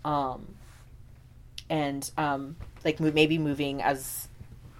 [0.04, 0.56] Um
[1.70, 4.28] and um like maybe moving as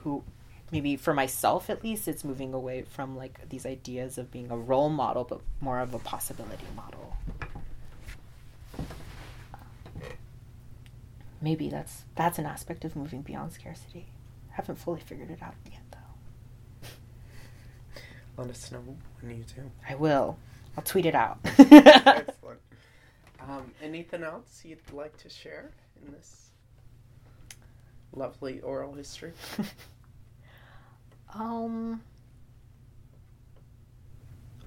[0.03, 0.23] who
[0.71, 4.57] maybe for myself at least it's moving away from like these ideas of being a
[4.57, 7.16] role model but more of a possibility model.
[11.41, 14.07] Maybe that's that's an aspect of moving beyond scarcity.
[14.51, 15.84] Haven't fully figured it out yet
[18.36, 18.82] let us know
[19.20, 20.36] when you do i will
[20.77, 22.61] i'll tweet it out excellent
[23.40, 25.70] um, anything else you'd like to share
[26.05, 26.51] in this
[28.12, 29.32] lovely oral history
[31.35, 32.01] um.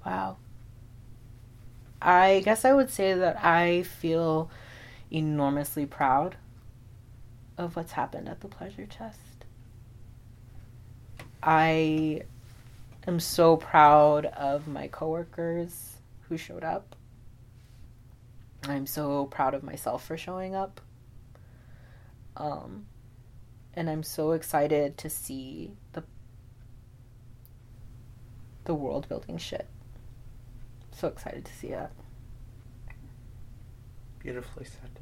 [0.06, 0.38] Wow.
[2.02, 4.50] I guess I would say that I feel
[5.12, 6.36] enormously proud
[7.58, 9.20] of what's happened at the Pleasure Chest.
[11.42, 12.24] I
[13.08, 15.98] am so proud of my coworkers
[16.28, 16.96] who showed up.
[18.64, 20.82] I'm so proud of myself for showing up.
[22.36, 22.86] Um,
[23.74, 26.04] and I'm so excited to see the
[28.66, 29.66] the world building shit.
[30.92, 31.92] So excited to see that.
[34.20, 35.00] Beautifully said.